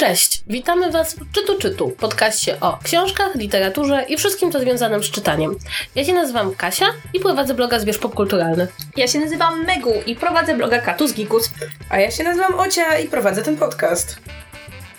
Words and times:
Cześć, 0.00 0.42
witamy 0.46 0.90
Was 0.90 1.14
w 1.14 1.32
Czytu 1.32 1.58
Czytu, 1.58 1.90
podcaście 1.90 2.60
o 2.60 2.78
książkach, 2.82 3.34
literaturze 3.34 4.04
i 4.08 4.16
wszystkim 4.16 4.52
co 4.52 4.60
związanym 4.60 5.02
z 5.02 5.10
czytaniem. 5.10 5.56
Ja 5.94 6.04
się 6.04 6.12
nazywam 6.12 6.54
Kasia 6.54 6.86
i 7.14 7.20
prowadzę 7.20 7.54
bloga 7.54 7.78
Zwierz 7.78 7.98
Popkulturalny. 7.98 8.68
Ja 8.96 9.08
się 9.08 9.18
nazywam 9.18 9.64
Megu 9.64 9.92
i 10.06 10.16
prowadzę 10.16 10.54
bloga 10.54 10.78
Katus 10.78 11.12
Gikus. 11.12 11.50
A 11.90 11.98
ja 11.98 12.10
się 12.10 12.24
nazywam 12.24 12.60
Ocia 12.60 12.98
i 12.98 13.08
prowadzę 13.08 13.42
ten 13.42 13.56
podcast. 13.56 14.16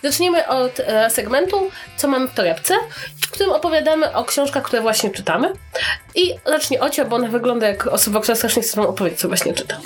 Zaczniemy 0.04 0.48
od 0.48 0.80
e, 0.80 1.10
segmentu 1.10 1.70
Co 1.98 2.08
mamy 2.08 2.28
w 2.28 2.34
torebce, 2.34 2.74
w 3.22 3.32
którym 3.32 3.52
opowiadamy 3.52 4.14
o 4.14 4.26
książkach, 4.26 4.64
które 4.64 4.82
właśnie 4.82 5.10
czytamy. 5.10 5.54
I 6.16 6.36
zacznie 6.46 6.80
Ocia, 6.80 7.06
bo 7.06 7.16
ona 7.16 7.28
wygląda 7.28 7.68
jak 7.68 7.88
osoba, 7.88 8.20
która 8.20 8.36
strasznie 8.36 8.62
chce 8.62 8.82
wam 8.82 8.90
opowiedzieć, 8.90 9.20
co 9.20 9.28
właśnie 9.28 9.54
czyta. 9.54 9.78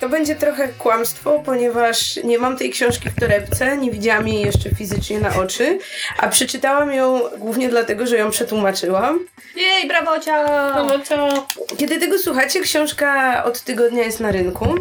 To 0.00 0.08
będzie 0.08 0.34
trochę 0.34 0.68
kłamstwo, 0.68 1.42
ponieważ 1.44 2.16
nie 2.24 2.38
mam 2.38 2.56
tej 2.56 2.70
książki 2.70 3.10
w 3.10 3.20
torebce, 3.20 3.76
nie 3.76 3.90
widziałam 3.90 4.28
jej 4.28 4.40
jeszcze 4.40 4.70
fizycznie 4.70 5.20
na 5.20 5.36
oczy, 5.36 5.78
a 6.18 6.28
przeczytałam 6.28 6.92
ją 6.92 7.20
głównie 7.38 7.68
dlatego, 7.68 8.06
że 8.06 8.16
ją 8.16 8.30
przetłumaczyłam. 8.30 9.20
Jej, 9.56 9.88
brawo 9.88 10.20
cia! 10.20 10.44
No 10.76 10.98
to 10.98 11.46
Kiedy 11.76 12.00
tego 12.00 12.18
słuchacie, 12.18 12.60
książka 12.60 13.44
od 13.44 13.60
tygodnia 13.60 14.02
jest 14.02 14.20
na 14.20 14.32
rynku. 14.32 14.74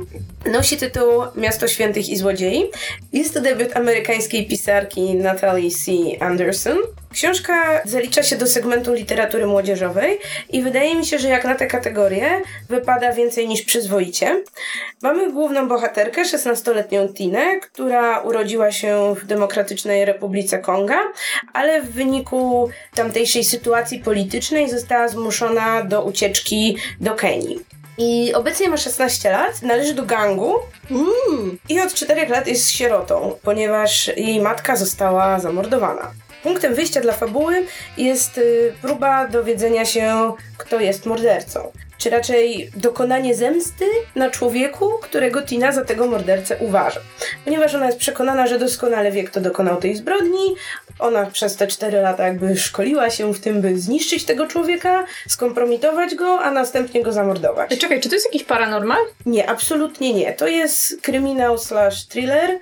Nosi 0.52 0.78
tytuł 0.78 1.24
Miasto 1.36 1.68
Świętych 1.68 2.10
i 2.10 2.18
Złodziei. 2.18 2.64
Jest 3.14 3.34
to 3.34 3.42
debiut 3.42 3.76
amerykańskiej 3.78 4.48
pisarki 4.48 5.16
Natalie 5.16 5.72
C. 5.72 5.92
Anderson. 6.20 6.78
Książka 7.14 7.82
zalicza 7.86 8.24
się 8.24 8.36
do 8.36 8.48
segmentu 8.48 8.94
literatury 8.94 9.48
młodzieżowej 9.48 10.20
i 10.50 10.62
wydaje 10.62 10.96
mi 10.96 11.06
się, 11.06 11.20
że 11.20 11.30
jak 11.30 11.46
na 11.46 11.56
tę 11.56 11.68
kategorię 11.68 12.42
wypada 12.70 13.14
więcej 13.14 13.48
niż 13.48 13.62
przyzwoicie. 13.62 14.44
Mamy 15.02 15.32
główną 15.32 15.68
bohaterkę, 15.68 16.22
16-letnią 16.24 17.14
Tinę, 17.14 17.60
która 17.60 18.20
urodziła 18.20 18.72
się 18.72 19.16
w 19.22 19.26
Demokratycznej 19.26 20.06
Republice 20.06 20.60
Konga, 20.60 21.00
ale 21.54 21.82
w 21.82 21.92
wyniku 21.92 22.70
tamtejszej 22.96 23.44
sytuacji 23.44 24.00
politycznej 24.00 24.70
została 24.70 25.08
zmuszona 25.08 25.84
do 25.84 26.04
ucieczki 26.04 26.78
do 27.02 27.16
Kenii. 27.16 27.75
I 27.98 28.34
obecnie 28.34 28.70
ma 28.70 28.78
16 28.78 29.32
lat, 29.32 29.62
należy 29.62 29.94
do 29.94 30.06
gangu 30.06 30.56
mm, 30.92 31.58
i 31.70 31.82
od 31.82 31.94
4 31.94 32.28
lat 32.28 32.48
jest 32.48 32.70
sierotą, 32.70 33.36
ponieważ 33.44 34.08
jej 34.08 34.42
matka 34.42 34.76
została 34.76 35.40
zamordowana. 35.40 36.12
Punktem 36.46 36.76
wyjścia 36.76 37.02
dla 37.02 37.14
fabuły 37.14 37.66
jest 37.98 38.38
y, 38.38 38.74
próba 38.82 39.28
dowiedzenia 39.28 39.86
się, 39.86 40.34
kto 40.58 40.80
jest 40.80 41.06
mordercą. 41.06 41.72
Czy 41.98 42.10
raczej 42.10 42.72
dokonanie 42.76 43.36
zemsty 43.36 43.86
na 44.16 44.30
człowieku, 44.30 44.92
którego 45.02 45.42
Tina 45.42 45.72
za 45.72 45.86
tego 45.86 46.08
mordercę 46.08 46.58
uważa. 46.60 47.00
Ponieważ 47.46 47.76
ona 47.76 47.86
jest 47.86 47.98
przekonana, 47.98 48.48
że 48.48 48.60
doskonale 48.60 49.12
wie, 49.12 49.24
kto 49.24 49.42
dokonał 49.42 49.78
tej 49.78 49.96
zbrodni, 49.96 50.56
ona 51.00 51.26
przez 51.26 51.56
te 51.56 51.68
4 51.68 52.02
lata 52.02 52.28
jakby 52.28 52.58
szkoliła 52.58 53.10
się 53.10 53.34
w 53.34 53.40
tym, 53.40 53.62
by 53.62 53.80
zniszczyć 53.80 54.26
tego 54.26 54.48
człowieka, 54.48 55.06
skompromitować 55.28 56.16
go, 56.16 56.40
a 56.40 56.52
następnie 56.52 57.04
go 57.04 57.12
zamordować. 57.12 57.80
Czekaj, 57.80 58.02
czy 58.02 58.10
to 58.10 58.16
jest 58.16 58.26
jakiś 58.26 58.44
paranormal? 58.44 59.02
Nie, 59.26 59.50
absolutnie 59.50 60.14
nie. 60.14 60.34
To 60.34 60.48
jest 60.48 61.02
kryminał 61.02 61.58
slash 61.58 62.08
thriller 62.08 62.60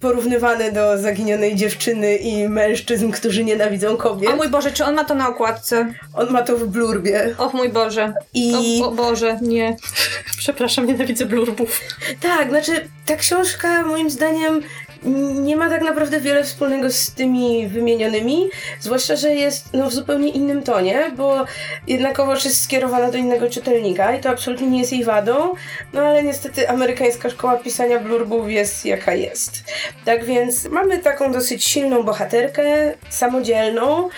porównywany 0.00 0.72
do 0.72 0.98
zaginionej 0.98 1.56
dziewczyny 1.56 2.16
i 2.16 2.48
mężczyzn, 2.48 3.10
którzy 3.10 3.44
nienawidzą 3.44 3.96
kobiet. 3.96 4.30
O 4.30 4.36
mój 4.36 4.48
Boże, 4.48 4.72
czy 4.72 4.84
on 4.84 4.94
ma 4.94 5.04
to 5.04 5.14
na 5.14 5.28
okładce? 5.28 5.94
On 6.14 6.30
ma 6.30 6.42
to 6.42 6.56
w 6.56 6.66
blurbie. 6.66 7.34
Och 7.38 7.54
mój 7.54 7.68
Boże. 7.68 8.12
I 8.34 8.80
O, 8.82 8.86
o 8.88 8.90
Boże, 8.90 9.38
nie. 9.42 9.76
Przepraszam, 10.38 10.86
nienawidzę 10.86 11.26
blurbów. 11.26 11.80
tak, 12.20 12.48
znaczy 12.48 12.88
ta 13.06 13.16
książka 13.16 13.82
moim 13.86 14.10
zdaniem 14.10 14.60
nie 15.02 15.56
ma 15.56 15.70
tak 15.70 15.82
naprawdę 15.82 16.20
wiele 16.20 16.44
wspólnego 16.44 16.90
z 16.90 17.10
tymi 17.10 17.68
wymienionymi, 17.68 18.48
zwłaszcza, 18.80 19.16
że 19.16 19.34
jest 19.34 19.72
no, 19.72 19.90
w 19.90 19.94
zupełnie 19.94 20.28
innym 20.28 20.62
tonie, 20.62 21.10
bo 21.16 21.44
jednakowoż 21.86 22.44
jest 22.44 22.64
skierowana 22.64 23.10
do 23.10 23.18
innego 23.18 23.50
czytelnika 23.50 24.14
i 24.14 24.20
to 24.20 24.30
absolutnie 24.30 24.66
nie 24.66 24.78
jest 24.78 24.92
jej 24.92 25.04
wadą, 25.04 25.54
no 25.92 26.00
ale 26.00 26.22
niestety 26.22 26.68
amerykańska 26.68 27.30
szkoła 27.30 27.56
pisania 27.56 28.00
blurbów 28.00 28.50
jest 28.50 28.86
jaka 28.86 29.14
jest. 29.14 29.64
Tak 30.04 30.24
więc 30.24 30.64
mamy 30.64 30.98
taką 30.98 31.32
dosyć 31.32 31.64
silną 31.64 32.02
bohaterkę, 32.02 32.94
samodzielną, 33.08 34.08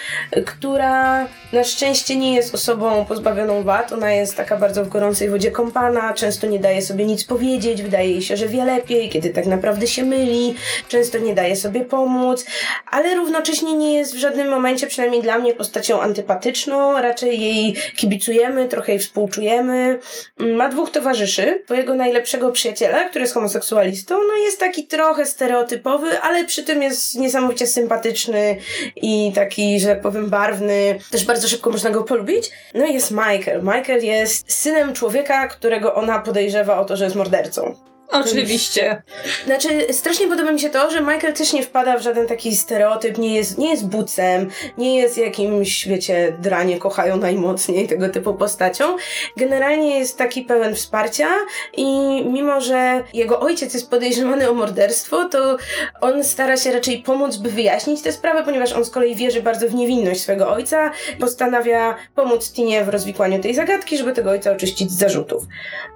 która 0.47 1.27
na 1.53 1.65
szczęście 1.65 2.17
nie 2.17 2.35
jest 2.35 2.55
osobą 2.55 3.05
pozbawioną 3.05 3.63
wad, 3.63 3.93
ona 3.93 4.13
jest 4.13 4.37
taka 4.37 4.57
bardzo 4.57 4.85
w 4.85 4.89
gorącej 4.89 5.31
wodzie 5.31 5.51
kąpana, 5.51 6.15
często 6.15 6.47
nie 6.47 6.59
daje 6.59 6.83
sobie 6.83 7.05
nic 7.05 7.25
powiedzieć, 7.25 7.83
wydaje 7.83 8.11
jej 8.11 8.23
się, 8.23 8.37
że 8.37 8.49
wie 8.49 8.65
lepiej, 8.65 9.11
kiedy 9.11 9.31
tak 9.31 9.47
naprawdę 9.47 9.87
się 9.87 10.05
myli, 10.05 10.55
często 10.89 11.19
nie 11.19 11.35
daje 11.35 11.57
sobie 11.57 11.81
pomóc, 11.81 12.45
ale 12.91 13.15
równocześnie 13.15 13.75
nie 13.75 13.95
jest 13.99 14.15
w 14.15 14.19
żadnym 14.19 14.49
momencie, 14.49 14.87
przynajmniej 14.87 15.23
dla 15.23 15.39
mnie, 15.39 15.55
postacią 15.55 16.01
antypatyczną, 16.01 16.93
raczej 17.03 17.41
jej 17.41 17.77
kibicujemy, 17.97 18.69
trochę 18.69 18.93
jej 18.93 18.99
współczujemy. 18.99 19.99
Ma 20.39 20.69
dwóch 20.69 20.91
towarzyszy, 20.91 21.63
twojego 21.65 21.95
najlepszego 21.95 22.53
przyjaciela, 22.53 23.05
który 23.05 23.23
jest 23.23 23.35
homoseksualistą, 23.35 24.15
no 24.29 24.37
jest 24.45 24.61
taki 24.61 24.87
trochę 24.87 25.27
stereotypowy, 25.27 26.21
ale 26.21 26.45
przy 26.45 26.63
tym 26.63 26.83
jest 26.83 27.15
niesamowicie 27.19 27.67
sympatyczny 27.67 28.57
i 28.97 29.33
taki, 29.35 29.81
że 29.81 29.89
tak 29.89 30.01
powiem, 30.01 30.31
barwny, 30.31 30.99
też 31.11 31.25
bardzo 31.25 31.49
szybko 31.49 31.71
można 31.71 31.91
go 31.91 32.05
polubić. 32.05 32.51
No 32.75 32.87
i 32.87 32.95
jest 32.95 33.11
Michael. 33.11 33.63
Michael 33.63 34.05
jest 34.05 34.53
synem 34.53 34.93
człowieka, 34.93 35.49
którego 35.49 35.95
ona 35.95 36.19
podejrzewa 36.19 36.81
o 36.81 36.85
to, 36.85 36.97
że 36.97 37.05
jest 37.05 37.17
mordercą. 37.17 37.75
Oczywiście. 38.13 39.03
Znaczy, 39.47 39.93
strasznie 39.93 40.29
podoba 40.29 40.53
mi 40.53 40.61
się 40.61 40.71
to, 40.71 40.91
że 40.91 41.01
Michael 41.01 41.33
też 41.33 41.53
nie 41.53 41.63
wpada 41.63 41.99
w 41.99 42.03
żaden 42.03 42.27
taki 42.27 42.57
stereotyp, 42.57 43.19
nie 43.19 43.37
jest, 43.37 43.59
nie 43.59 43.71
jest 43.71 43.87
bucem, 43.87 44.51
nie 44.79 44.97
jest 44.97 45.19
jakimś, 45.19 45.89
wiecie, 45.89 46.37
dranie 46.41 46.79
kochają 46.79 47.17
najmocniej, 47.17 47.89
tego 47.89 48.09
typu 48.09 48.35
postacią. 48.35 48.97
Generalnie 49.37 49.99
jest 49.99 50.19
taki 50.19 50.43
pełen 50.43 50.75
wsparcia 50.75 51.29
i 51.77 51.87
mimo, 52.25 52.61
że 52.61 53.03
jego 53.15 53.41
ojciec 53.41 53.75
jest 53.75 53.91
podejrzewany 53.91 54.51
o 54.51 54.55
morderstwo, 54.55 55.29
to 55.29 55.57
on 56.01 56.25
stara 56.25 56.57
się 56.57 56.73
raczej 56.73 57.03
pomóc, 57.03 57.37
by 57.37 57.51
wyjaśnić 57.51 58.03
tę 58.03 58.13
sprawę, 58.13 58.43
ponieważ 58.45 58.73
on 58.73 58.85
z 58.85 58.91
kolei 58.91 59.15
wierzy 59.15 59.43
bardzo 59.43 59.69
w 59.69 59.75
niewinność 59.75 60.21
swego 60.21 60.51
ojca, 60.53 60.91
postanawia 61.21 61.97
pomóc 62.15 62.53
Tinie 62.53 62.85
w 62.85 62.89
rozwikłaniu 62.89 63.41
tej 63.41 63.55
zagadki, 63.55 63.99
żeby 63.99 64.13
tego 64.13 64.31
ojca 64.31 64.53
oczyścić 64.53 64.91
z 64.91 64.99
zarzutów. 64.99 65.45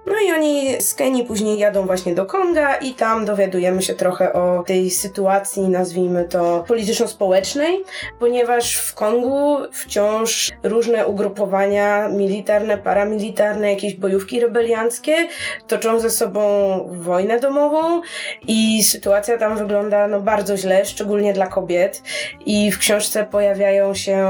No 0.07 0.13
i 0.29 0.33
oni 0.33 0.83
z 0.83 0.95
Kenii 0.95 1.25
później 1.25 1.59
jadą 1.59 1.87
właśnie 1.87 2.04
do 2.13 2.27
Konga 2.27 2.77
i 2.77 2.95
tam 2.95 3.25
dowiadujemy 3.25 3.83
się 3.83 3.95
trochę 3.95 4.33
o 4.33 4.63
tej 4.67 4.91
sytuacji, 4.91 5.69
nazwijmy 5.69 6.25
to 6.25 6.65
polityczno-społecznej, 6.69 7.85
ponieważ 8.19 8.77
w 8.77 8.95
Kongu 8.95 9.57
wciąż 9.73 10.53
różne 10.63 11.07
ugrupowania 11.07 12.09
militarne, 12.09 12.79
paramilitarne, 12.79 13.71
jakieś 13.71 13.95
bojówki 13.95 14.41
rebelianckie 14.41 15.15
toczą 15.67 16.01
ze 16.01 16.11
sobą 16.11 16.41
wojnę 16.93 17.41
domową 17.41 18.03
i 18.49 18.83
sytuacja 18.83 19.39
tam 19.39 19.59
wygląda 19.59 20.09
no 20.09 20.21
bardzo 20.21 20.57
źle, 20.57 20.85
szczególnie 20.85 21.33
dla 21.33 21.47
kobiet. 21.47 22.03
I 22.47 22.73
w 22.73 22.79
książce 22.79 23.25
pojawiają 23.25 23.95
się 23.95 24.27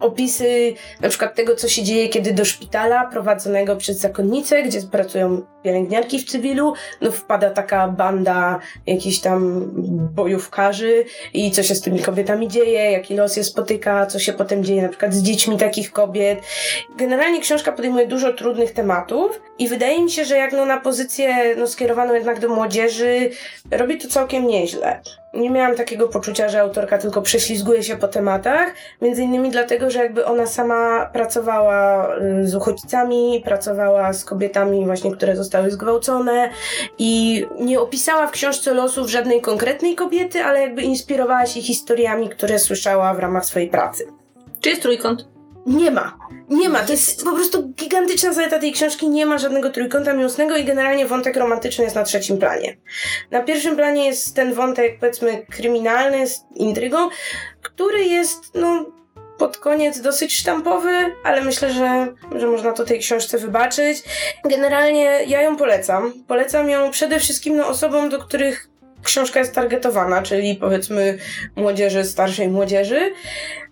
opisy 0.00 0.74
na 1.00 1.08
przykład 1.08 1.34
tego, 1.34 1.56
co 1.56 1.68
się 1.68 1.82
dzieje, 1.82 2.08
kiedy 2.08 2.32
do 2.32 2.44
szpitala 2.44 3.06
prowadzonego 3.06 3.76
przez 3.76 3.98
zakonnicę, 3.98 4.62
gdzie 4.62 4.80
pracują 4.82 5.42
pielęgniarki 5.62 6.18
w 6.18 6.24
cywilu, 6.24 6.72
no 7.00 7.10
wpada 7.16 7.50
taka 7.50 7.88
banda 7.88 8.58
jakichś 8.86 9.18
tam 9.18 9.70
bojówkarzy 10.14 11.04
i 11.34 11.50
co 11.50 11.62
się 11.62 11.74
z 11.74 11.80
tymi 11.80 12.00
kobietami 12.00 12.48
dzieje, 12.48 12.90
jaki 12.90 13.14
los 13.14 13.36
je 13.36 13.44
spotyka, 13.44 14.06
co 14.06 14.18
się 14.18 14.32
potem 14.32 14.64
dzieje 14.64 14.82
na 14.82 14.88
przykład 14.88 15.14
z 15.14 15.22
dziećmi 15.22 15.58
takich 15.58 15.92
kobiet. 15.92 16.38
Generalnie 16.98 17.40
książka 17.40 17.72
podejmuje 17.72 18.06
dużo 18.06 18.32
trudnych 18.32 18.72
tematów 18.72 19.40
i 19.58 19.68
wydaje 19.68 20.02
mi 20.02 20.10
się, 20.10 20.24
że 20.24 20.36
jak 20.36 20.52
no 20.52 20.66
na 20.66 20.80
pozycję 20.80 21.56
no, 21.56 21.66
skierowaną 21.66 22.14
jednak 22.14 22.40
do 22.40 22.48
młodzieży 22.48 23.30
robi 23.70 23.98
to 23.98 24.08
całkiem 24.08 24.46
nieźle 24.46 25.00
nie 25.36 25.50
miałam 25.50 25.76
takiego 25.76 26.08
poczucia, 26.08 26.48
że 26.48 26.60
autorka 26.60 26.98
tylko 26.98 27.22
prześlizguje 27.22 27.82
się 27.82 27.96
po 27.96 28.08
tematach, 28.08 28.74
między 29.02 29.22
innymi 29.22 29.50
dlatego, 29.50 29.90
że 29.90 29.98
jakby 29.98 30.24
ona 30.24 30.46
sama 30.46 31.10
pracowała 31.12 32.08
y, 32.16 32.48
z 32.48 32.54
uchodźcami, 32.54 33.42
pracowała 33.44 34.12
z 34.12 34.24
kobietami 34.24 34.86
właśnie, 34.86 35.12
które 35.12 35.36
zostały 35.36 35.70
zgwałcone 35.70 36.50
i 36.98 37.44
nie 37.60 37.80
opisała 37.80 38.26
w 38.26 38.30
książce 38.30 38.74
losów 38.74 39.10
żadnej 39.10 39.40
konkretnej 39.40 39.94
kobiety, 39.94 40.44
ale 40.44 40.60
jakby 40.60 40.82
inspirowała 40.82 41.46
się 41.46 41.62
historiami, 41.62 42.28
które 42.28 42.58
słyszała 42.58 43.14
w 43.14 43.18
ramach 43.18 43.44
swojej 43.44 43.68
pracy. 43.68 44.06
Czy 44.60 44.68
jest 44.68 44.82
trójkąt? 44.82 45.35
Nie 45.66 45.90
ma. 45.90 46.18
Nie 46.48 46.68
ma. 46.68 46.78
To 46.78 46.92
jest 46.92 47.24
po 47.24 47.32
prostu 47.32 47.68
gigantyczna 47.68 48.32
zaleta 48.32 48.58
tej 48.58 48.72
książki. 48.72 49.08
Nie 49.08 49.26
ma 49.26 49.38
żadnego 49.38 49.70
trójkąta 49.70 50.12
miłosnego 50.12 50.56
i 50.56 50.64
generalnie 50.64 51.06
wątek 51.06 51.36
romantyczny 51.36 51.84
jest 51.84 51.96
na 51.96 52.04
trzecim 52.04 52.38
planie. 52.38 52.76
Na 53.30 53.42
pierwszym 53.42 53.76
planie 53.76 54.06
jest 54.06 54.36
ten 54.36 54.54
wątek, 54.54 54.98
powiedzmy, 55.00 55.46
kryminalny, 55.50 56.26
z 56.26 56.44
intrygą, 56.54 57.08
który 57.62 58.04
jest, 58.04 58.54
no, 58.54 58.86
pod 59.38 59.58
koniec 59.58 60.00
dosyć 60.00 60.36
sztampowy, 60.36 61.14
ale 61.24 61.44
myślę, 61.44 61.72
że, 61.72 62.14
że 62.36 62.46
można 62.46 62.72
to 62.72 62.84
tej 62.84 62.98
książce 62.98 63.38
wybaczyć. 63.38 64.02
Generalnie 64.44 65.20
ja 65.26 65.42
ją 65.42 65.56
polecam. 65.56 66.12
Polecam 66.28 66.70
ją 66.70 66.90
przede 66.90 67.18
wszystkim 67.18 67.56
no, 67.56 67.68
osobom, 67.68 68.08
do 68.08 68.18
których 68.18 68.68
książka 69.02 69.40
jest 69.40 69.54
targetowana, 69.54 70.22
czyli 70.22 70.56
powiedzmy 70.56 71.18
młodzieży, 71.56 72.04
starszej 72.04 72.48
młodzieży. 72.48 73.12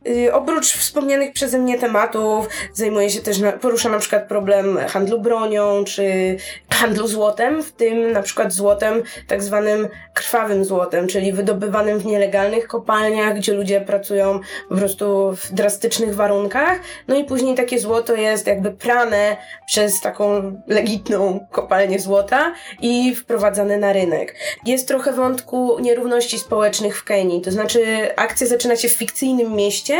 Y, 0.08 0.32
oprócz 0.32 0.72
wspomnianych 0.72 1.32
przeze 1.32 1.58
mnie 1.58 1.78
tematów, 1.78 2.48
zajmuje 2.72 3.10
się 3.10 3.20
też, 3.20 3.38
porusza 3.60 3.88
na 3.88 3.98
przykład 3.98 4.28
problem 4.28 4.78
handlu 4.88 5.20
bronią, 5.20 5.84
czy 5.84 6.36
handlu 6.70 7.06
złotem, 7.06 7.62
w 7.62 7.72
tym 7.72 8.12
na 8.12 8.22
przykład 8.22 8.52
złotem 8.52 9.02
tak 9.28 9.42
zwanym 9.42 9.88
krwawym 10.14 10.64
złotem, 10.64 11.06
czyli 11.06 11.32
wydobywanym 11.32 11.98
w 11.98 12.06
nielegalnych 12.06 12.66
kopalniach, 12.66 13.36
gdzie 13.36 13.52
ludzie 13.52 13.80
pracują 13.80 14.40
po 14.68 14.76
prostu 14.76 15.36
w 15.36 15.52
drastycznych 15.52 16.14
warunkach. 16.14 16.80
No 17.08 17.16
i 17.16 17.24
później 17.24 17.54
takie 17.54 17.78
złoto 17.78 18.14
jest 18.14 18.46
jakby 18.46 18.70
prane 18.70 19.36
przez 19.66 20.00
taką 20.00 20.56
legitną 20.66 21.46
kopalnię 21.50 21.98
złota 21.98 22.52
i 22.80 23.14
wprowadzane 23.14 23.78
na 23.78 23.92
rynek. 23.92 24.34
Jest 24.66 24.88
trochę 24.88 25.12
wątku 25.24 25.76
nierówności 25.80 26.38
społecznych 26.38 26.98
w 26.98 27.04
Kenii, 27.04 27.40
to 27.40 27.50
znaczy 27.50 28.08
akcja 28.16 28.46
zaczyna 28.46 28.76
się 28.76 28.88
w 28.88 28.92
fikcyjnym 28.92 29.52
mieście, 29.52 29.98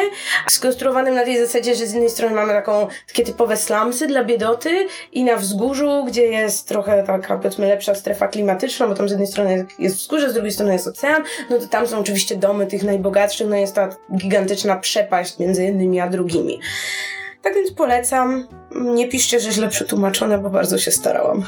skonstruowanym 0.49 1.15
na 1.15 1.25
tej 1.25 1.39
zasadzie, 1.47 1.75
że 1.75 1.87
z 1.87 1.93
jednej 1.93 2.11
strony 2.11 2.35
mamy 2.35 2.53
taką, 2.53 2.87
takie 3.07 3.25
typowe 3.25 3.57
slumsy 3.57 4.07
dla 4.07 4.25
biedoty 4.25 4.87
i 5.13 5.25
na 5.25 5.37
wzgórzu, 5.37 6.05
gdzie 6.07 6.23
jest 6.23 6.69
trochę 6.69 7.05
taka 7.07 7.37
powiedzmy 7.37 7.67
lepsza 7.67 7.95
strefa 7.95 8.29
klimatyczna, 8.29 8.87
bo 8.87 8.95
tam 8.95 9.09
z 9.09 9.11
jednej 9.11 9.29
strony 9.29 9.67
jest 9.79 9.97
wzgórze, 9.97 10.31
z 10.31 10.35
drugiej 10.35 10.53
strony 10.53 10.73
jest 10.73 10.87
ocean, 10.87 11.23
no 11.51 11.59
to 11.59 11.67
tam 11.67 11.87
są 11.87 11.99
oczywiście 11.99 12.37
domy 12.37 12.67
tych 12.67 12.83
najbogatszych, 12.83 13.49
no 13.49 13.57
jest 13.57 13.75
ta 13.75 13.97
gigantyczna 14.17 14.77
przepaść 14.77 15.39
między 15.39 15.65
jednymi 15.65 16.01
a 16.01 16.09
drugimi. 16.09 16.61
Tak 17.43 17.55
więc 17.55 17.73
polecam. 17.73 18.49
Nie 18.75 19.09
piszcie, 19.09 19.41
że 19.41 19.53
źle 19.53 19.69
przetłumaczone, 19.69 20.39
bo 20.39 20.51
bardzo 20.51 20.79
się 20.79 20.91
starałam. 20.91 21.45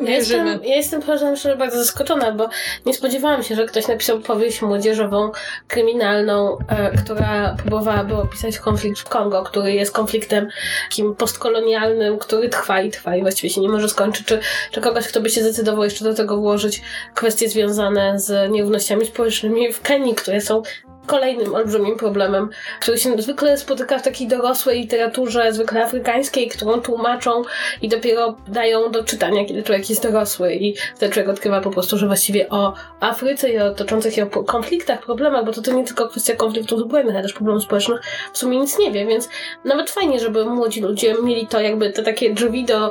Ja 0.00 0.10
jestem, 0.10 0.46
ja 0.46 0.76
jestem 0.76 1.02
powiem 1.02 1.36
szczerze 1.36 1.56
bardzo 1.56 1.78
zaskoczona, 1.78 2.32
bo 2.32 2.48
nie 2.86 2.94
spodziewałam 2.94 3.42
się, 3.42 3.54
że 3.54 3.66
ktoś 3.66 3.88
napisał 3.88 4.20
powieść 4.20 4.62
młodzieżową, 4.62 5.30
kryminalną, 5.68 6.58
e, 6.68 6.90
która 6.96 7.56
próbowałaby 7.58 8.14
opisać 8.14 8.58
konflikt 8.58 8.98
w 8.98 9.08
Kongo, 9.08 9.42
który 9.42 9.72
jest 9.72 9.92
konfliktem 9.92 10.48
takim 10.90 11.14
postkolonialnym, 11.14 12.18
który 12.18 12.48
trwa 12.48 12.80
i 12.80 12.90
trwa 12.90 13.16
i 13.16 13.22
właściwie 13.22 13.50
się 13.50 13.60
nie 13.60 13.68
może 13.68 13.88
skończyć, 13.88 14.26
czy, 14.26 14.40
czy 14.70 14.80
kogoś, 14.80 15.08
kto 15.08 15.20
by 15.20 15.30
się 15.30 15.40
zdecydował 15.40 15.84
jeszcze 15.84 16.04
do 16.04 16.14
tego 16.14 16.36
włożyć 16.36 16.82
kwestie 17.14 17.48
związane 17.48 18.20
z 18.20 18.50
nierównościami 18.50 19.06
społecznymi 19.06 19.72
w 19.72 19.80
Kenii, 19.80 20.14
które 20.14 20.40
są 20.40 20.62
kolejnym 21.08 21.54
olbrzymim 21.54 21.96
problemem, 21.96 22.50
który 22.80 22.98
się 22.98 23.22
zwykle 23.22 23.58
spotyka 23.58 23.98
w 23.98 24.02
takiej 24.02 24.28
dorosłej 24.28 24.80
literaturze, 24.80 25.52
zwykle 25.52 25.84
afrykańskiej, 25.84 26.48
którą 26.48 26.80
tłumaczą 26.80 27.42
i 27.82 27.88
dopiero 27.88 28.36
dają 28.48 28.90
do 28.90 29.04
czytania, 29.04 29.44
kiedy 29.44 29.62
człowiek 29.62 29.90
jest 29.90 30.02
dorosły 30.02 30.54
i 30.54 30.74
wtedy 30.96 31.12
człowiek 31.12 31.30
odkrywa 31.30 31.60
po 31.60 31.70
prostu, 31.70 31.98
że 31.98 32.06
właściwie 32.06 32.48
o 32.48 32.74
Afryce 33.00 33.50
i 33.50 33.58
o 33.58 33.74
toczących 33.74 34.14
się 34.14 34.26
konfliktach, 34.46 35.02
problemach, 35.02 35.44
bo 35.44 35.52
to, 35.52 35.62
to 35.62 35.72
nie 35.72 35.84
tylko 35.84 36.08
kwestia 36.08 36.36
konfliktów 36.36 36.80
zbrojnych, 36.80 37.14
ale 37.14 37.22
też 37.22 37.32
problemów 37.32 37.62
społecznych, 37.62 38.00
w 38.32 38.38
sumie 38.38 38.58
nic 38.58 38.78
nie 38.78 38.92
wie, 38.92 39.06
więc 39.06 39.28
nawet 39.64 39.90
fajnie, 39.90 40.20
żeby 40.20 40.44
młodzi 40.44 40.80
ludzie 40.80 41.14
mieli 41.22 41.46
to 41.46 41.60
jakby 41.60 41.90
te 41.90 42.02
takie 42.02 42.34
drzwi 42.34 42.64
do 42.64 42.90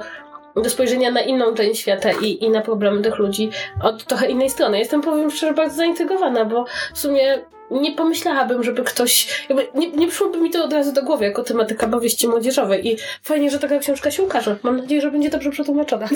do 0.63 0.69
spojrzenia 0.69 1.11
na 1.11 1.21
inną 1.21 1.53
część 1.53 1.81
świata 1.81 2.09
i, 2.11 2.43
i 2.43 2.49
na 2.49 2.61
problemy 2.61 3.01
tych 3.01 3.17
ludzi 3.17 3.49
od 3.83 4.03
trochę 4.03 4.27
innej 4.27 4.49
strony. 4.49 4.79
Jestem, 4.79 5.01
powiem 5.01 5.31
szczerze, 5.31 5.53
bardzo 5.53 5.75
zaintrygowana, 5.75 6.45
bo 6.45 6.65
w 6.93 6.99
sumie 6.99 7.39
nie 7.71 7.91
pomyślałabym, 7.91 8.63
żeby 8.63 8.83
ktoś. 8.83 9.45
Jakby 9.49 9.67
nie, 9.79 9.91
nie 9.91 10.07
przyszłoby 10.07 10.41
mi 10.41 10.49
to 10.49 10.63
od 10.63 10.73
razu 10.73 10.91
do 10.91 11.03
głowy 11.03 11.25
jako 11.25 11.43
tematyka 11.43 11.87
powieści 11.87 12.27
młodzieżowej. 12.27 12.87
I 12.87 12.97
fajnie, 13.23 13.51
że 13.51 13.59
taka 13.59 13.79
książka 13.79 14.11
się 14.11 14.23
ukaże. 14.23 14.57
Mam 14.63 14.77
nadzieję, 14.77 15.01
że 15.01 15.11
będzie 15.11 15.29
dobrze 15.29 15.51
przetłumaczona. 15.51 16.07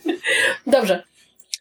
dobrze. 0.66 1.02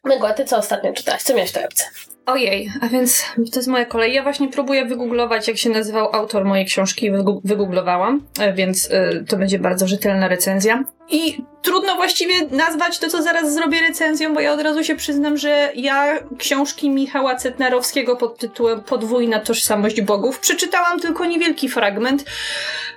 Mygła, 0.03 0.33
ty 0.33 0.45
co 0.45 0.57
ostatnio 0.57 0.93
czytałaś? 0.93 1.21
Co 1.23 1.33
miałeś 1.33 1.49
w 1.49 1.53
torebce? 1.53 1.83
Ojej, 2.25 2.71
a 2.81 2.87
więc 2.87 3.25
to 3.51 3.59
jest 3.59 3.67
moja 3.67 3.85
kolej. 3.85 4.13
Ja 4.13 4.23
właśnie 4.23 4.47
próbuję 4.47 4.85
wygooglować, 4.85 5.47
jak 5.47 5.57
się 5.57 5.69
nazywał 5.69 6.15
autor 6.15 6.45
mojej 6.45 6.65
książki. 6.65 7.11
Wygooglowałam, 7.43 8.27
e, 8.39 8.53
więc 8.53 8.85
y, 8.85 9.25
to 9.27 9.37
będzie 9.37 9.59
bardzo 9.59 9.87
rzetelna 9.87 10.27
recenzja. 10.27 10.83
I 11.09 11.37
trudno 11.61 11.95
właściwie 11.95 12.33
nazwać 12.51 12.99
to, 12.99 13.09
co 13.09 13.21
zaraz 13.21 13.53
zrobię 13.53 13.81
recenzją, 13.81 14.33
bo 14.33 14.39
ja 14.39 14.53
od 14.53 14.61
razu 14.61 14.83
się 14.83 14.95
przyznam, 14.95 15.37
że 15.37 15.71
ja 15.75 16.19
książki 16.37 16.89
Michała 16.89 17.35
Cetnarowskiego 17.35 18.15
pod 18.15 18.37
tytułem 18.37 18.83
Podwójna 18.83 19.39
tożsamość 19.39 20.01
bogów 20.01 20.39
przeczytałam 20.39 20.99
tylko 20.99 21.25
niewielki 21.25 21.69
fragment, 21.69 22.25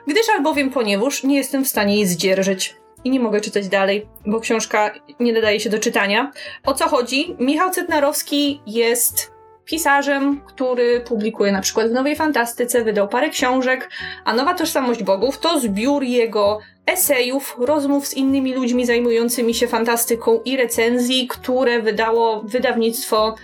gdyż 0.07 0.29
albowiem 0.37 0.71
ponieważ 0.71 1.23
nie 1.23 1.37
jestem 1.37 1.65
w 1.65 1.69
stanie 1.69 1.97
jej 1.97 2.07
zdzierżyć 2.07 2.82
i 3.05 3.11
nie 3.11 3.21
mogę 3.21 3.41
czytać 3.41 3.69
dalej, 3.69 4.07
bo 4.27 4.41
książka 4.41 4.95
nie 5.21 5.33
nadaje 5.33 5.61
się 5.61 5.71
do 5.71 5.79
czytania. 5.79 6.33
O 6.65 6.75
co 6.75 6.89
chodzi? 6.89 7.37
Michał 7.39 7.71
Cetnarowski 7.71 8.61
jest 8.67 9.33
pisarzem, 9.65 10.41
który 10.41 11.01
publikuje 11.01 11.53
na 11.53 11.61
przykład 11.61 11.89
w 11.89 11.93
Nowej 11.93 12.17
Fantastyce, 12.17 12.85
wydał 12.85 13.09
parę 13.09 13.31
książek, 13.31 13.91
a 14.25 14.35
Nowa 14.35 14.55
Tożsamość 14.55 15.03
Bogów 15.03 15.39
to 15.39 15.61
zbiór 15.61 16.03
jego 16.03 16.59
esejów, 16.87 17.57
rozmów 17.59 18.07
z 18.07 18.15
innymi 18.15 18.55
ludźmi 18.55 18.87
zajmującymi 18.87 19.55
się 19.55 19.69
fantastyką 19.69 20.41
i 20.45 20.57
recenzji, 20.57 21.29
które 21.29 21.83
wydało 21.83 22.43
wydawnictwo 22.43 23.35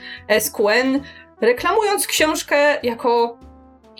SQN, 0.41 1.01
reklamując 1.41 2.07
książkę 2.07 2.79
jako 2.83 3.39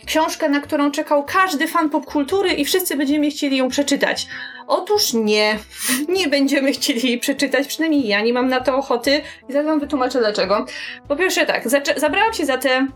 książkę, 0.09 0.49
na 0.49 0.61
którą 0.61 0.91
czekał 0.91 1.25
każdy 1.25 1.67
fan 1.67 1.91
popkultury 1.91 2.53
i 2.53 2.65
wszyscy 2.65 2.97
będziemy 2.97 3.31
chcieli 3.31 3.57
ją 3.57 3.69
przeczytać. 3.69 4.27
Otóż 4.67 5.13
nie, 5.13 5.59
nie 6.19 6.29
będziemy 6.29 6.73
chcieli 6.73 7.09
jej 7.09 7.19
przeczytać, 7.19 7.67
przynajmniej 7.67 8.09
ja 8.09 8.21
nie 8.21 8.33
mam 8.33 8.49
na 8.49 8.61
to 8.61 8.77
ochoty 8.77 9.21
i 9.49 9.53
zaraz 9.53 9.67
wam 9.67 9.81
wytłumaczę 9.81 10.19
dlaczego. 10.19 10.67
Po 11.09 11.17
pierwsze 11.17 11.47
tak, 11.47 11.65
zabrałam 11.97 12.33
się 12.35 12.47
za 12.47 12.59
te 12.59 12.87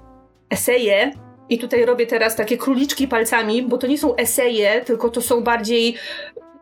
eseje, 0.50 1.12
i 1.48 1.58
tutaj 1.58 1.84
robię 1.84 2.06
teraz 2.06 2.36
takie 2.36 2.58
króliczki 2.58 3.08
palcami, 3.08 3.62
bo 3.62 3.78
to 3.78 3.86
nie 3.86 3.98
są 3.98 4.16
eseje, 4.16 4.80
tylko 4.80 5.08
to 5.08 5.22
są 5.22 5.40
bardziej 5.40 5.96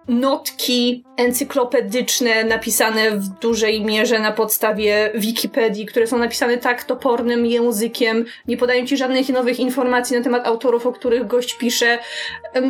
notki 0.08 1.04
encyklopedyczne 1.16 2.44
napisane 2.44 3.10
w 3.10 3.28
dużej 3.28 3.84
mierze 3.84 4.18
na 4.18 4.32
podstawie 4.32 5.12
Wikipedii, 5.14 5.86
które 5.86 6.06
są 6.06 6.18
napisane 6.18 6.58
tak 6.58 6.84
topornym 6.84 7.46
językiem, 7.46 8.24
nie 8.48 8.56
podają 8.56 8.86
ci 8.86 8.96
żadnych 8.96 9.28
nowych 9.28 9.60
informacji 9.60 10.16
na 10.16 10.22
temat 10.22 10.46
autorów, 10.46 10.86
o 10.86 10.92
których 10.92 11.26
gość 11.26 11.54
pisze, 11.54 11.98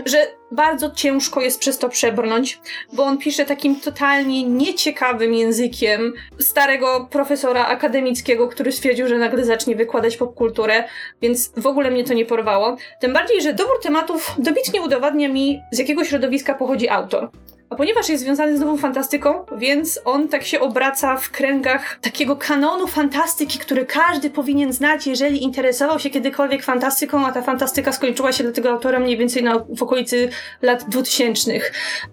że 0.06 0.39
bardzo 0.50 0.90
ciężko 0.90 1.40
jest 1.40 1.60
przez 1.60 1.78
to 1.78 1.88
przebrnąć, 1.88 2.60
bo 2.92 3.04
on 3.04 3.18
pisze 3.18 3.44
takim 3.44 3.80
totalnie 3.80 4.42
nieciekawym 4.42 5.34
językiem 5.34 6.12
starego 6.38 7.08
profesora 7.10 7.66
akademickiego, 7.66 8.48
który 8.48 8.72
stwierdził, 8.72 9.08
że 9.08 9.18
nagle 9.18 9.44
zacznie 9.44 9.76
wykładać 9.76 10.16
popkulturę, 10.16 10.84
więc 11.22 11.52
w 11.56 11.66
ogóle 11.66 11.90
mnie 11.90 12.04
to 12.04 12.14
nie 12.14 12.26
porwało. 12.26 12.76
Tym 13.00 13.12
bardziej, 13.12 13.42
że 13.42 13.54
dobór 13.54 13.80
tematów 13.82 14.34
dobitnie 14.38 14.82
udowadnia 14.82 15.28
mi, 15.28 15.60
z 15.72 15.78
jakiego 15.78 16.04
środowiska 16.04 16.54
pochodzi 16.54 16.88
autor. 16.88 17.30
A 17.70 17.76
ponieważ 17.76 18.08
jest 18.08 18.24
związany 18.24 18.56
z 18.56 18.60
nową 18.60 18.76
fantastyką, 18.76 19.44
więc 19.56 20.00
on 20.04 20.28
tak 20.28 20.44
się 20.44 20.60
obraca 20.60 21.16
w 21.16 21.30
kręgach 21.30 21.98
takiego 22.00 22.36
kanonu 22.36 22.86
fantastyki, 22.86 23.58
który 23.58 23.86
każdy 23.86 24.30
powinien 24.30 24.72
znać, 24.72 25.06
jeżeli 25.06 25.42
interesował 25.42 25.98
się 25.98 26.10
kiedykolwiek 26.10 26.62
fantastyką, 26.62 27.26
a 27.26 27.32
ta 27.32 27.42
fantastyka 27.42 27.92
skończyła 27.92 28.32
się 28.32 28.44
dla 28.44 28.52
tego 28.52 28.70
autora 28.70 29.00
mniej 29.00 29.16
więcej 29.16 29.42
na, 29.42 29.64
w 29.76 29.82
okolicy 29.82 30.28
lat 30.62 30.84
2000. 30.88 31.60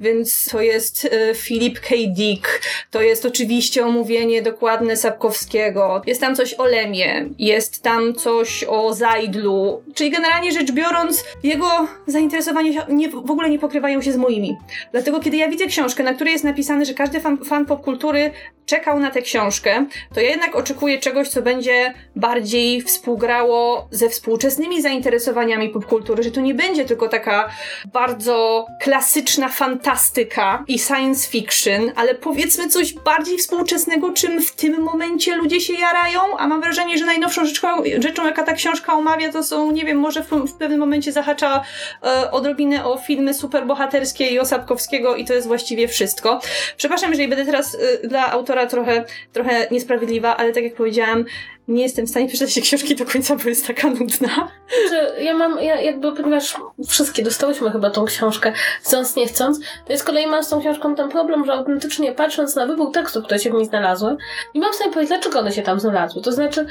Więc 0.02 0.50
to 0.52 0.62
jest 0.62 1.10
e, 1.12 1.36
Philip 1.36 1.80
K. 1.80 1.96
Dick, 2.08 2.62
to 2.92 3.02
jest 3.02 3.26
oczywiście 3.26 3.86
omówienie 3.86 4.42
dokładne 4.42 4.98
Sapkowskiego, 4.98 6.02
jest 6.06 6.22
tam 6.22 6.36
coś 6.36 6.54
o 6.54 6.66
Lemie, 6.66 7.30
jest 7.40 7.84
tam 7.84 8.14
coś 8.14 8.64
o 8.64 8.94
Zajdlu, 8.94 9.84
czyli 9.94 10.12
generalnie 10.12 10.52
rzecz 10.52 10.72
biorąc, 10.72 11.24
jego 11.44 11.88
zainteresowania 12.08 12.86
w 13.26 13.32
ogóle 13.32 13.50
nie 13.50 13.60
pokrywają 13.60 14.02
się 14.02 14.12
z 14.12 14.18
moimi. 14.18 14.58
Dlatego 14.92 15.20
kiedy 15.20 15.38
ja 15.38 15.47
widzę 15.50 15.66
książkę, 15.66 16.04
na 16.04 16.14
której 16.14 16.34
jest 16.34 16.46
napisane, 16.46 16.86
że 16.86 16.94
każdy 16.94 17.20
fan, 17.20 17.38
fan 17.46 17.66
popkultury 17.66 18.32
czekał 18.68 19.00
na 19.00 19.12
tę 19.12 19.22
książkę, 19.22 19.86
to 20.14 20.22
ja 20.22 20.30
jednak 20.30 20.56
oczekuję 20.56 21.00
czegoś, 21.00 21.28
co 21.30 21.42
będzie 21.42 21.94
bardziej 22.16 22.82
współgrało 22.82 23.88
ze 23.92 24.10
współczesnymi 24.10 24.82
zainteresowaniami 24.82 25.70
popkultury, 25.70 26.24
że 26.24 26.32
to 26.32 26.42
nie 26.42 26.54
będzie 26.54 26.86
tylko 26.86 27.08
taka 27.08 27.50
bardzo 27.94 28.66
klasyczna 28.82 29.50
fantastyka 29.50 30.64
i 30.68 30.80
science 30.80 31.30
fiction, 31.30 31.92
ale 31.96 32.16
powiedzmy 32.16 32.70
coś 32.70 32.94
bardziej 32.94 33.38
współczesnego, 33.38 34.14
czym 34.14 34.42
w 34.42 34.56
tym 34.56 34.82
momencie 34.82 35.36
ludzie 35.36 35.62
się 35.62 35.74
jarają, 35.74 36.38
a 36.38 36.48
mam 36.48 36.62
wrażenie, 36.62 36.98
że 36.98 37.06
najnowszą 37.06 37.46
rzeczą, 37.46 37.68
rzeczą 38.00 38.26
jaka 38.26 38.44
ta 38.44 38.54
książka 38.54 38.94
omawia, 38.94 39.32
to 39.32 39.44
są, 39.44 39.72
nie 39.72 39.86
wiem, 39.86 40.00
może 40.00 40.24
w, 40.24 40.30
w 40.30 40.54
pewnym 40.54 40.80
momencie 40.80 41.12
zahacza 41.12 41.64
e, 42.04 42.32
odrobinę 42.32 42.86
o 42.86 42.98
filmy 42.98 43.34
superbohaterskie 43.34 44.28
i 44.28 44.40
o 44.40 44.46
Sapkowskiego 44.46 45.16
i 45.16 45.26
to 45.26 45.34
jest 45.38 45.48
właściwie 45.48 45.88
wszystko. 45.88 46.42
Przepraszam, 46.78 47.10
jeżeli 47.10 47.30
będę 47.30 47.46
teraz 47.46 47.74
y, 47.74 48.08
dla 48.08 48.32
autora 48.32 48.66
trochę, 48.66 49.06
trochę 49.34 49.68
niesprawiedliwa, 49.72 50.38
ale 50.38 50.54
tak 50.54 50.64
jak 50.64 50.76
powiedziałam, 50.76 51.26
nie 51.68 51.84
jestem 51.84 52.06
w 52.06 52.10
stanie 52.10 52.28
przeczytać 52.28 52.54
tej 52.54 52.64
książki 52.64 52.96
do 52.96 53.06
końca, 53.06 53.36
bo 53.36 53.50
jest 53.50 53.68
taka 53.68 53.88
nudna. 53.90 54.52
Znaczy, 54.88 55.24
ja 55.24 55.34
mam, 55.34 55.60
ja 55.64 55.82
jakby, 55.82 56.12
ponieważ 56.12 56.56
wszystkie 56.88 57.24
dostałyśmy 57.24 57.72
chyba 57.72 57.90
tą 57.90 58.06
książkę, 58.06 58.54
chcąc, 58.82 59.16
nie 59.16 59.28
chcąc, 59.28 59.60
to 59.86 59.92
jest 59.94 60.04
kolei 60.04 60.28
mam 60.28 60.44
z 60.44 60.50
tą 60.50 60.60
książką 60.60 60.96
ten 60.96 61.10
problem, 61.10 61.46
że 61.46 61.54
autentycznie 61.54 62.12
patrząc 62.12 62.56
na 62.56 62.66
wybór 62.66 62.92
tekstów, 62.92 63.26
które 63.26 63.40
się 63.40 63.50
w 63.50 63.54
niej 63.54 63.66
znalazły, 63.66 64.18
nie 64.56 64.62
mam 64.62 64.72
w 64.72 64.76
stanie 64.76 64.92
powiedzieć, 64.92 65.10
dlaczego 65.10 65.40
one 65.40 65.52
się 65.52 65.62
tam 65.62 65.80
znalazły. 65.80 66.22
To 66.22 66.32
znaczy, 66.32 66.66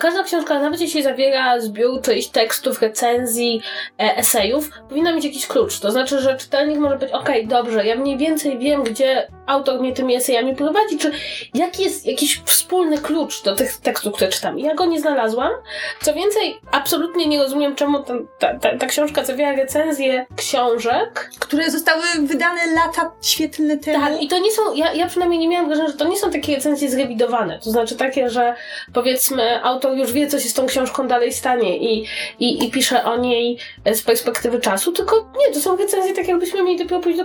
każda 0.00 0.22
książka, 0.22 0.60
nawet 0.60 0.80
jeśli 0.80 1.02
zawiera 1.02 1.60
zbiór 1.60 2.00
czyjś 2.00 2.28
tekstów, 2.28 2.82
recenzji, 2.82 3.62
e, 4.00 4.16
esejów, 4.16 4.70
powinna 4.88 5.12
mieć 5.12 5.24
jakiś 5.24 5.46
klucz. 5.46 5.80
To 5.80 5.90
znaczy, 5.90 6.20
że 6.20 6.36
czytelnik 6.36 6.78
może 6.78 6.98
być, 6.98 7.12
okej, 7.12 7.46
okay, 7.46 7.46
dobrze, 7.46 7.86
ja 7.86 7.96
mniej 7.96 8.18
więcej 8.18 8.58
wiem, 8.58 8.82
gdzie 8.82 9.28
autor 9.52 9.80
mnie 9.80 9.92
tymi 9.92 10.14
esejami 10.14 10.56
prowadzi, 10.56 10.98
czy 10.98 11.12
jaki 11.54 11.82
jest 11.82 12.06
jakiś 12.06 12.42
wspólny 12.44 12.98
klucz 12.98 13.42
do 13.42 13.56
tych 13.56 13.76
tekstów, 13.76 14.14
które 14.14 14.30
czytam. 14.30 14.58
Ja 14.58 14.74
go 14.74 14.86
nie 14.86 15.00
znalazłam. 15.00 15.50
Co 16.02 16.14
więcej, 16.14 16.58
absolutnie 16.72 17.26
nie 17.26 17.38
rozumiem, 17.42 17.74
czemu 17.74 18.02
ten, 18.02 18.26
ta, 18.38 18.58
ta, 18.58 18.78
ta 18.78 18.86
książka 18.86 19.24
zawiera 19.24 19.56
recenzje 19.56 20.26
książek. 20.36 21.30
Które 21.38 21.70
zostały 21.70 22.02
wydane 22.18 22.60
lata 22.74 23.12
świetlne 23.22 23.76
temu. 23.76 24.04
Tak, 24.04 24.22
i 24.22 24.28
to 24.28 24.38
nie 24.38 24.52
są, 24.52 24.74
ja, 24.74 24.92
ja 24.92 25.06
przynajmniej 25.06 25.40
nie 25.40 25.48
miałam 25.48 25.66
wrażenia, 25.66 25.88
że 25.88 25.94
to 25.94 26.08
nie 26.08 26.18
są 26.18 26.30
takie 26.30 26.54
recenzje 26.54 26.90
zrewidowane. 26.90 27.58
To 27.58 27.70
znaczy 27.70 27.96
takie, 27.96 28.30
że 28.30 28.54
powiedzmy 28.92 29.64
autor 29.64 29.96
już 29.96 30.12
wie, 30.12 30.26
co 30.26 30.40
się 30.40 30.48
z 30.48 30.54
tą 30.54 30.66
książką 30.66 31.08
dalej 31.08 31.32
stanie 31.32 31.78
i, 31.78 32.06
i, 32.38 32.64
i 32.64 32.70
pisze 32.70 33.04
o 33.04 33.16
niej 33.16 33.58
z 33.92 34.02
perspektywy 34.02 34.60
czasu, 34.60 34.92
tylko 34.92 35.32
nie, 35.38 35.54
to 35.54 35.60
są 35.60 35.76
recenzje 35.76 36.14
tak, 36.14 36.28
jakbyśmy 36.28 36.62
mieli 36.62 36.78
dopiero 36.78 37.00
pójść 37.00 37.18
do 37.18 37.24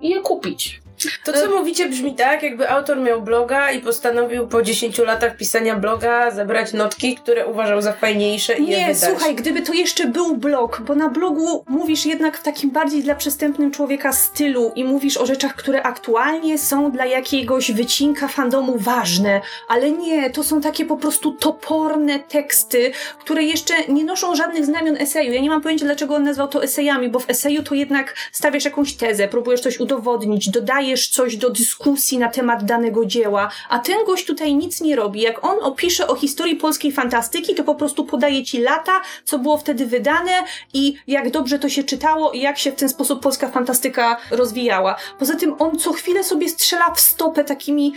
i 0.00 0.08
je 0.10 0.20
kupić. 0.20 0.80
To, 1.24 1.32
co 1.32 1.50
mówicie, 1.50 1.88
brzmi 1.88 2.14
tak, 2.14 2.42
jakby 2.42 2.70
autor 2.70 2.96
miał 3.00 3.22
bloga 3.22 3.70
i 3.70 3.80
postanowił 3.80 4.48
po 4.48 4.62
10 4.62 4.98
latach 4.98 5.36
pisania 5.36 5.76
bloga 5.76 6.30
zebrać 6.30 6.72
notki, 6.72 7.16
które 7.16 7.46
uważał 7.46 7.82
za 7.82 7.92
fajniejsze 7.92 8.54
i 8.54 8.62
Nie, 8.62 8.78
je 8.78 8.94
wydać. 8.94 9.10
słuchaj, 9.10 9.34
gdyby 9.34 9.62
to 9.62 9.72
jeszcze 9.72 10.06
był 10.06 10.36
blog, 10.36 10.80
bo 10.80 10.94
na 10.94 11.08
blogu 11.08 11.64
mówisz 11.68 12.06
jednak 12.06 12.36
w 12.38 12.42
takim 12.42 12.70
bardziej 12.70 13.02
dla 13.02 13.14
przystępnym 13.14 13.70
człowieka 13.70 14.12
stylu 14.12 14.72
i 14.74 14.84
mówisz 14.84 15.16
o 15.16 15.26
rzeczach, 15.26 15.54
które 15.54 15.82
aktualnie 15.82 16.58
są 16.58 16.90
dla 16.90 17.06
jakiegoś 17.06 17.72
wycinka 17.72 18.28
fandomu 18.28 18.74
ważne, 18.78 19.40
ale 19.68 19.90
nie, 19.90 20.30
to 20.30 20.44
są 20.44 20.60
takie 20.60 20.84
po 20.84 20.96
prostu 20.96 21.32
toporne 21.32 22.18
teksty, 22.18 22.92
które 23.18 23.42
jeszcze 23.42 23.74
nie 23.88 24.04
noszą 24.04 24.36
żadnych 24.36 24.64
znamion 24.64 24.96
eseju. 24.96 25.32
Ja 25.32 25.40
nie 25.40 25.50
mam 25.50 25.62
pojęcia, 25.62 25.84
dlaczego 25.84 26.14
on 26.14 26.24
nazwał 26.24 26.48
to 26.48 26.62
esejami, 26.62 27.08
bo 27.08 27.18
w 27.18 27.30
eseju 27.30 27.62
to 27.62 27.74
jednak 27.74 28.14
stawiasz 28.32 28.64
jakąś 28.64 28.92
tezę, 28.94 29.28
próbujesz 29.28 29.60
coś 29.60 29.80
udowodnić, 29.80 30.50
dodajesz 30.50 30.89
dodajesz 30.90 31.08
coś 31.08 31.36
do 31.36 31.50
dyskusji 31.50 32.18
na 32.18 32.28
temat 32.28 32.64
danego 32.64 33.06
dzieła, 33.06 33.50
a 33.68 33.78
ten 33.78 34.04
gość 34.06 34.26
tutaj 34.26 34.54
nic 34.54 34.80
nie 34.80 34.96
robi. 34.96 35.20
Jak 35.20 35.44
on 35.44 35.56
opisze 35.62 36.06
o 36.06 36.14
historii 36.14 36.56
polskiej 36.56 36.92
fantastyki, 36.92 37.54
to 37.54 37.64
po 37.64 37.74
prostu 37.74 38.04
podaje 38.04 38.44
ci 38.44 38.60
lata, 38.60 39.00
co 39.24 39.38
było 39.38 39.58
wtedy 39.58 39.86
wydane 39.86 40.44
i 40.74 40.94
jak 41.06 41.30
dobrze 41.30 41.58
to 41.58 41.68
się 41.68 41.84
czytało 41.84 42.32
i 42.32 42.40
jak 42.40 42.58
się 42.58 42.72
w 42.72 42.74
ten 42.74 42.88
sposób 42.88 43.22
polska 43.22 43.48
fantastyka 43.48 44.16
rozwijała. 44.30 44.96
Poza 45.18 45.36
tym 45.36 45.54
on 45.58 45.78
co 45.78 45.92
chwilę 45.92 46.24
sobie 46.24 46.48
strzela 46.48 46.94
w 46.94 47.00
stopę 47.00 47.44
takimi 47.44 47.92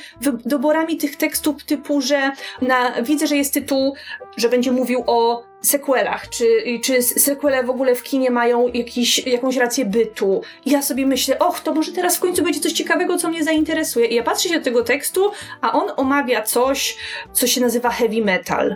doborami 0.45 0.97
tych 0.97 1.15
tekstów 1.15 1.63
typu, 1.63 2.01
że 2.01 2.31
na, 2.61 3.01
widzę, 3.01 3.27
że 3.27 3.35
jest 3.35 3.53
tytuł, 3.53 3.95
że 4.37 4.49
będzie 4.49 4.71
mówił 4.71 5.03
o 5.07 5.52
sequelach, 5.63 6.29
czy, 6.29 6.45
czy 6.83 7.01
sequele 7.01 7.63
w 7.63 7.69
ogóle 7.69 7.95
w 7.95 8.03
kinie 8.03 8.31
mają 8.31 8.67
jakiś, 8.67 9.27
jakąś 9.27 9.57
rację 9.57 9.85
bytu. 9.85 10.41
I 10.65 10.71
ja 10.71 10.81
sobie 10.81 11.05
myślę, 11.05 11.39
och, 11.39 11.59
to 11.59 11.73
może 11.73 11.91
teraz 11.91 12.17
w 12.17 12.19
końcu 12.19 12.43
będzie 12.43 12.59
coś 12.59 12.71
ciekawego, 12.71 13.17
co 13.17 13.29
mnie 13.29 13.43
zainteresuje. 13.43 14.07
I 14.07 14.15
ja 14.15 14.23
patrzę 14.23 14.49
się 14.49 14.57
do 14.59 14.65
tego 14.65 14.83
tekstu, 14.83 15.31
a 15.61 15.73
on 15.73 15.91
omawia 15.97 16.41
coś, 16.41 16.97
co 17.33 17.47
się 17.47 17.61
nazywa 17.61 17.89
heavy 17.89 18.21
metal. 18.21 18.75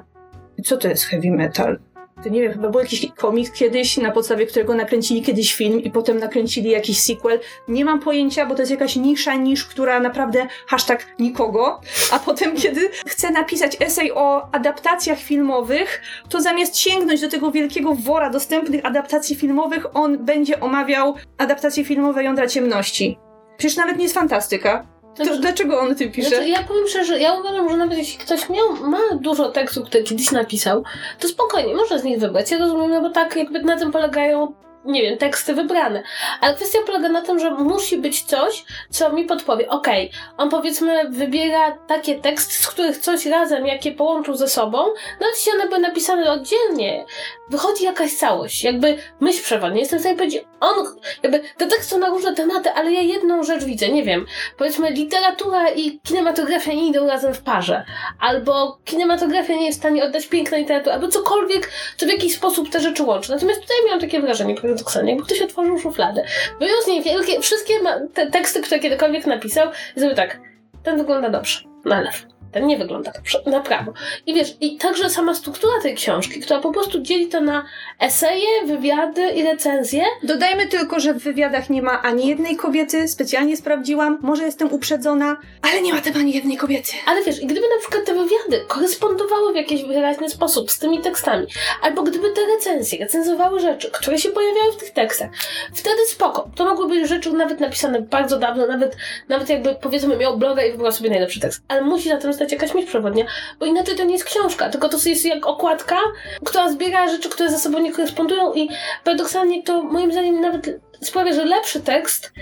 Co 0.65 0.77
to 0.77 0.87
jest 0.87 1.05
heavy 1.05 1.31
metal? 1.31 1.79
To 2.23 2.29
nie 2.29 2.41
wiem, 2.41 2.53
chyba 2.53 2.69
był 2.69 2.79
jakiś 2.79 3.11
komiks 3.15 3.51
kiedyś, 3.51 3.97
na 3.97 4.11
podstawie 4.11 4.45
którego 4.45 4.75
nakręcili 4.75 5.21
kiedyś 5.21 5.55
film 5.55 5.79
i 5.79 5.91
potem 5.91 6.19
nakręcili 6.19 6.69
jakiś 6.69 7.01
sequel. 7.01 7.39
Nie 7.67 7.85
mam 7.85 7.99
pojęcia, 7.99 8.45
bo 8.45 8.55
to 8.55 8.61
jest 8.61 8.71
jakaś 8.71 8.95
nisza 8.95 9.35
niż, 9.35 9.65
która 9.65 9.99
naprawdę 9.99 10.47
hashtag 10.67 11.05
nikogo. 11.19 11.81
A 12.11 12.19
potem, 12.19 12.55
kiedy 12.55 12.89
chcę 13.05 13.31
napisać 13.31 13.77
esej 13.79 14.11
o 14.11 14.49
adaptacjach 14.51 15.19
filmowych, 15.19 16.01
to 16.29 16.41
zamiast 16.41 16.77
sięgnąć 16.77 17.21
do 17.21 17.29
tego 17.29 17.51
wielkiego 17.51 17.95
wora 17.95 18.29
dostępnych 18.29 18.85
adaptacji 18.85 19.35
filmowych, 19.35 19.95
on 19.95 20.25
będzie 20.25 20.59
omawiał 20.59 21.15
adaptacje 21.37 21.85
filmowe 21.85 22.23
Jądra 22.23 22.47
Ciemności. 22.47 23.17
Przecież 23.57 23.77
nawet 23.77 23.97
nie 23.97 24.03
jest 24.03 24.15
fantastyka. 24.15 24.96
To 25.17 25.37
dlaczego 25.37 25.79
on 25.79 25.95
ty 25.95 26.11
pisze? 26.11 26.29
Znaczy, 26.29 26.49
ja 26.49 26.63
powiem 26.63 26.87
szczerze, 26.87 27.19
ja 27.19 27.33
uważam, 27.33 27.69
że 27.69 27.77
nawet 27.77 27.97
jeśli 27.97 28.17
ktoś 28.19 28.49
miał, 28.49 28.73
ma 28.73 28.99
dużo 29.21 29.49
tekstów, 29.49 29.85
które 29.85 30.03
kiedyś 30.03 30.31
napisał, 30.31 30.83
to 31.19 31.27
spokojnie, 31.27 31.75
może 31.75 31.99
z 31.99 32.03
nich 32.03 32.19
wybrać. 32.19 32.51
Ja 32.51 32.57
rozumiem, 32.57 32.91
no 32.91 33.01
bo 33.01 33.09
tak 33.09 33.35
jakby 33.35 33.61
na 33.61 33.77
tym 33.77 33.91
polegają 33.91 34.53
nie 34.87 35.01
wiem, 35.01 35.17
teksty 35.17 35.53
wybrane. 35.53 36.03
Ale 36.41 36.55
kwestia 36.55 36.79
polega 36.85 37.09
na 37.09 37.21
tym, 37.21 37.39
że 37.39 37.51
musi 37.51 37.97
być 37.97 38.23
coś, 38.23 38.65
co 38.89 39.13
mi 39.13 39.25
podpowie. 39.25 39.69
Okej, 39.69 40.09
okay, 40.09 40.19
on 40.37 40.49
powiedzmy 40.49 41.09
wybiera 41.09 41.71
takie 41.71 42.19
teksty, 42.19 42.53
z 42.53 42.67
których 42.67 42.97
coś 42.97 43.25
razem, 43.25 43.67
jakie 43.67 43.91
połączył 43.91 44.35
ze 44.35 44.47
sobą, 44.47 44.77
nawet 45.19 45.35
jeśli 45.35 45.51
one 45.51 45.67
były 45.67 45.79
napisane 45.79 46.31
oddzielnie, 46.31 47.05
wychodzi 47.49 47.83
jakaś 47.83 48.13
całość, 48.13 48.63
jakby 48.63 48.97
myśl 49.19 49.43
przewodnia. 49.43 49.79
Jestem 49.79 49.99
w 49.99 50.01
stanie 50.01 50.15
powiedzieć, 50.15 50.43
on, 50.59 50.85
jakby 51.23 51.41
te 51.57 51.67
teksty 51.67 51.85
są 51.85 51.99
na 51.99 52.09
różne 52.09 52.35
tematy, 52.35 52.71
ale 52.71 52.91
ja 52.91 53.01
jedną 53.01 53.43
rzecz 53.43 53.63
widzę, 53.63 53.89
nie 53.89 54.03
wiem, 54.03 54.25
powiedzmy 54.57 54.91
literatura 54.91 55.69
i 55.69 55.99
kinematografia 55.99 56.73
nie 56.73 56.87
idą 56.87 57.07
razem 57.07 57.33
w 57.33 57.41
parze, 57.41 57.85
albo 58.19 58.79
kinematografia 58.85 59.53
nie 59.53 59.65
jest 59.65 59.79
w 59.79 59.81
stanie 59.81 60.03
oddać 60.03 60.27
pięknej 60.27 60.61
literatury, 60.61 60.93
albo 60.93 61.07
cokolwiek, 61.07 61.71
co 61.97 62.05
w 62.05 62.09
jakiś 62.09 62.35
sposób 62.35 62.69
te 62.69 62.79
rzeczy 62.79 63.03
łączy. 63.03 63.31
Natomiast 63.31 63.61
tutaj 63.61 63.77
miałam 63.85 63.99
takie 63.99 64.21
wrażenie, 64.21 64.55
paradoksalnie, 64.55 65.11
jakby 65.11 65.25
ktoś 65.25 65.41
otworzył 65.41 65.79
szufladę, 65.79 66.23
wyjął 66.59 66.81
z 66.81 66.87
niej 66.87 67.01
wielkie, 67.01 67.39
wszystkie 67.39 67.73
te 68.13 68.31
teksty, 68.31 68.61
które 68.61 68.79
kiedykolwiek 68.79 69.25
napisał 69.25 69.67
i 69.95 69.99
zrobił 69.99 70.15
tak, 70.15 70.39
ten 70.83 70.97
wygląda 70.97 71.29
dobrze, 71.29 71.59
na 71.85 72.01
lewo 72.01 72.36
ten 72.51 72.67
nie 72.67 72.77
wygląda 72.77 73.11
na 73.45 73.59
prawo. 73.59 73.93
I 74.25 74.33
wiesz, 74.33 74.57
i 74.61 74.77
także 74.77 75.09
sama 75.09 75.35
struktura 75.35 75.73
tej 75.81 75.95
książki, 75.95 76.39
która 76.39 76.59
po 76.59 76.71
prostu 76.71 77.01
dzieli 77.01 77.27
to 77.27 77.41
na 77.41 77.65
eseje, 77.99 78.47
wywiady 78.65 79.29
i 79.29 79.43
recenzje. 79.43 80.03
Dodajmy 80.23 80.67
tylko, 80.67 80.99
że 80.99 81.13
w 81.13 81.23
wywiadach 81.23 81.69
nie 81.69 81.81
ma 81.81 82.01
ani 82.01 82.27
jednej 82.27 82.55
kobiety, 82.55 83.07
specjalnie 83.07 83.57
sprawdziłam, 83.57 84.17
może 84.21 84.43
jestem 84.43 84.73
uprzedzona, 84.73 85.37
ale 85.61 85.81
nie 85.81 85.93
ma 85.93 86.01
tam 86.01 86.13
ani 86.15 86.33
jednej 86.33 86.57
kobiety. 86.57 86.91
Ale 87.05 87.23
wiesz, 87.23 87.41
i 87.41 87.45
gdyby 87.47 87.67
na 87.75 87.79
przykład 87.79 88.05
te 88.05 88.13
wywiady 88.13 88.65
korespondowały 88.67 89.53
w 89.53 89.55
jakiś 89.55 89.83
wyraźny 89.83 90.29
sposób 90.29 90.71
z 90.71 90.79
tymi 90.79 91.01
tekstami, 91.01 91.47
albo 91.81 92.03
gdyby 92.03 92.31
te 92.31 92.41
recenzje 92.45 92.99
recenzowały 92.99 93.59
rzeczy, 93.59 93.91
które 93.91 94.17
się 94.17 94.29
pojawiały 94.29 94.71
w 94.71 94.77
tych 94.77 94.91
tekstach, 94.91 95.29
wtedy 95.73 96.05
spoko. 96.07 96.49
To 96.55 96.65
mogły 96.65 96.87
być 96.87 97.09
rzeczy 97.09 97.33
nawet 97.33 97.59
napisane 97.59 98.01
bardzo 98.01 98.39
dawno, 98.39 98.67
nawet, 98.67 98.95
nawet 99.29 99.49
jakby 99.49 99.75
powiedzmy 99.75 100.17
miał 100.17 100.37
bloga 100.37 100.63
i 100.63 100.71
wybrał 100.71 100.91
sobie 100.91 101.09
najlepszy 101.09 101.39
tekst. 101.39 101.61
Ale 101.67 101.81
musi 101.81 102.09
na 102.09 102.17
tym 102.17 102.33
stać 102.37 102.51
jakaś 102.51 102.73
myśl 102.73 102.87
przewodnia, 102.87 103.25
bo 103.59 103.65
inaczej 103.65 103.95
to 103.95 104.03
nie 104.03 104.13
jest 104.13 104.25
książka, 104.25 104.69
tylko 104.69 104.89
to 104.89 104.97
jest 105.05 105.25
jak 105.25 105.47
okładka, 105.47 105.99
która 106.45 106.71
zbiera 106.71 107.07
rzeczy, 107.07 107.29
które 107.29 107.49
ze 107.49 107.59
sobą 107.59 107.79
nie 107.79 107.93
korespondują 107.93 108.53
i 108.53 108.69
paradoksalnie 109.03 109.63
to 109.63 109.83
moim 109.83 110.11
zdaniem 110.11 110.41
nawet 110.41 110.79
sprawia, 111.01 111.33
że 111.33 111.45
lepszy 111.45 111.81
tekst 111.81 112.33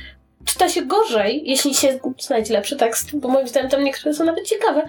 czyta 0.46 0.70
się 0.70 0.82
gorzej, 0.82 1.42
jeśli 1.46 1.76
się 1.76 2.00
znajdzie 2.20 2.54
lepszy 2.54 2.76
tekst, 2.76 3.16
bo 3.16 3.28
moim 3.28 3.48
zdaniem 3.48 3.70
tam 3.70 3.84
niektóre 3.84 4.14
są 4.14 4.24
nawet 4.24 4.48
ciekawe, 4.48 4.88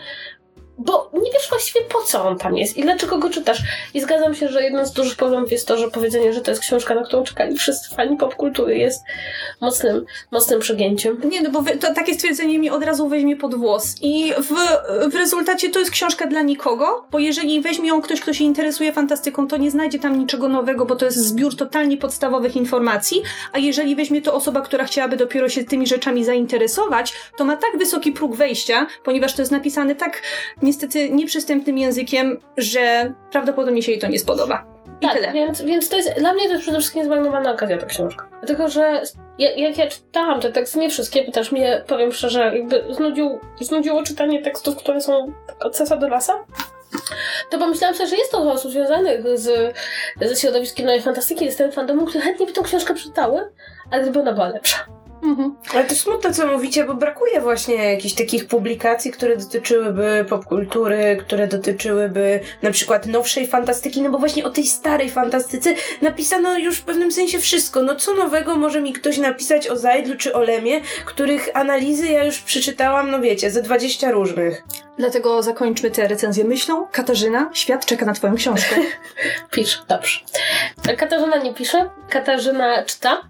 bo 0.78 1.10
nie 1.14 1.32
wiesz 1.32 1.48
właściwie 1.48 1.84
po 1.84 2.02
co 2.02 2.24
on 2.24 2.38
tam 2.38 2.56
jest 2.56 2.76
i 2.76 2.82
dlaczego 2.82 3.18
go 3.18 3.30
czytasz. 3.30 3.62
I 3.94 4.00
zgadzam 4.00 4.34
się, 4.34 4.48
że 4.48 4.62
jednym 4.62 4.86
z 4.86 4.92
dużych 4.92 5.16
problemów 5.16 5.52
jest 5.52 5.68
to, 5.68 5.76
że 5.76 5.90
powiedzenie, 5.90 6.32
że 6.32 6.40
to 6.40 6.50
jest 6.50 6.62
książka, 6.62 6.94
na 6.94 7.02
którą 7.02 7.24
czekali 7.24 7.56
wszyscy 7.56 7.94
fani 7.94 8.16
popkultury 8.16 8.78
jest 8.78 9.02
mocnym, 9.60 10.06
mocnym 10.30 10.60
przegięciem. 10.60 11.20
Nie, 11.30 11.42
no 11.42 11.50
bo 11.50 11.64
to, 11.80 11.94
takie 11.94 12.14
stwierdzenie 12.14 12.58
mi 12.58 12.70
od 12.70 12.84
razu 12.84 13.08
weźmie 13.08 13.36
pod 13.36 13.54
włos. 13.54 13.94
I 14.02 14.32
w, 14.38 14.52
w 15.10 15.14
rezultacie 15.14 15.70
to 15.70 15.78
jest 15.78 15.90
książka 15.90 16.26
dla 16.26 16.42
nikogo, 16.42 17.06
bo 17.10 17.18
jeżeli 17.18 17.60
weźmie 17.60 17.88
ją 17.88 18.02
ktoś, 18.02 18.20
kto 18.20 18.32
się 18.32 18.44
interesuje 18.44 18.92
fantastyką, 18.92 19.48
to 19.48 19.56
nie 19.56 19.70
znajdzie 19.70 19.98
tam 19.98 20.18
niczego 20.18 20.48
nowego, 20.48 20.86
bo 20.86 20.96
to 20.96 21.04
jest 21.04 21.18
zbiór 21.18 21.56
totalnie 21.56 21.96
podstawowych 21.96 22.56
informacji, 22.56 23.22
a 23.52 23.58
jeżeli 23.58 23.96
weźmie 23.96 24.22
to 24.22 24.34
osoba, 24.34 24.60
która 24.60 24.84
chciałaby 24.84 25.16
dopiero 25.16 25.48
się 25.48 25.64
tymi 25.64 25.86
rzeczami 25.86 26.24
zainteresować, 26.24 27.12
to 27.36 27.44
ma 27.44 27.56
tak 27.56 27.78
wysoki 27.78 28.12
próg 28.12 28.34
wejścia, 28.34 28.86
ponieważ 29.04 29.34
to 29.34 29.42
jest 29.42 29.52
napisane 29.52 29.94
tak 29.94 30.22
niestety 30.66 31.10
nieprzystępnym 31.10 31.78
językiem, 31.78 32.40
że 32.56 33.12
prawdopodobnie 33.32 33.82
się 33.82 33.92
jej 33.92 34.00
to 34.00 34.08
nie 34.08 34.18
spodoba. 34.18 34.64
I 35.00 35.06
tak, 35.06 35.14
tyle. 35.14 35.32
Więc, 35.32 35.62
więc 35.62 35.88
to 35.88 35.96
jest, 35.96 36.18
dla 36.18 36.32
mnie 36.32 36.44
to 36.44 36.50
jest 36.50 36.62
przede 36.62 36.78
wszystkim 36.78 37.04
zmarnowana 37.04 37.52
okazja 37.52 37.78
ta 37.78 37.86
książka. 37.86 38.28
Dlatego, 38.40 38.68
że 38.68 39.02
ja, 39.38 39.50
jak 39.50 39.78
ja 39.78 39.86
czytałam 39.86 40.40
te 40.40 40.52
teksty, 40.52 40.78
nie 40.78 40.90
wszystkie, 40.90 41.24
bo 41.24 41.32
też 41.32 41.52
mnie, 41.52 41.84
powiem 41.86 42.12
szczerze, 42.12 42.52
jakby 42.56 42.84
znudził, 42.90 43.38
znudziło 43.60 44.02
czytanie 44.02 44.42
tekstów, 44.42 44.76
które 44.76 45.00
są 45.00 45.32
od 45.60 45.76
sesa 45.76 45.96
do 45.96 46.08
lasa. 46.08 46.44
To 47.50 47.58
pomyślałam 47.58 47.96
sobie, 47.96 48.08
że 48.08 48.16
jest 48.16 48.32
to 48.32 48.52
osób 48.52 48.70
związanych 48.70 49.38
z, 49.38 49.76
ze 50.20 50.36
środowiskiem 50.36 50.86
nowej 50.86 51.02
fantastyki, 51.02 51.52
z 51.52 51.56
tym 51.56 51.72
fandomem, 51.72 52.06
które 52.06 52.24
chętnie 52.24 52.46
by 52.46 52.52
tą 52.52 52.62
książkę 52.62 52.94
przeczytały, 52.94 53.50
ale 53.90 54.02
gdyby 54.02 54.20
ona 54.20 54.32
była 54.32 54.48
lepsza. 54.48 54.95
Mhm. 55.22 55.54
Ale 55.74 55.84
to 55.84 55.94
smutne, 55.94 56.32
co 56.32 56.46
mówicie, 56.46 56.84
bo 56.84 56.94
brakuje 56.94 57.40
właśnie 57.40 57.74
jakichś 57.74 58.14
takich 58.14 58.46
publikacji, 58.46 59.10
które 59.10 59.36
dotyczyłyby 59.36 60.26
popkultury, 60.28 61.16
które 61.20 61.48
dotyczyłyby 61.48 62.40
na 62.62 62.70
przykład 62.70 63.06
nowszej 63.06 63.46
fantastyki, 63.46 64.02
no 64.02 64.10
bo 64.10 64.18
właśnie 64.18 64.44
o 64.44 64.50
tej 64.50 64.66
starej 64.66 65.10
fantastyce 65.10 65.74
napisano 66.02 66.58
już 66.58 66.78
w 66.78 66.84
pewnym 66.84 67.12
sensie 67.12 67.38
wszystko. 67.38 67.82
No 67.82 67.96
co 67.96 68.14
nowego 68.14 68.56
może 68.56 68.80
mi 68.80 68.92
ktoś 68.92 69.18
napisać 69.18 69.68
o 69.68 69.76
Zajdlu 69.76 70.16
czy 70.16 70.34
o 70.34 70.40
Lemie, 70.40 70.80
których 71.04 71.48
analizy 71.54 72.06
ja 72.08 72.24
już 72.24 72.38
przeczytałam, 72.38 73.10
no 73.10 73.20
wiecie, 73.20 73.50
ze 73.50 73.62
20 73.62 74.10
różnych. 74.10 74.64
Dlatego 74.98 75.42
zakończmy 75.42 75.90
tę 75.90 76.08
recenzję 76.08 76.44
myślą. 76.44 76.86
Katarzyna, 76.92 77.50
świat 77.52 77.86
czeka 77.86 78.06
na 78.06 78.12
twoją 78.12 78.34
książkę. 78.34 78.76
Pisz, 79.52 79.82
dobrze. 79.88 80.20
Katarzyna 80.96 81.36
nie 81.36 81.54
pisze, 81.54 81.90
Katarzyna 82.08 82.82
czyta. 82.82 83.22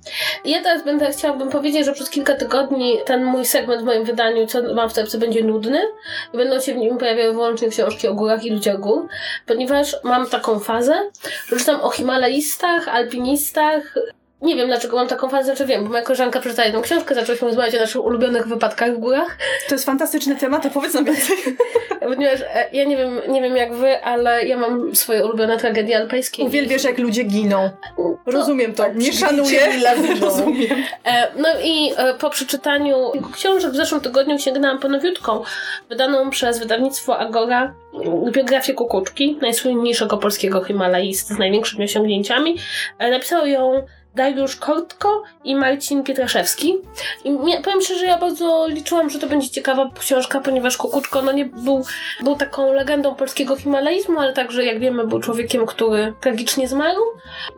Ja 0.45 0.63
teraz 0.63 0.85
będę 0.85 1.13
chciałabym 1.13 1.51
powiedzieć, 1.51 1.85
że 1.85 1.93
przez 1.93 2.11
kilka 2.11 2.35
tygodni 2.35 2.99
ten 3.07 3.25
mój 3.25 3.45
segment 3.45 3.83
w 3.83 3.85
moim 3.85 4.05
wydaniu, 4.05 4.47
co 4.47 4.75
mam 4.75 4.91
w 4.91 4.95
tepce, 4.95 5.19
będzie 5.19 5.45
nudny 5.45 5.81
i 6.35 6.37
będą 6.37 6.61
się 6.61 6.75
w 6.75 6.77
nim 6.77 6.99
pojawiały 6.99 7.33
wyłącznie 7.33 7.69
książki 7.69 8.09
o 8.09 8.15
górach 8.15 8.45
i 8.45 8.51
ludziach 8.51 8.81
gór, 8.81 9.09
ponieważ 9.47 9.97
mam 10.05 10.27
taką 10.27 10.59
fazę, 10.59 11.11
że 11.49 11.57
czytam 11.57 11.81
o 11.81 11.91
Himalajistach, 11.91 12.89
alpinistach, 12.89 13.95
nie 14.43 14.57
wiem, 14.57 14.67
dlaczego 14.67 14.97
mam 14.97 15.09
taką 15.09 15.29
fazę, 15.29 15.45
znaczy 15.45 15.67
wiem, 15.67 15.85
bo 15.85 15.91
moja 15.91 16.03
koleżanka 16.03 16.41
przeczytała 16.41 16.67
jedną 16.67 16.83
książkę, 16.83 17.15
zaczęłyśmy 17.15 17.49
rozmawiać 17.49 17.75
o 17.75 17.79
naszych 17.79 18.05
ulubionych 18.05 18.49
wypadkach 18.49 18.95
w 18.95 18.99
górach. 18.99 19.39
To 19.69 19.75
jest 19.75 19.85
fantastyczny 19.85 20.37
temat, 20.37 20.67
a 20.67 20.71
powiedz 20.71 20.95
nam 20.95 21.05
więcej. 21.05 21.37
Ponieważ 22.01 22.41
e, 22.41 22.69
ja 22.73 22.85
nie 22.85 22.97
wiem, 22.97 23.21
nie 23.29 23.43
wiem 23.43 23.57
jak 23.57 23.75
wy, 23.75 24.03
ale 24.03 24.47
ja 24.47 24.57
mam 24.57 24.97
swoje 24.97 25.25
ulubione 25.25 25.59
tragedie 25.59 25.97
alpejskie. 25.97 26.45
Uwielbiasz, 26.45 26.85
jak 26.85 26.99
ludzie 26.99 27.25
giną. 27.25 27.71
Rozumiem 28.27 28.75
to. 28.75 28.93
Nie 28.93 29.13
szanuję. 29.13 29.61
Rozumiem. 30.21 30.83
E, 31.05 31.29
no 31.37 31.49
i 31.65 31.93
e, 31.97 32.15
po 32.15 32.31
przeczytaniu 32.31 33.13
książek 33.33 33.73
w 33.73 33.77
zeszłym 33.77 34.01
tygodniu 34.01 34.39
sięgnęłam 34.39 34.79
po 34.79 34.89
nowiutką, 34.89 35.43
wydaną 35.89 36.31
przez 36.31 36.59
wydawnictwo 36.59 37.19
Agora, 37.19 37.75
biografię 38.31 38.75
Kukuczki, 38.75 39.39
najsłynniejszego 39.43 40.17
polskiego 40.17 40.65
himalaisty 40.65 41.35
z 41.35 41.39
największymi 41.39 41.85
osiągnięciami. 41.85 42.57
Napisał 42.99 43.47
ją 43.47 43.87
Dariusz 44.17 44.57
Kortko 44.57 45.23
i 45.45 45.57
Marcin 45.57 46.03
Pietraszewski. 46.03 46.75
I 47.25 47.37
powiem 47.65 47.83
szczerze, 47.83 48.07
ja 48.07 48.19
bardzo 48.19 48.67
liczyłam, 48.69 49.11
że 49.11 49.19
to 49.19 49.27
będzie 49.27 49.51
ciekawa 49.51 49.91
książka, 49.99 50.41
ponieważ 50.41 50.77
Kukuczko 50.77 51.23
no 51.23 51.33
nie 51.33 51.45
był, 51.45 51.85
był 52.21 52.37
taką 52.37 52.73
legendą 52.73 53.15
polskiego 53.15 53.57
himalaizmu, 53.57 54.21
ale 54.21 54.33
także, 54.33 54.65
jak 54.65 54.81
wiemy, 54.81 55.07
był 55.07 55.21
człowiekiem, 55.21 55.67
który 55.67 56.15
tragicznie 56.21 56.69
zmarł, 56.69 57.01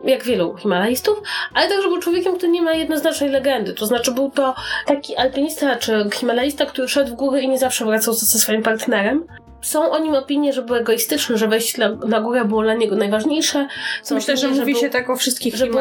jak 0.03 0.23
wielu 0.23 0.57
himalaistów, 0.57 1.21
ale 1.53 1.69
także 1.69 1.87
był 1.87 1.99
człowiekiem, 1.99 2.35
który 2.35 2.51
nie 2.51 2.61
ma 2.61 2.73
jednoznacznej 2.73 3.29
legendy. 3.29 3.73
To 3.73 3.85
znaczy, 3.85 4.11
był 4.11 4.31
to 4.31 4.55
taki 4.85 5.17
alpinista 5.17 5.75
czy 5.75 6.09
himalaista, 6.13 6.65
który 6.65 6.87
szedł 6.87 7.11
w 7.11 7.15
góry 7.15 7.41
i 7.41 7.49
nie 7.49 7.59
zawsze 7.59 7.85
wracał 7.85 8.13
ze 8.13 8.39
swoim 8.39 8.63
partnerem. 8.63 9.27
Są 9.61 9.91
o 9.91 9.99
nim 9.99 10.15
opinie, 10.15 10.53
że 10.53 10.61
był 10.61 10.75
egoistyczny, 10.75 11.37
że 11.37 11.47
wejść 11.47 11.77
na, 11.77 12.21
górę 12.21 12.45
było 12.45 12.61
dla 12.61 12.73
niego 12.73 12.95
najważniejsze. 12.95 13.67
Są 14.03 14.15
Myślę, 14.15 14.33
opinie, 14.33 14.41
że 14.41 14.47
mówi 14.47 14.59
że 14.59 14.65
był, 14.65 14.81
się 14.81 14.89
tak 14.89 15.09
o 15.09 15.15
wszystkich 15.15 15.55
że 15.55 15.67
był, 15.67 15.79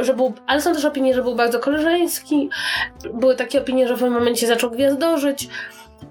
że 0.00 0.14
był, 0.14 0.32
Ale 0.46 0.62
są 0.62 0.74
też 0.74 0.84
opinie, 0.84 1.14
że 1.14 1.22
był 1.22 1.34
bardzo 1.34 1.58
koleżeński. 1.58 2.50
Były 3.14 3.36
takie 3.36 3.60
opinie, 3.60 3.88
że 3.88 3.96
w 3.96 3.98
pewnym 3.98 4.18
momencie 4.18 4.46
zaczął 4.46 4.70
gwiazdożyć. 4.70 5.48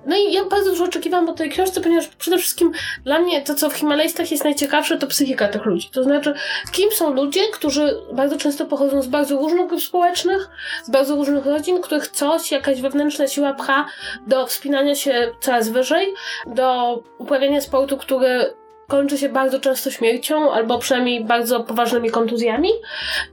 No 0.05 0.17
i 0.17 0.33
ja 0.33 0.45
bardzo 0.45 0.69
dużo 0.69 0.83
oczekiwałam 0.83 1.25
po 1.27 1.33
tej 1.33 1.49
książce, 1.49 1.81
ponieważ 1.81 2.07
przede 2.07 2.37
wszystkim 2.37 2.71
dla 3.03 3.19
mnie 3.19 3.41
to, 3.41 3.55
co 3.55 3.69
w 3.69 3.73
Himalajstach 3.73 4.31
jest 4.31 4.43
najciekawsze, 4.43 4.97
to 4.97 5.07
psychika 5.07 5.47
tych 5.47 5.65
ludzi. 5.65 5.89
To 5.93 6.03
znaczy, 6.03 6.33
kim 6.71 6.91
są 6.91 7.13
ludzie, 7.13 7.41
którzy 7.53 8.01
bardzo 8.13 8.37
często 8.37 8.65
pochodzą 8.65 9.01
z 9.01 9.07
bardzo 9.07 9.37
różnych 9.37 9.67
grup 9.67 9.81
społecznych, 9.81 10.49
z 10.83 10.89
bardzo 10.89 11.15
różnych 11.15 11.45
rodzin, 11.45 11.81
których 11.81 12.07
coś, 12.07 12.51
jakaś 12.51 12.81
wewnętrzna 12.81 13.27
siła 13.27 13.53
pcha 13.53 13.85
do 14.27 14.47
wspinania 14.47 14.95
się 14.95 15.31
coraz 15.39 15.69
wyżej, 15.69 16.13
do 16.47 16.99
uprawiania 17.17 17.61
sportu, 17.61 17.97
który 17.97 18.53
kończy 18.87 19.17
się 19.17 19.29
bardzo 19.29 19.59
często 19.59 19.91
śmiercią, 19.91 20.51
albo 20.51 20.79
przynajmniej 20.79 21.25
bardzo 21.25 21.59
poważnymi 21.59 22.11
kontuzjami. 22.11 22.69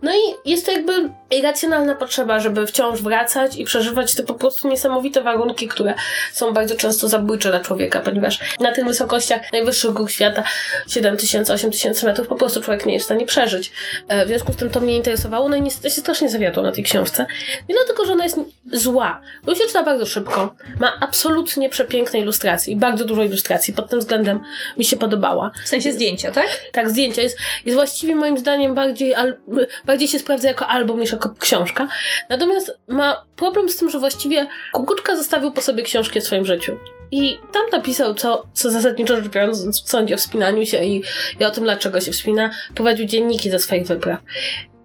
No 0.03 0.13
i 0.15 0.51
jest 0.51 0.67
to 0.67 0.73
jakby 0.73 1.11
irracjonalna 1.31 1.95
potrzeba, 1.95 2.41
żeby 2.41 2.67
wciąż 2.67 3.03
wracać 3.03 3.57
i 3.57 3.65
przeżywać 3.65 4.15
te 4.15 4.23
po 4.23 4.35
prostu 4.35 4.69
niesamowite 4.69 5.23
warunki, 5.23 5.69
które 5.69 5.95
są 6.33 6.53
bardzo 6.53 6.77
często 6.77 7.09
zabójcze 7.09 7.51
dla 7.51 7.61
człowieka, 7.61 8.01
ponieważ 8.01 8.39
na 8.61 8.73
tych 8.73 8.85
wysokościach 8.85 9.53
najwyższych 9.53 9.93
gór 9.93 10.11
świata 10.11 10.43
7000-8000 10.89 12.05
metrów 12.05 12.29
po 12.29 12.37
prostu 12.37 12.61
człowiek 12.61 12.87
nie 12.87 12.95
jest 12.95 13.05
w 13.05 13.07
stanie 13.07 13.27
przeżyć. 13.27 13.73
E, 14.09 14.25
w 14.25 14.29
związku 14.29 14.53
z 14.53 14.57
tym 14.57 14.71
to 14.71 14.81
mnie 14.81 14.97
interesowało, 14.97 15.49
no 15.49 15.57
i 15.57 15.63
niestety 15.63 15.91
się 15.91 16.01
strasznie 16.01 16.29
zawiodło 16.29 16.63
na 16.63 16.73
tej 16.73 16.85
książce. 16.85 17.27
Nie 17.69 17.75
dlatego, 17.75 18.05
że 18.05 18.13
ona 18.13 18.25
jest 18.25 18.41
zła, 18.73 19.21
bo 19.45 19.55
się 19.55 19.65
czyta 19.67 19.83
bardzo 19.83 20.07
szybko, 20.07 20.55
ma 20.81 20.93
absolutnie 21.01 21.69
przepiękne 21.69 22.19
ilustracje 22.19 22.73
i 22.73 22.77
bardzo 22.77 23.05
dużo 23.05 23.23
ilustracji, 23.23 23.75
pod 23.75 23.91
tym 23.91 23.99
względem 23.99 24.41
mi 24.79 24.85
się 24.85 24.97
podobała. 24.97 25.44
W 25.65 25.69
sensie 25.69 25.93
zdjęcia, 25.93 26.31
tak? 26.31 26.47
Tak, 26.73 26.91
zdjęcia. 26.91 27.23
Jest, 27.23 27.39
jest 27.65 27.77
właściwie 27.77 28.15
moim 28.15 28.39
zdaniem 28.39 28.75
bardziej, 28.75 29.15
al, 29.15 29.37
bardziej 29.85 30.09
się 30.09 30.19
sprawdza 30.19 30.49
jako 30.49 30.67
album 30.67 31.01
niż 31.01 31.13
jako 31.13 31.35
książka. 31.39 31.89
Natomiast 32.29 32.79
ma 32.89 33.25
problem 33.37 33.69
z 33.69 33.77
tym, 33.77 33.91
że 33.91 33.99
właściwie 33.99 34.47
Kukuczka 34.73 35.17
zostawił 35.17 35.53
po 35.53 35.61
sobie 35.61 35.83
książki 35.83 36.21
w 36.21 36.25
swoim 36.25 36.45
życiu. 36.45 36.79
I 37.11 37.39
tam 37.53 37.63
napisał, 37.73 38.15
co, 38.15 38.47
co 38.53 38.71
zasadniczo 38.71 39.17
rzecz 39.17 39.29
biorąc 39.29 39.83
sądzi 39.91 40.15
o 40.15 40.17
wspinaniu 40.17 40.67
się 40.67 40.85
i, 40.85 41.03
i 41.41 41.45
o 41.45 41.51
tym, 41.51 41.65
dlaczego 41.65 42.01
się 42.01 42.13
wspina. 42.13 42.51
Prowadził 42.75 43.07
dzienniki 43.07 43.51
ze 43.51 43.59
swoich 43.59 43.87
wypraw. 43.87 44.21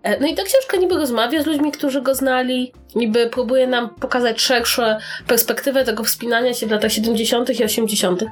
E, 0.04 0.20
no 0.20 0.28
i 0.28 0.36
ta 0.36 0.44
książka 0.44 0.78
niby 0.78 0.96
rozmawia 0.96 1.44
z 1.44 1.46
ludźmi, 1.46 1.72
którzy 1.72 2.02
go 2.02 2.16
znali, 2.16 2.74
niby 2.96 3.28
próbuje 3.28 3.68
nam 3.68 3.90
pokazać 3.90 4.42
szerszą 4.42 4.84
perspektywę 5.28 5.86
tego 5.86 6.04
wspinania 6.04 6.54
się 6.54 6.68
w 6.68 6.72
latach 6.72 6.92
70. 6.92 7.60
i 7.60 7.64
80., 7.64 8.24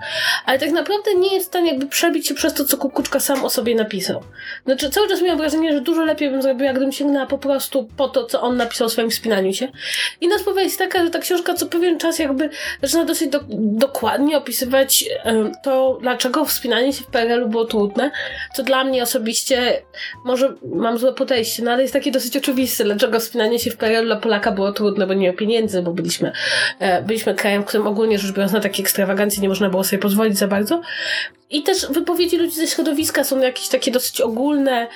ale 0.45 0.59
tak 0.59 0.71
naprawdę 0.71 1.15
nie 1.15 1.33
jest 1.33 1.45
w 1.45 1.49
stanie 1.49 1.71
jakby 1.71 1.87
przebić 1.87 2.27
się 2.27 2.35
przez 2.35 2.53
to, 2.53 2.65
co 2.65 2.77
Kukuczka 2.77 3.19
sam 3.19 3.45
o 3.45 3.49
sobie 3.49 3.75
napisał. 3.75 4.23
Znaczy, 4.65 4.89
cały 4.89 5.07
czas 5.07 5.21
miałam 5.21 5.37
wrażenie, 5.37 5.73
że 5.73 5.81
dużo 5.81 6.05
lepiej 6.05 6.29
bym 6.29 6.41
zrobiła, 6.41 6.71
gdybym 6.71 6.91
sięgnęła 6.91 7.25
po 7.25 7.37
prostu 7.37 7.87
po 7.97 8.07
to, 8.07 8.25
co 8.25 8.41
on 8.41 8.57
napisał 8.57 8.87
o 8.87 8.89
swoim 8.89 9.09
wspinaniu 9.09 9.53
się. 9.53 9.67
I 10.21 10.27
nas 10.27 10.41
jest 10.57 10.79
taka, 10.79 11.03
że 11.03 11.09
ta 11.09 11.19
książka 11.19 11.53
co 11.53 11.65
pewien 11.65 11.99
czas 11.99 12.19
jakby 12.19 12.49
zaczyna 12.81 13.05
dosyć 13.05 13.29
do, 13.29 13.39
dokładnie 13.59 14.37
opisywać 14.37 15.05
to, 15.63 15.97
dlaczego 16.01 16.45
wspinanie 16.45 16.93
się 16.93 17.03
w 17.03 17.07
PRL-u 17.07 17.47
było 17.47 17.65
trudne, 17.65 18.11
co 18.55 18.63
dla 18.63 18.83
mnie 18.83 19.03
osobiście, 19.03 19.81
może 20.25 20.53
mam 20.75 20.97
złe 20.97 21.13
podejście, 21.13 21.56
no 21.63 21.71
ale 21.71 21.81
jest 21.81 21.93
takie 21.93 22.11
dosyć 22.11 22.37
oczywiste, 22.37 22.83
dlaczego 22.83 23.19
wspinanie 23.19 23.59
się 23.59 23.71
w 23.71 23.77
PRL-u 23.77 24.05
dla 24.05 24.15
Polaka 24.15 24.51
było 24.51 24.71
trudne, 24.71 25.07
bo 25.07 25.13
nie 25.13 25.25
miał 25.25 25.33
pieniędzy, 25.33 25.81
bo 25.81 25.91
byliśmy, 25.91 26.31
e, 26.79 27.01
byliśmy 27.01 27.35
krajem, 27.35 27.63
w 27.63 27.65
którym 27.65 27.87
ogólnie 27.87 28.19
rzecz 28.19 28.31
biorąc 28.31 28.51
na 28.51 28.59
takie 28.59 28.83
ekstrawagancje 28.83 29.41
nie 29.41 29.49
można 29.49 29.69
było 29.69 29.83
sobie 29.83 30.01
pozwolić 30.01 30.37
za 30.37 30.47
bardzo. 30.47 30.81
I 31.49 31.63
też 31.63 31.87
wypowiedzi 31.89 32.37
ludzi 32.37 32.55
ze 32.55 32.67
środowiska 32.67 33.23
są 33.23 33.39
jakieś 33.39 33.67
takie 33.67 33.91
dosyć 33.91 34.21
ogólne. 34.21 34.87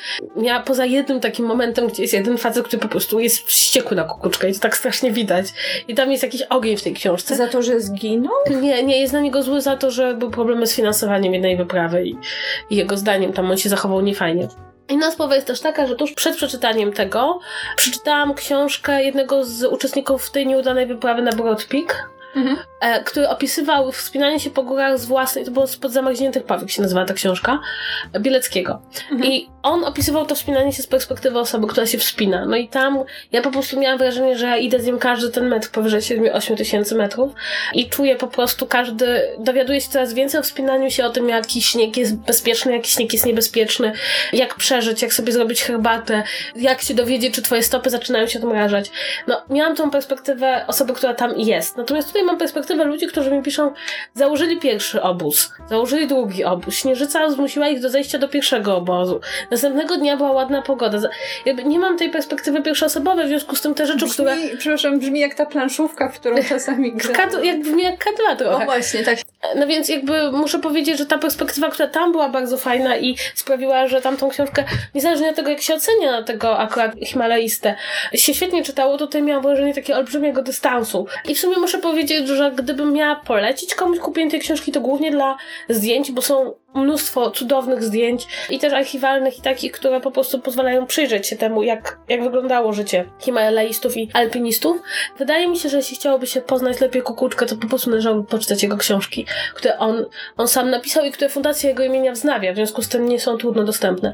Ja 0.42 0.60
poza 0.60 0.86
jednym 0.86 1.20
takim 1.20 1.46
momentem, 1.46 1.88
gdzie 1.88 2.02
jest 2.02 2.14
jeden 2.14 2.38
facet, 2.38 2.66
który 2.66 2.82
po 2.82 2.88
prostu 2.88 3.20
jest 3.20 3.38
wściekły 3.38 3.98
na 3.98 4.04
kukuczkę 4.04 4.50
i 4.50 4.54
to 4.54 4.60
tak 4.60 4.78
strasznie 4.78 5.12
widać. 5.12 5.46
I 5.88 5.96
tam 5.96 6.12
jest 6.12 6.24
jakiś 6.24 6.42
ogień 6.42 6.78
w 6.78 6.84
tej 6.84 6.94
książce. 6.94 7.36
Za 7.36 7.48
to, 7.48 7.62
że 7.62 7.82
zginął? 7.82 8.34
Nie, 8.62 8.84
nie, 8.84 9.02
jest 9.02 9.14
na 9.14 9.20
niego 9.20 9.44
zły 9.44 9.62
za 9.62 9.78
to, 9.78 9.92
że 9.92 10.14
był 10.14 10.32
problemy 10.32 10.68
z 10.68 10.76
finansowaniem 10.76 11.34
jednej 11.34 11.58
wyprawy 11.58 12.08
i, 12.08 12.16
i 12.70 12.76
jego 12.76 12.98
zdaniem 12.98 13.34
tam 13.34 13.52
on 13.52 13.58
się 13.58 13.70
zachował 13.70 14.02
niefajnie. 14.02 14.48
Inna 14.90 15.12
sprawa 15.12 15.36
jest 15.36 15.48
też 15.48 15.60
taka, 15.60 15.88
że 15.88 15.96
tuż 15.96 16.14
przed 16.14 16.36
przeczytaniem 16.36 16.94
tego 16.94 17.40
przeczytałam 17.76 18.34
książkę 18.34 19.04
jednego 19.04 19.46
z 19.46 19.64
uczestników 19.64 20.32
tej 20.32 20.48
nieudanej 20.48 20.88
wyprawy 20.88 21.22
na 21.22 21.32
Broad 21.32 21.66
Peak, 21.66 22.10
mhm. 22.36 22.58
E, 22.82 23.04
który 23.04 23.30
opisywał 23.30 23.92
wspinanie 23.92 24.40
się 24.40 24.50
po 24.50 24.64
górach 24.64 25.00
z 25.00 25.06
własnej, 25.06 25.46
to 25.46 25.52
było 25.52 25.68
spod 25.68 25.92
zamarzniętych 25.92 26.44
pawik 26.44 26.72
się 26.72 26.82
nazywa 26.82 27.06
ta 27.06 27.14
książka, 27.14 27.60
Bieleckiego. 28.20 28.82
Mhm. 29.12 29.32
I 29.32 29.50
on 29.64 29.84
opisywał 29.84 30.26
to 30.26 30.36
wspinanie 30.36 30.74
się 30.74 30.84
z 30.84 30.88
perspektywy 30.88 31.40
osoby, 31.40 31.68
która 31.68 31.86
się 31.86 31.98
wspina. 31.98 32.46
No 32.46 32.56
i 32.56 32.68
tam 32.68 33.04
ja 33.32 33.42
po 33.42 33.52
prostu 33.52 33.80
miałam 33.80 33.98
wrażenie, 33.98 34.38
że 34.38 34.46
ja 34.46 34.58
idę 34.58 34.80
z 34.80 34.86
nim 34.86 35.00
każdy 35.00 35.30
ten 35.30 35.48
metr 35.48 35.70
powyżej 35.72 36.02
7-8 36.02 36.58
tysięcy 36.58 36.96
metrów 36.96 37.34
i 37.74 37.90
czuję 37.90 38.16
po 38.16 38.28
prostu 38.28 38.68
każdy, 38.68 39.22
dowiaduję 39.40 39.82
się 39.82 39.90
coraz 39.90 40.14
więcej 40.14 40.40
o 40.40 40.44
wspinaniu 40.44 40.92
się, 40.92 41.06
o 41.06 41.10
tym 41.10 41.30
jaki 41.30 41.62
śnieg 41.62 41.98
jest 41.98 42.16
bezpieczny, 42.16 42.72
jaki 42.72 42.92
śnieg 42.92 43.14
jest 43.14 43.26
niebezpieczny, 43.26 43.92
jak 44.34 44.56
przeżyć, 44.56 45.02
jak 45.02 45.14
sobie 45.14 45.32
zrobić 45.32 45.64
herbatę, 45.64 46.24
jak 46.56 46.82
się 46.82 46.94
dowiedzieć, 46.94 47.36
czy 47.36 47.42
twoje 47.42 47.64
stopy 47.64 47.90
zaczynają 47.90 48.28
się 48.28 48.40
odmrażać. 48.40 48.92
No, 49.28 49.42
miałam 49.50 49.76
tą 49.76 49.92
perspektywę 49.92 50.66
osoby, 50.68 50.94
która 50.94 51.14
tam 51.14 51.40
jest. 51.40 51.78
Natomiast 51.78 52.08
tutaj 52.08 52.21
mam 52.24 52.38
perspektywę 52.38 52.84
ludzi, 52.84 53.08
którzy 53.08 53.32
mi 53.32 53.44
piszą, 53.44 53.74
założyli 54.14 54.60
pierwszy 54.60 55.02
obóz, 55.02 55.54
założyli 55.70 56.08
drugi 56.08 56.44
obóz, 56.44 56.76
śnieżyca 56.76 57.30
zmusiła 57.30 57.68
ich 57.68 57.80
do 57.80 57.90
zejścia 57.90 58.18
do 58.18 58.28
pierwszego 58.28 58.78
obozu, 58.78 59.22
Następnego 59.52 59.98
dnia 59.98 60.18
była 60.18 60.32
ładna 60.32 60.62
pogoda. 60.62 61.10
Jakby 61.46 61.64
nie 61.64 61.80
mam 61.80 61.98
tej 61.98 62.10
perspektywy 62.10 62.62
pierwszoosobowej, 62.62 63.26
w 63.26 63.28
związku 63.28 63.56
z 63.56 63.62
tym 63.62 63.74
te 63.74 63.86
rzeczy, 63.86 63.98
brzmi, 64.06 64.12
które... 64.12 64.36
Przepraszam, 64.58 65.00
brzmi 65.00 65.20
jak 65.20 65.36
ta 65.36 65.46
planszówka, 65.46 66.10
w 66.10 66.20
którą 66.20 66.36
czasami 66.50 66.94
gra. 66.94 67.30
jak 67.44 67.60
brzmi 67.62 67.84
jak 67.84 67.98
kadra 67.98 68.36
trochę. 68.36 68.64
O 68.64 68.66
właśnie, 68.66 69.04
tak. 69.04 69.18
No 69.56 69.68
więc 69.68 69.90
jakby 69.90 70.32
muszę 70.32 70.60
powiedzieć, 70.60 70.98
że 70.98 71.06
ta 71.06 71.18
perspektywa, 71.18 71.70
która 71.70 71.88
tam 71.88 72.12
była 72.12 72.30
bardzo 72.30 72.58
fajna 72.58 72.98
i 72.98 73.16
sprawiła, 73.36 73.88
że 73.88 74.02
tamtą 74.02 74.30
książkę, 74.30 74.64
niezależnie 74.96 75.30
od 75.30 75.36
tego, 75.36 75.50
jak 75.50 75.62
się 75.62 75.74
ocenia 75.74 76.12
na 76.12 76.24
tego 76.24 76.60
akurat 76.60 76.96
Himalaistę, 77.06 77.76
się 78.14 78.34
świetnie 78.34 78.64
czytało, 78.64 78.98
tutaj 78.98 79.24
miałam 79.24 79.44
wrażenie 79.44 79.74
takiego 79.74 80.00
olbrzymiego 80.00 80.42
dystansu. 80.42 81.08
I 81.28 81.36
w 81.36 81.40
sumie 81.40 81.58
muszę 81.58 81.78
powiedzieć, 81.78 82.28
że 82.28 82.52
gdybym 82.56 82.94
miała 82.94 83.16
polecić 83.16 83.76
komuś 83.76 84.00
kupienie 84.00 84.32
tej 84.32 84.40
książki, 84.40 84.72
to 84.72 84.82
głównie 84.82 85.12
dla 85.12 85.38
zdjęć, 85.70 86.12
bo 86.12 86.22
są 86.22 86.54
mnóstwo 86.74 87.32
cudownych 87.32 87.84
zdjęć 87.84 88.28
i 88.50 88.60
też 88.60 88.74
archiwalnych 88.74 89.40
i 89.40 89.42
takich, 89.42 89.72
które 89.72 90.02
po 90.02 90.12
prostu 90.12 90.40
pozwalają 90.40 90.86
przyjrzeć 90.86 91.28
się 91.28 91.36
temu, 91.36 91.64
jak, 91.64 92.00
jak 92.10 92.24
wyglądało 92.24 92.74
życie 92.74 93.06
Himalaistów 93.20 93.98
i 93.98 94.10
alpinistów. 94.14 94.78
Wydaje 95.18 95.48
mi 95.48 95.58
się, 95.58 95.70
że 95.70 95.78
jeśli 95.78 95.96
chciałoby 95.96 96.28
się 96.28 96.42
poznać 96.42 96.82
lepiej 96.82 97.02
Kukuczkę, 97.02 97.46
to 97.46 97.56
po 97.56 97.68
prostu 97.68 97.90
należałoby 97.90 98.28
poczytać 98.28 98.64
jego 98.64 98.78
książki, 98.78 99.26
które 99.56 99.78
on, 99.78 100.06
on 100.38 100.48
sam 100.48 100.70
napisał 100.70 101.06
i 101.06 101.12
które 101.12 101.30
Fundacja 101.30 101.70
jego 101.70 101.84
imienia 101.84 102.12
wznawia, 102.12 102.54
w 102.54 102.56
związku 102.56 102.82
z 102.82 102.90
tym 102.90 103.10
nie 103.10 103.20
są 103.20 103.38
trudno 103.38 103.64
dostępne. 103.64 104.14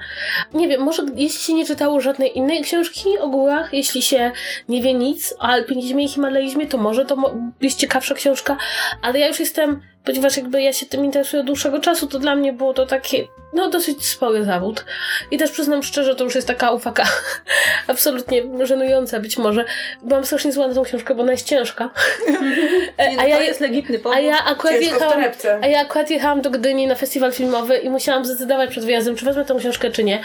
Nie 0.54 0.68
wiem, 0.68 0.82
może 0.82 1.04
jeśli 1.16 1.40
się 1.40 1.54
nie 1.54 1.66
czytało 1.66 2.02
żadnej 2.02 2.38
innej 2.38 2.62
książki 2.62 3.18
o 3.20 3.28
górach, 3.28 3.74
jeśli 3.74 4.02
się 4.02 4.32
nie 4.70 4.82
wie 4.82 4.94
nic 4.94 5.34
o 5.40 5.42
alpinizmie 5.42 6.04
i 6.04 6.08
himalaizmie, 6.08 6.68
to 6.68 6.78
może 6.78 7.06
to 7.06 7.34
jest 7.62 7.80
ciekawsza 7.80 8.16
książka, 8.16 8.58
ale 9.02 9.20
ja 9.20 9.28
już 9.28 9.40
jestem 9.40 9.82
ponieważ 10.08 10.38
jakby 10.38 10.62
ja 10.62 10.74
się 10.74 10.86
tym 10.86 11.06
interesuję 11.06 11.40
od 11.40 11.48
dłuższego 11.48 11.80
czasu, 11.80 12.08
to 12.08 12.20
dla 12.20 12.36
mnie 12.36 12.54
było 12.54 12.74
to 12.74 12.86
takie, 12.86 13.28
no 13.54 13.70
dosyć 13.70 14.06
spory 14.06 14.46
zawód. 14.46 14.86
I 15.32 15.38
też 15.38 15.52
przyznam 15.52 15.84
szczerze, 15.84 16.16
to 16.16 16.24
już 16.24 16.36
jest 16.36 16.48
taka 16.48 16.72
ufaka 16.72 17.04
absolutnie 17.88 18.44
żenująca 18.64 19.20
być 19.20 19.38
może. 19.38 19.66
Byłam 20.04 20.26
strasznie 20.26 20.52
zła 20.52 20.68
na 20.68 20.74
tą 20.74 20.84
książkę, 20.84 21.16
bo 21.16 21.22
ona 21.24 21.32
jest 21.32 21.48
ciężka. 21.48 21.90
Nie, 23.00 23.16
no, 23.16 23.22
a 23.22 23.26
ja 23.26 23.44
jest 23.44 23.60
legitny 23.60 24.00
powód. 24.00 24.18
A 24.18 24.20
ja 24.20 24.46
akurat 24.46 24.82
jechałam, 24.82 25.24
a 25.62 25.68
ja 25.68 25.80
akurat 25.80 26.10
jechałam 26.10 26.42
do 26.42 26.50
Gdyni 26.50 26.88
na 26.88 26.96
festiwal 26.96 27.32
filmowy 27.32 27.78
i 27.78 27.90
musiałam 27.90 28.26
zdecydować 28.26 28.70
przed 28.70 28.86
wyjazdem, 28.86 29.16
czy 29.16 29.26
wezmę 29.26 29.46
tą 29.46 29.58
książkę, 29.58 29.92
czy 29.92 30.04
nie. 30.04 30.20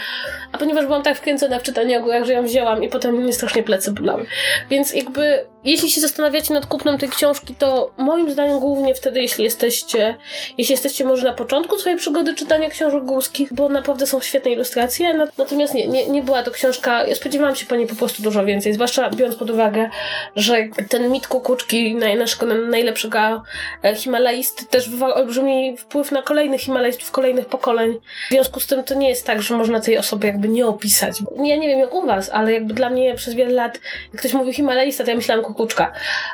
A 0.51 0.57
ponieważ 0.57 0.85
byłam 0.85 1.03
tak 1.03 1.17
wkręcona 1.17 1.59
w 1.59 1.63
czytanie 1.63 1.99
o 1.99 2.01
górach, 2.01 2.25
że 2.25 2.33
ją 2.33 2.43
wzięłam 2.43 2.83
i 2.83 2.89
potem 2.89 3.15
mnie 3.15 3.33
strasznie 3.33 3.63
plecy 3.63 3.91
bolały. 3.91 4.25
Więc 4.69 4.93
jakby, 4.93 5.45
jeśli 5.65 5.89
się 5.89 6.01
zastanawiacie 6.01 6.53
nad 6.53 6.65
kupnem 6.65 6.97
tej 6.97 7.09
książki, 7.09 7.55
to 7.55 7.91
moim 7.97 8.31
zdaniem 8.31 8.59
głównie 8.59 8.95
wtedy, 8.95 9.21
jeśli 9.21 9.43
jesteście, 9.43 10.17
jeśli 10.57 10.73
jesteście 10.73 11.05
może 11.05 11.27
na 11.27 11.33
początku 11.33 11.77
swojej 11.77 11.97
przygody 11.97 12.35
czytania 12.35 12.69
książek 12.69 13.03
górskich, 13.03 13.53
bo 13.53 13.69
naprawdę 13.69 14.07
są 14.07 14.21
świetne 14.21 14.51
ilustracje, 14.51 15.13
natomiast 15.37 15.73
nie, 15.73 15.87
nie, 15.87 16.07
nie 16.07 16.21
była 16.21 16.43
to 16.43 16.51
książka, 16.51 17.07
ja 17.07 17.15
spodziewałam 17.15 17.55
się 17.55 17.65
po 17.65 17.75
niej 17.75 17.87
po 17.87 17.95
prostu 17.95 18.23
dużo 18.23 18.45
więcej, 18.45 18.73
zwłaszcza 18.73 19.09
biorąc 19.09 19.35
pod 19.35 19.49
uwagę, 19.49 19.89
że 20.35 20.57
ten 20.89 21.11
mit 21.11 21.27
kukuczki, 21.27 21.95
naszego 21.95 22.45
najlepszego 22.53 23.43
e, 23.83 23.95
Himalaisty 23.95 24.65
też 24.65 24.89
wywarł 24.89 25.13
olbrzymi 25.13 25.77
wpływ 25.77 26.11
na 26.11 26.21
kolejnych 26.21 26.61
Himalajstów, 26.61 27.11
kolejnych 27.11 27.45
pokoleń. 27.45 27.99
W 28.27 28.31
związku 28.31 28.59
z 28.59 28.67
tym 28.67 28.83
to 28.83 28.93
nie 28.93 29.09
jest 29.09 29.25
tak, 29.25 29.41
że 29.41 29.57
można 29.57 29.79
tej 29.79 29.97
osoby 29.97 30.27
jakby 30.27 30.47
nie 30.47 30.67
opisać. 30.67 31.19
Ja 31.43 31.55
nie 31.55 31.67
wiem 31.67 31.79
jak 31.79 31.93
u 31.93 32.05
was, 32.05 32.29
ale 32.29 32.53
jakby 32.53 32.73
dla 32.73 32.89
mnie 32.89 33.15
przez 33.15 33.33
wiele 33.33 33.51
lat, 33.51 33.79
jak 34.13 34.19
ktoś 34.21 34.33
mówi 34.33 34.53
Himalajista, 34.53 35.03
to 35.03 35.09
ja 35.09 35.15
myślałam 35.15 35.45
kukuczka. 35.53 35.91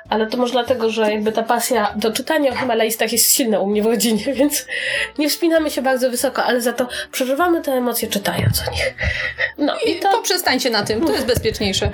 Ale 0.10 0.28
to 0.28 0.38
może 0.38 0.52
dlatego, 0.52 0.90
że 0.90 1.12
jakby 1.12 1.32
ta 1.32 1.44
pasja 1.44 1.94
do 1.96 2.12
czytania 2.12 2.52
o 2.52 2.56
Himalajstach 2.56 3.12
jest 3.12 3.36
silna 3.36 3.60
u 3.60 3.68
mnie 3.68 3.84
w 3.84 3.86
rodzinie, 3.86 4.34
więc 4.40 4.66
nie 5.18 5.30
wspinamy 5.30 5.72
się 5.72 5.82
bardzo 5.82 6.10
wysoko, 6.10 6.44
ale 6.44 6.62
za 6.62 6.74
to 6.74 6.88
przeżywamy 7.12 7.62
te 7.62 7.72
emocje 7.72 8.08
czytając 8.08 8.68
o 8.68 8.72
nich. 8.72 8.94
No 9.58 9.76
i, 9.86 9.92
i 9.92 10.00
to... 10.00 10.12
to 10.12 10.22
przestańcie 10.22 10.70
na 10.70 10.84
tym, 10.84 11.06
to 11.06 11.12
jest 11.12 11.26
bezpieczniejsze. 11.26 11.90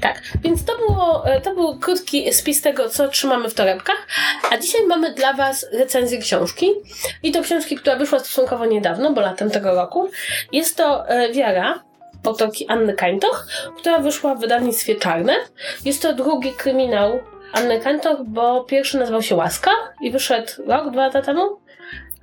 Tak, 0.00 0.22
więc 0.42 0.64
to, 0.64 0.76
było, 0.76 1.26
e, 1.26 1.40
to 1.40 1.54
był 1.54 1.78
krótki 1.78 2.32
spis 2.32 2.62
tego, 2.62 2.88
co 2.88 3.08
trzymamy 3.08 3.48
w 3.48 3.54
torebkach, 3.54 4.06
a 4.50 4.58
dzisiaj 4.58 4.86
mamy 4.86 5.14
dla 5.14 5.32
Was 5.32 5.66
recenzję 5.72 6.18
książki 6.18 6.70
i 7.22 7.32
to 7.32 7.42
książki, 7.42 7.76
która 7.76 7.96
wyszła 7.96 8.18
stosunkowo 8.18 8.66
niedawno, 8.66 9.12
bo 9.12 9.20
latem 9.20 9.50
tego 9.50 9.74
roku. 9.74 10.10
Jest 10.52 10.76
to 10.76 11.08
e, 11.08 11.32
Wiara 11.32 11.85
autorki 12.28 12.68
Anny 12.68 12.94
Kańtoch, 12.94 13.46
która 13.78 13.98
wyszła 13.98 14.34
w 14.34 14.40
wydawnictwie 14.40 14.94
Czarne. 14.94 15.34
Jest 15.84 16.02
to 16.02 16.12
drugi 16.12 16.52
kryminał 16.52 17.20
Anny 17.52 17.80
Kańtoch, 17.80 18.18
bo 18.24 18.64
pierwszy 18.64 18.98
nazywał 18.98 19.22
się 19.22 19.34
Łaska 19.34 19.70
i 20.00 20.10
wyszedł 20.10 20.52
rok, 20.66 20.90
dwa 20.90 21.06
lata 21.06 21.22
temu. 21.22 21.58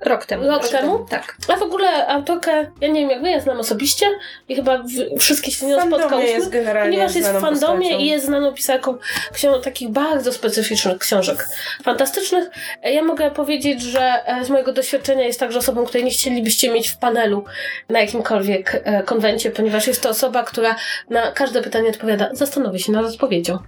Rok 0.00 0.26
temu. 0.26 0.46
Rok, 0.48 0.68
temu? 0.68 1.06
Tak. 1.10 1.36
A 1.48 1.56
w 1.56 1.62
ogóle 1.62 2.06
autorkę, 2.06 2.70
ja 2.80 2.88
nie 2.88 3.00
wiem 3.00 3.10
jak 3.10 3.22
wy, 3.22 3.30
ja 3.30 3.40
znam 3.40 3.60
osobiście 3.60 4.06
i 4.48 4.56
chyba 4.56 4.78
w, 4.78 5.18
wszystkie 5.20 5.50
się 5.50 5.58
z 5.58 5.62
nią 5.62 5.86
spotkałyśmy. 5.86 6.30
jest 6.30 6.50
generalnie 6.50 6.92
Ponieważ 6.92 7.16
jest 7.16 7.28
w 7.30 7.40
fandomie 7.40 7.78
postacią. 7.80 7.98
i 7.98 8.06
jest 8.06 8.26
znaną 8.26 8.52
pisarką 8.52 8.98
książ- 9.32 9.62
takich 9.64 9.88
bardzo 9.88 10.32
specyficznych 10.32 10.98
książek 10.98 11.48
fantastycznych. 11.84 12.48
Ja 12.82 13.02
mogę 13.02 13.30
powiedzieć, 13.30 13.82
że 13.82 14.26
e, 14.26 14.44
z 14.44 14.50
mojego 14.50 14.72
doświadczenia 14.72 15.24
jest 15.24 15.40
także 15.40 15.58
osobą, 15.58 15.84
której 15.84 16.04
nie 16.04 16.10
chcielibyście 16.10 16.70
mieć 16.70 16.88
w 16.88 16.98
panelu 16.98 17.44
na 17.88 18.00
jakimkolwiek 18.00 18.82
e, 18.84 19.02
konwencie, 19.02 19.50
ponieważ 19.50 19.86
jest 19.86 20.02
to 20.02 20.08
osoba, 20.08 20.42
która 20.42 20.76
na 21.10 21.32
każde 21.32 21.62
pytanie 21.62 21.88
odpowiada, 21.90 22.28
zastanowię 22.32 22.78
się 22.78 22.92
nad 22.92 23.04
odpowiedzią. 23.06 23.58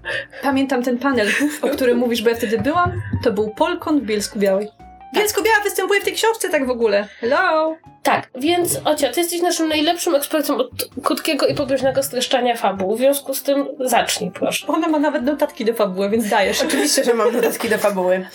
Pamiętam 0.42 0.82
ten 0.82 0.98
panel, 0.98 1.28
o 1.62 1.68
którym 1.68 1.98
mówisz, 1.98 2.22
bo 2.22 2.30
ja 2.30 2.36
wtedy 2.36 2.58
byłam. 2.58 2.92
To 3.24 3.32
był 3.32 3.50
Polkon 3.54 4.00
w 4.00 4.02
Bielsku 4.02 4.38
Białej. 4.38 4.68
Bielsko 5.14 5.42
Biała 5.42 5.60
występuje 5.64 6.00
w 6.00 6.04
tej 6.04 6.12
książce 6.12 6.50
tak 6.50 6.66
w 6.66 6.70
ogóle. 6.70 7.08
Hello! 7.20 7.76
Tak, 8.02 8.30
więc 8.34 8.80
Ocia, 8.84 9.12
ty 9.12 9.20
jesteś 9.20 9.40
naszym 9.40 9.68
najlepszym 9.68 10.14
ekspertem 10.14 10.56
od 10.56 10.68
krótkiego 11.02 11.46
i 11.46 11.54
pobieżnego 11.54 12.02
streszczania 12.02 12.56
fabuł. 12.56 12.96
W 12.96 12.98
związku 12.98 13.34
z 13.34 13.42
tym 13.42 13.66
zacznij, 13.80 14.30
proszę. 14.30 14.66
Ona 14.66 14.88
ma 14.88 14.98
nawet 14.98 15.22
notatki 15.22 15.64
do 15.64 15.74
fabuły, 15.74 16.10
więc 16.10 16.28
dajesz. 16.28 16.62
Oczywiście, 16.62 17.04
że 17.04 17.14
mam 17.14 17.32
notatki 17.32 17.68
do 17.68 17.78
fabuły. 17.78 18.26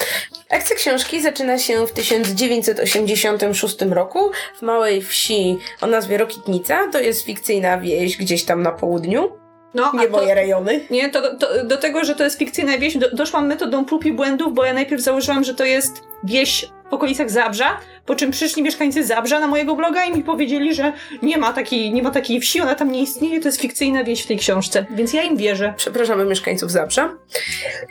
Akcja 0.50 0.76
książki 0.76 1.22
zaczyna 1.22 1.60
się 1.60 1.88
w 1.88 1.92
1986 1.92 3.82
roku 3.82 4.32
w 4.58 4.62
małej 4.62 5.02
wsi 5.02 5.58
o 5.82 5.88
nazwie 5.88 6.18
Rokitnica. 6.18 6.88
To 6.92 7.00
jest 7.00 7.26
fikcyjna 7.26 7.78
wieś 7.78 8.18
gdzieś 8.18 8.44
tam 8.44 8.64
na 8.64 8.72
południu. 8.72 9.41
No, 9.74 9.92
nie 9.94 10.08
moje 10.08 10.36
rejony. 10.36 10.80
Nie, 10.90 11.10
to, 11.10 11.36
to, 11.36 11.66
do 11.66 11.78
tego, 11.78 12.04
że 12.04 12.16
to 12.16 12.24
jest 12.24 12.38
fikcyjna 12.38 12.78
wieś, 12.78 12.98
do, 12.98 13.12
doszłam 13.12 13.48
metodą 13.48 13.86
prób 13.86 14.06
i 14.06 14.14
błędów, 14.14 14.54
bo 14.54 14.66
ja 14.66 14.74
najpierw 14.74 15.02
założyłam, 15.02 15.44
że 15.44 15.54
to 15.54 15.66
jest 15.66 16.04
wieś 16.24 16.70
w 16.90 16.94
okolicach 16.94 17.30
Zabrza, 17.30 17.78
po 18.06 18.16
czym 18.16 18.32
przyszli 18.32 18.64
mieszkańcy 18.64 19.04
Zabrza 19.04 19.40
na 19.40 19.48
mojego 19.48 19.76
bloga 19.76 20.04
i 20.04 20.18
mi 20.18 20.24
powiedzieli, 20.24 20.76
że 20.76 20.94
nie 21.22 21.38
ma 21.38 21.54
takiej, 21.54 21.94
nie 21.94 22.04
ma 22.04 22.12
takiej 22.12 22.40
wsi, 22.40 22.62
ona 22.62 22.76
tam 22.76 22.92
nie 22.92 23.02
istnieje, 23.02 23.40
to 23.40 23.48
jest 23.48 23.62
fikcyjna 23.62 24.04
wieś 24.04 24.24
w 24.24 24.28
tej 24.28 24.38
książce, 24.38 24.86
więc 24.90 25.14
ja 25.14 25.24
im 25.24 25.38
wierzę. 25.38 25.74
Przepraszamy 25.78 26.26
mieszkańców 26.26 26.72
Zabrza. 26.72 27.10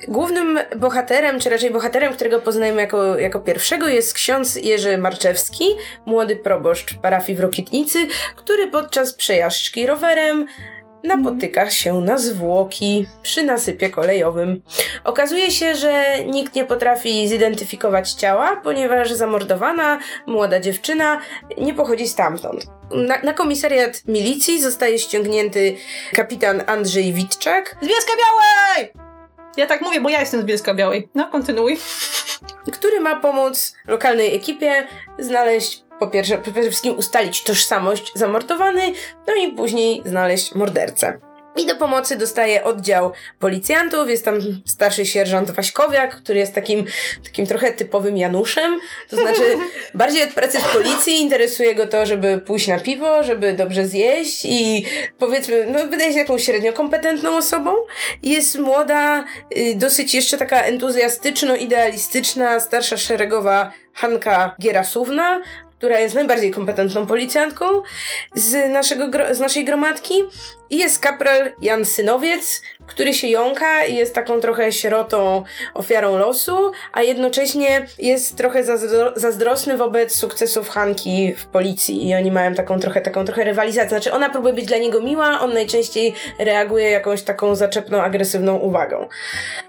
Głównym 0.09 0.59
bohaterem, 0.77 1.40
czy 1.40 1.51
raczej 1.51 1.71
bohaterem, 1.71 2.12
którego 2.12 2.40
poznajemy 2.40 2.81
jako, 2.81 3.19
jako 3.19 3.40
pierwszego 3.40 3.88
jest 3.88 4.14
ksiądz 4.14 4.57
Jerzy 4.57 4.99
Marczewski, 4.99 5.64
młody 6.07 6.37
proboszcz 6.37 6.95
parafii 6.95 7.38
w 7.38 7.40
Rokitnicy, 7.40 7.99
który 8.37 8.66
podczas 8.69 9.14
przejażdżki 9.14 9.87
rowerem 9.87 10.47
napotyka 11.05 11.71
się 11.71 12.01
na 12.01 12.19
zwłoki 12.19 13.07
przy 13.23 13.43
nasypie 13.43 13.91
kolejowym. 13.91 14.63
Okazuje 15.05 15.51
się, 15.51 15.75
że 15.75 16.25
nikt 16.25 16.55
nie 16.55 16.65
potrafi 16.65 17.29
zidentyfikować 17.29 18.13
ciała, 18.13 18.61
ponieważ 18.65 19.13
zamordowana 19.13 19.99
młoda 20.27 20.61
dziewczyna 20.61 21.21
nie 21.59 21.75
pochodzi 21.75 22.09
stamtąd. 22.09 22.67
Na, 22.95 23.19
na 23.23 23.33
komisariat 23.33 24.03
milicji 24.09 24.63
zostaje 24.63 24.99
ściągnięty 24.99 25.77
kapitan 26.13 26.63
Andrzej 26.67 27.13
Witczak. 27.13 27.77
Z 27.83 27.87
Bielska 27.87 28.13
Białej! 28.19 28.93
Ja 29.57 29.67
tak 29.67 29.81
mówię, 29.81 30.01
bo 30.01 30.09
ja 30.09 30.21
jestem 30.21 30.43
z 30.43 30.45
Bielska 30.45 30.75
Białej. 30.75 31.09
No, 31.15 31.27
kontynuuj. 31.27 31.79
Który 32.73 33.01
ma 33.01 33.21
pomóc 33.21 33.75
lokalnej 33.87 34.37
ekipie 34.37 34.87
znaleźć 35.19 35.85
po 36.01 36.09
pierwsze, 36.09 36.39
przede 36.39 36.63
wszystkim 36.63 36.99
ustalić 36.99 37.45
tożsamość 37.45 38.13
zamordowanej, 38.15 38.95
no 39.27 39.35
i 39.35 39.53
później 39.53 40.03
znaleźć 40.05 40.55
mordercę. 40.55 41.31
I 41.57 41.67
do 41.67 41.77
pomocy 41.77 42.17
dostaje 42.17 42.65
oddział 42.65 43.13
policjantów, 43.39 44.11
jest 44.11 44.25
tam 44.25 44.39
starszy 44.67 45.07
sierżant 45.07 45.51
Waśkowiak, 45.51 46.17
który 46.17 46.39
jest 46.39 46.55
takim, 46.55 46.85
takim 47.25 47.47
trochę 47.47 47.73
typowym 47.73 48.17
Januszem, 48.17 48.81
to 49.09 49.17
znaczy 49.17 49.43
bardziej 49.95 50.23
od 50.23 50.31
pracy 50.31 50.59
w 50.59 50.73
policji 50.73 51.21
interesuje 51.21 51.75
go 51.75 51.87
to, 51.87 52.07
żeby 52.07 52.39
pójść 52.39 52.69
na 52.69 52.79
piwo, 52.79 53.23
żeby 53.23 53.53
dobrze 53.53 53.87
zjeść 53.87 54.45
i 54.45 54.87
powiedzmy, 55.19 55.67
no 55.73 55.87
wydaje 55.87 56.13
się 56.13 56.19
jakąś 56.19 56.45
średnio 56.45 56.73
kompetentną 56.73 57.37
osobą. 57.37 57.75
Jest 58.23 58.59
młoda, 58.59 59.25
y, 59.57 59.75
dosyć 59.77 60.15
jeszcze 60.15 60.39
taka 60.39 60.63
entuzjastyczno-idealistyczna, 60.63 62.61
starsza 62.61 62.97
szeregowa 62.97 63.73
Hanka 63.95 64.55
Gierasówna, 64.61 65.41
która 65.81 66.01
jest 66.01 66.14
najbardziej 66.14 66.51
kompetentną 66.51 67.07
policjantką 67.07 67.64
z, 68.35 68.73
naszego, 68.73 69.35
z 69.35 69.40
naszej 69.40 69.64
gromadki 69.64 70.14
I 70.71 70.79
jest 70.79 70.99
kapral 70.99 71.53
Jan 71.63 71.85
Synowiec, 71.85 72.63
który 72.87 73.15
się 73.15 73.29
jąka 73.29 73.85
i 73.85 73.95
jest 73.95 74.15
taką 74.15 74.41
trochę 74.41 74.73
sierotą, 74.73 75.45
ofiarą 75.75 76.19
losu, 76.19 76.73
a 76.93 77.03
jednocześnie 77.03 77.87
jest 77.99 78.37
trochę 78.37 78.65
zazdro 78.65 79.13
zazdrosny 79.17 79.77
wobec 79.77 80.15
sukcesów 80.15 80.69
Hanki 80.69 81.35
w 81.35 81.47
policji 81.47 82.09
i 82.09 82.15
oni 82.15 82.33
mają 82.33 82.55
taką 82.55 82.81
trochę, 82.81 83.01
taką 83.01 83.25
trochę 83.25 83.45
rywalizację. 83.45 83.89
Znaczy 83.89 84.13
ona 84.13 84.31
próbuje 84.31 84.55
być 84.55 84.67
dla 84.67 84.79
niego 84.79 85.01
miła, 85.01 85.41
on 85.41 85.55
najczęściej 85.55 86.15
reaguje 86.39 86.91
jakąś 86.91 87.23
taką 87.23 87.55
zaczepną, 87.55 88.03
agresywną 88.03 88.57
uwagą. 88.57 89.09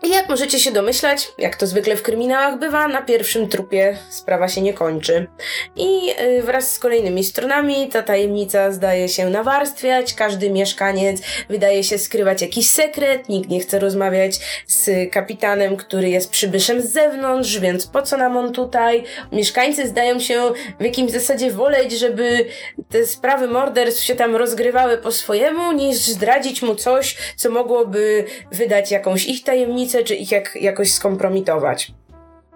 I 0.03 0.09
jak 0.09 0.29
możecie 0.29 0.59
się 0.59 0.71
domyślać, 0.71 1.31
jak 1.37 1.55
to 1.55 1.67
zwykle 1.67 1.95
w 1.95 2.01
kryminałach 2.01 2.59
bywa, 2.59 2.87
na 2.87 3.01
pierwszym 3.01 3.49
trupie 3.49 3.97
sprawa 4.09 4.47
się 4.47 4.61
nie 4.61 4.73
kończy. 4.73 5.27
I 5.75 6.05
yy, 6.05 6.41
wraz 6.43 6.71
z 6.71 6.79
kolejnymi 6.79 7.23
stronami 7.23 7.89
ta 7.89 8.03
tajemnica 8.03 8.71
zdaje 8.71 9.09
się 9.09 9.29
nawarstwiać, 9.29 10.13
każdy 10.13 10.49
mieszkaniec 10.91 11.21
wydaje 11.49 11.83
się 11.83 11.97
skrywać 11.97 12.41
jakiś 12.41 12.69
sekret, 12.69 13.29
nikt 13.29 13.49
nie 13.49 13.59
chce 13.59 13.79
rozmawiać 13.79 14.39
z 14.67 15.11
kapitanem, 15.11 15.77
który 15.77 16.09
jest 16.09 16.29
przybyszem 16.29 16.81
z 16.81 16.91
zewnątrz, 16.91 17.59
więc 17.59 17.87
po 17.87 18.01
co 18.01 18.17
nam 18.17 18.37
on 18.37 18.53
tutaj? 18.53 19.03
Mieszkańcy 19.31 19.87
zdają 19.87 20.19
się 20.19 20.51
w 20.79 20.83
jakimś 20.83 21.11
zasadzie 21.11 21.51
woleć, 21.51 21.91
żeby 21.91 22.45
te 22.89 23.05
sprawy 23.05 23.47
morderstw 23.47 24.03
się 24.03 24.15
tam 24.15 24.35
rozgrywały 24.35 24.97
po 24.97 25.11
swojemu, 25.11 25.71
niż 25.71 25.97
zdradzić 25.97 26.61
mu 26.61 26.75
coś, 26.75 27.17
co 27.35 27.49
mogłoby 27.49 28.25
wydać 28.51 28.91
jakąś 28.91 29.25
ich 29.25 29.43
tajemnicę, 29.43 30.03
czy 30.03 30.15
ich 30.15 30.31
jak, 30.31 30.55
jakoś 30.61 30.91
skompromitować. 30.91 31.91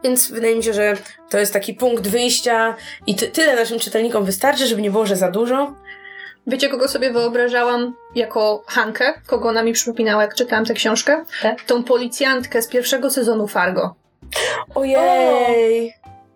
Więc 0.04 0.32
wydaje 0.32 0.56
mi 0.56 0.64
się, 0.64 0.74
że 0.74 0.98
to 1.30 1.40
jest 1.40 1.54
taki 1.54 1.74
punkt 1.74 2.08
wyjścia 2.08 2.76
i 3.08 3.16
ty 3.16 3.28
tyle 3.28 3.56
naszym 3.56 3.80
czytelnikom 3.80 4.26
wystarczy, 4.26 4.68
żeby 4.68 4.82
nie 4.82 4.92
było, 4.92 5.06
że 5.06 5.16
za 5.16 5.32
dużo. 5.32 5.74
Wiecie, 6.48 6.70
kogo 6.70 6.88
sobie 6.88 7.12
wyobrażałam 7.12 7.94
jako 8.16 8.64
Hankę? 8.68 9.14
Kogo 9.28 9.50
ona 9.50 9.64
mi 9.64 9.74
przypominała, 9.74 10.22
jak 10.22 10.36
czytałam 10.36 10.66
tę 10.66 10.74
książkę? 10.74 11.24
Tak. 11.42 11.62
Tą 11.64 11.84
policjantkę 11.84 12.62
z 12.62 12.68
pierwszego 12.68 13.10
sezonu 13.10 13.48
Fargo. 13.48 13.96
Ojej! 14.76 15.94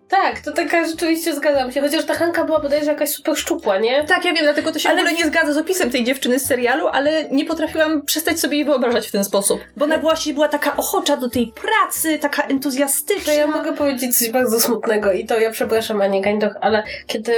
Tak, 0.08 0.40
to 0.40 0.52
taka 0.52 0.84
rzeczywiście 0.84 1.34
zgadzam 1.34 1.72
się. 1.72 1.80
Chociaż 1.80 2.04
ta 2.04 2.14
Hanka 2.14 2.44
była 2.44 2.60
bodajże 2.60 2.90
jakaś 2.90 3.10
super 3.10 3.36
szczupła, 3.36 3.78
nie? 3.78 4.04
Tak, 4.04 4.24
ja 4.24 4.32
wiem, 4.32 4.42
dlatego 4.44 4.72
to 4.72 4.78
się 4.78 4.88
Ale- 4.88 4.98
w 4.98 5.00
ogóle 5.06 5.16
nie 5.18 5.26
zgadza 5.26 5.52
z 5.52 5.56
opisem 5.58 5.90
tej 5.90 6.04
dziewczyny 6.04 6.38
z 6.38 6.46
serialu, 6.46 6.86
ale 6.88 7.24
nie 7.30 7.44
potrafiłam 7.44 8.02
przestać 8.02 8.40
sobie 8.40 8.56
jej 8.56 8.64
wyobrażać 8.64 9.08
w 9.08 9.12
ten 9.12 9.24
sposób. 9.24 9.60
Bo 9.76 9.84
ona 9.84 9.98
właśnie 9.98 10.34
była 10.34 10.48
taka 10.48 10.76
ochocza 10.76 11.16
do 11.16 11.28
tej 11.30 11.52
pracy, 11.62 12.18
taka 12.18 12.42
entuzjastyczna. 12.42 13.32
To 13.32 13.38
ja 13.38 13.46
mogę 13.46 13.72
powiedzieć 13.76 14.18
coś 14.18 14.30
bardzo 14.30 14.60
smutnego 14.60 15.12
i 15.12 15.26
to 15.26 15.38
ja 15.40 15.50
przepraszam 15.50 16.00
Anię 16.02 16.22
Gańdoch, 16.22 16.52
ale 16.60 16.82
kiedy 17.06 17.32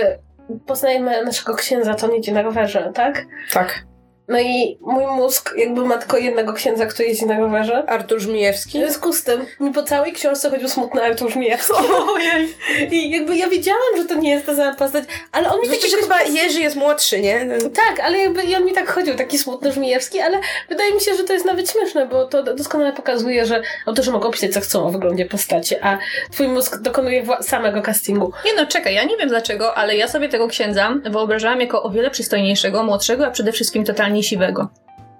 poznajemy 0.66 1.24
naszego 1.24 1.54
księdza, 1.54 1.94
to 1.94 2.06
on 2.06 2.12
jedzie 2.12 2.32
na 2.32 2.42
rowerze, 2.42 2.90
tak? 2.94 3.26
Tak. 3.52 3.84
No 4.32 4.40
i 4.40 4.78
mój 4.80 5.06
mózg 5.06 5.54
jakby 5.56 5.84
ma 5.84 5.98
tylko 5.98 6.16
jednego 6.16 6.52
księdza, 6.52 6.86
który 6.86 7.08
jeździ 7.08 7.26
na 7.26 7.38
rowerze. 7.38 7.84
Artur 7.86 8.18
W 8.18 8.22
Żmijewski. 8.22 8.78
związku 8.78 9.12
z 9.12 9.24
tym 9.24 9.46
mi 9.60 9.72
po 9.72 9.82
całej 9.82 10.12
książce 10.12 10.50
chodził 10.50 10.68
smutny 10.68 11.02
Artur 11.02 11.32
Żmijewski. 11.32 11.74
Ojej. 12.14 12.54
I 12.90 13.10
jakby 13.10 13.36
ja 13.36 13.48
wiedziałam, 13.48 13.96
że 13.96 14.04
to 14.04 14.14
nie 14.14 14.30
jest 14.30 14.46
ta 14.46 14.56
sama 14.56 14.74
postać, 14.76 15.04
ale 15.32 15.50
on 15.50 15.60
mi 15.60 15.66
Zwłaszcza, 15.66 15.86
taki 15.86 15.96
że 15.96 16.02
chyba 16.02 16.22
Jerzy 16.22 16.60
jest 16.60 16.76
młodszy, 16.76 17.20
nie? 17.20 17.46
Tak, 17.74 18.00
ale 18.00 18.18
jakby 18.18 18.42
i 18.42 18.56
on 18.56 18.64
mi 18.64 18.72
tak 18.72 18.90
chodził, 18.90 19.14
taki 19.14 19.38
smutny 19.38 19.72
Żmijewski, 19.72 20.20
ale 20.20 20.40
wydaje 20.68 20.94
mi 20.94 21.00
się, 21.00 21.14
że 21.14 21.24
to 21.24 21.32
jest 21.32 21.44
nawet 21.44 21.70
śmieszne, 21.70 22.06
bo 22.06 22.24
to 22.24 22.42
doskonale 22.42 22.92
pokazuje, 22.92 23.46
że 23.46 23.62
autorzy 23.86 24.10
mogą 24.10 24.30
pisać 24.30 24.52
co 24.52 24.60
chcą 24.60 24.86
o 24.86 24.90
wyglądzie 24.90 25.24
postaci, 25.24 25.74
a 25.82 25.98
twój 26.30 26.48
mózg 26.48 26.80
dokonuje 26.80 27.26
samego 27.40 27.82
castingu. 27.82 28.32
Nie 28.44 28.54
no, 28.54 28.66
czekaj, 28.66 28.94
ja 28.94 29.04
nie 29.04 29.16
wiem 29.16 29.28
dlaczego, 29.28 29.74
ale 29.74 29.96
ja 29.96 30.08
sobie 30.08 30.28
tego 30.28 30.48
księdza 30.48 30.94
wyobrażałam 31.04 31.60
jako 31.60 31.82
o 31.82 31.90
wiele 31.90 32.10
przystojniejszego, 32.10 32.82
młodszego, 32.82 33.26
a 33.26 33.30
przede 33.30 33.52
wszystkim 33.52 33.84
totalnie 33.84 34.21
siwego. 34.22 34.68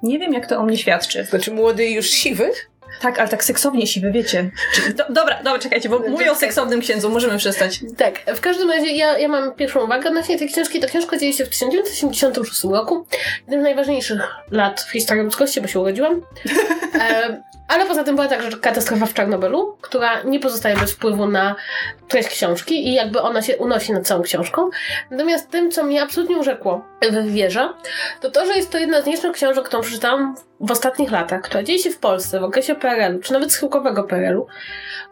Nie 0.03 0.19
wiem, 0.19 0.33
jak 0.33 0.47
to 0.47 0.59
o 0.59 0.63
mnie 0.63 0.79
świadczy. 0.79 1.25
Znaczy 1.25 1.53
młody 1.53 1.87
i 1.87 1.95
już 1.95 2.11
siwy? 2.11 2.51
Tak, 3.01 3.19
ale 3.19 3.29
tak 3.29 3.45
seksownie 3.45 3.87
siwy, 3.87 4.13
wiecie. 4.13 4.51
Do, 4.97 5.05
dobra, 5.09 5.43
dobra, 5.43 5.59
czekajcie, 5.59 5.89
bo 5.89 5.99
mówię 5.99 6.33
o 6.33 6.35
seksownym 6.35 6.81
księdzu, 6.81 7.11
możemy 7.11 7.39
przestać. 7.39 7.81
Tak, 7.97 8.37
w 8.37 8.41
każdym 8.41 8.71
razie 8.71 8.87
ja, 8.87 9.19
ja 9.19 9.29
mam 9.29 9.55
pierwszą 9.55 9.85
uwagę 9.85 10.09
odnośnie 10.09 10.39
tej 10.39 10.49
książki. 10.49 10.81
Ta 10.81 10.87
książka 10.87 11.19
dzieje 11.19 11.33
się 11.33 11.45
w 11.45 11.49
1986 11.49 12.65
roku, 12.65 13.07
jednym 13.41 13.61
z 13.61 13.63
najważniejszych 13.63 14.23
lat 14.51 14.81
w 14.81 14.91
historii 14.91 15.25
ludzkości, 15.25 15.61
bo 15.61 15.67
się 15.67 15.81
urodziłam. 15.81 16.21
E, 17.01 17.43
ale 17.73 17.87
poza 17.87 18.05
tym 18.05 18.17
była 18.17 18.29
także 18.29 18.59
katastrofa 18.59 19.07
w 19.07 19.15
Czarnobylu, 19.15 19.77
która 19.81 20.23
nie 20.23 20.41
pozostaje 20.41 20.77
bez 20.77 20.93
wpływu 20.93 21.27
na 21.27 21.55
treść 22.09 22.29
książki 22.29 22.89
i 22.89 22.95
jakby 22.95 23.21
ona 23.21 23.43
się 23.43 23.57
unosi 23.57 23.93
nad 23.93 24.07
całą 24.07 24.23
książką. 24.23 24.71
Natomiast 25.11 25.51
tym, 25.51 25.71
co 25.71 25.85
mnie 25.85 26.03
absolutnie 26.03 26.37
urzekło 26.37 26.85
w 27.03 27.33
wieżę, 27.33 27.69
to 28.21 28.31
to, 28.31 28.47
że 28.47 28.53
jest 28.53 28.71
to 28.71 28.79
jedna 28.79 29.03
z 29.03 29.07
nielicznych 29.07 29.33
książek, 29.33 29.65
którą 29.65 29.83
przeczytałam 29.83 30.35
w 30.63 30.71
ostatnich 30.71 31.11
latach, 31.11 31.43
która 31.43 31.63
dzieje 31.63 31.79
się 31.79 31.91
w 31.91 31.99
Polsce, 31.99 32.41
w 32.41 32.45
okresie 32.45 32.75
PRL-u, 32.75 33.21
czy 33.21 33.33
nawet 33.33 33.53
schyłkowego 33.53 34.05
PRL-u, 34.05 34.47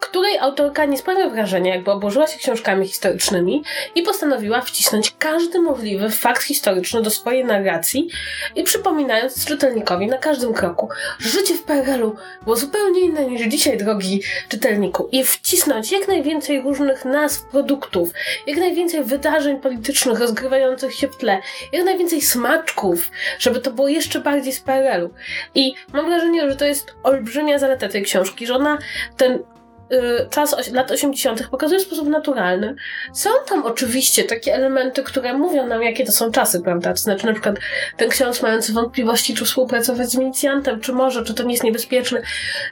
której 0.00 0.38
autorka 0.38 0.84
nie 0.84 0.98
sprawia 0.98 1.28
wrażenia, 1.28 1.74
jakby 1.74 1.90
obłożyła 1.90 2.26
się 2.26 2.38
książkami 2.38 2.86
historycznymi 2.88 3.62
i 3.94 4.02
postanowiła 4.02 4.60
wcisnąć 4.60 5.14
każdy 5.18 5.60
możliwy 5.60 6.10
fakt 6.10 6.42
historyczny 6.42 7.02
do 7.02 7.10
swojej 7.10 7.44
narracji 7.44 8.08
i 8.54 8.62
przypominając 8.62 9.44
czytelnikowi 9.44 10.06
na 10.06 10.18
każdym 10.18 10.52
kroku, 10.52 10.88
że 11.18 11.28
życie 11.28 11.54
w 11.54 11.62
PRL-u 11.62 12.16
było 12.42 12.56
zupełnie 12.56 13.00
inne 13.00 13.26
niż 13.26 13.48
dzisiaj, 13.48 13.78
drogi 13.78 14.22
czytelniku, 14.48 15.08
i 15.12 15.24
wcisnąć 15.24 15.92
jak 15.92 16.08
najwięcej 16.08 16.60
różnych 16.62 17.04
nazw 17.04 17.44
produktów, 17.44 18.10
jak 18.46 18.58
najwięcej 18.58 19.04
wydarzeń 19.04 19.60
politycznych 19.60 20.20
rozgrywających 20.20 20.94
się 20.94 21.08
w 21.08 21.16
tle, 21.16 21.40
jak 21.72 21.84
najwięcej 21.84 22.20
smaczków, 22.20 23.10
żeby 23.38 23.60
to 23.60 23.70
było 23.70 23.88
jeszcze 23.88 24.20
bardziej 24.20 24.52
z 24.52 24.60
PRL-u. 24.60 25.10
I 25.54 25.74
mam 25.92 26.06
wrażenie, 26.06 26.50
że 26.50 26.56
to 26.56 26.64
jest 26.64 26.94
olbrzymia 27.02 27.58
zaleta 27.58 27.88
tej 27.88 28.02
książki, 28.02 28.46
że 28.46 28.54
ona 28.54 28.78
ten 29.16 29.32
y, 29.32 30.28
czas 30.30 30.72
lat 30.72 30.90
80. 30.90 31.48
pokazuje 31.48 31.80
w 31.80 31.82
sposób 31.82 32.08
naturalny. 32.08 32.74
Są 33.12 33.30
tam 33.48 33.64
oczywiście 33.66 34.24
takie 34.24 34.54
elementy, 34.54 35.02
które 35.02 35.38
mówią 35.38 35.66
nam, 35.66 35.82
jakie 35.82 36.04
to 36.04 36.12
są 36.12 36.32
czasy, 36.32 36.60
prawda? 36.60 36.92
To 36.92 37.00
znaczy 37.00 37.26
na 37.26 37.32
przykład 37.32 37.56
ten 37.96 38.08
ksiądz 38.08 38.42
mający 38.42 38.72
wątpliwości, 38.72 39.34
czy 39.34 39.44
współpracować 39.44 40.10
z 40.10 40.16
milicjantem, 40.16 40.80
czy 40.80 40.92
może, 40.92 41.24
czy 41.24 41.34
to 41.34 41.42
nie 41.42 41.52
jest 41.52 41.64
niebezpieczne. 41.64 42.22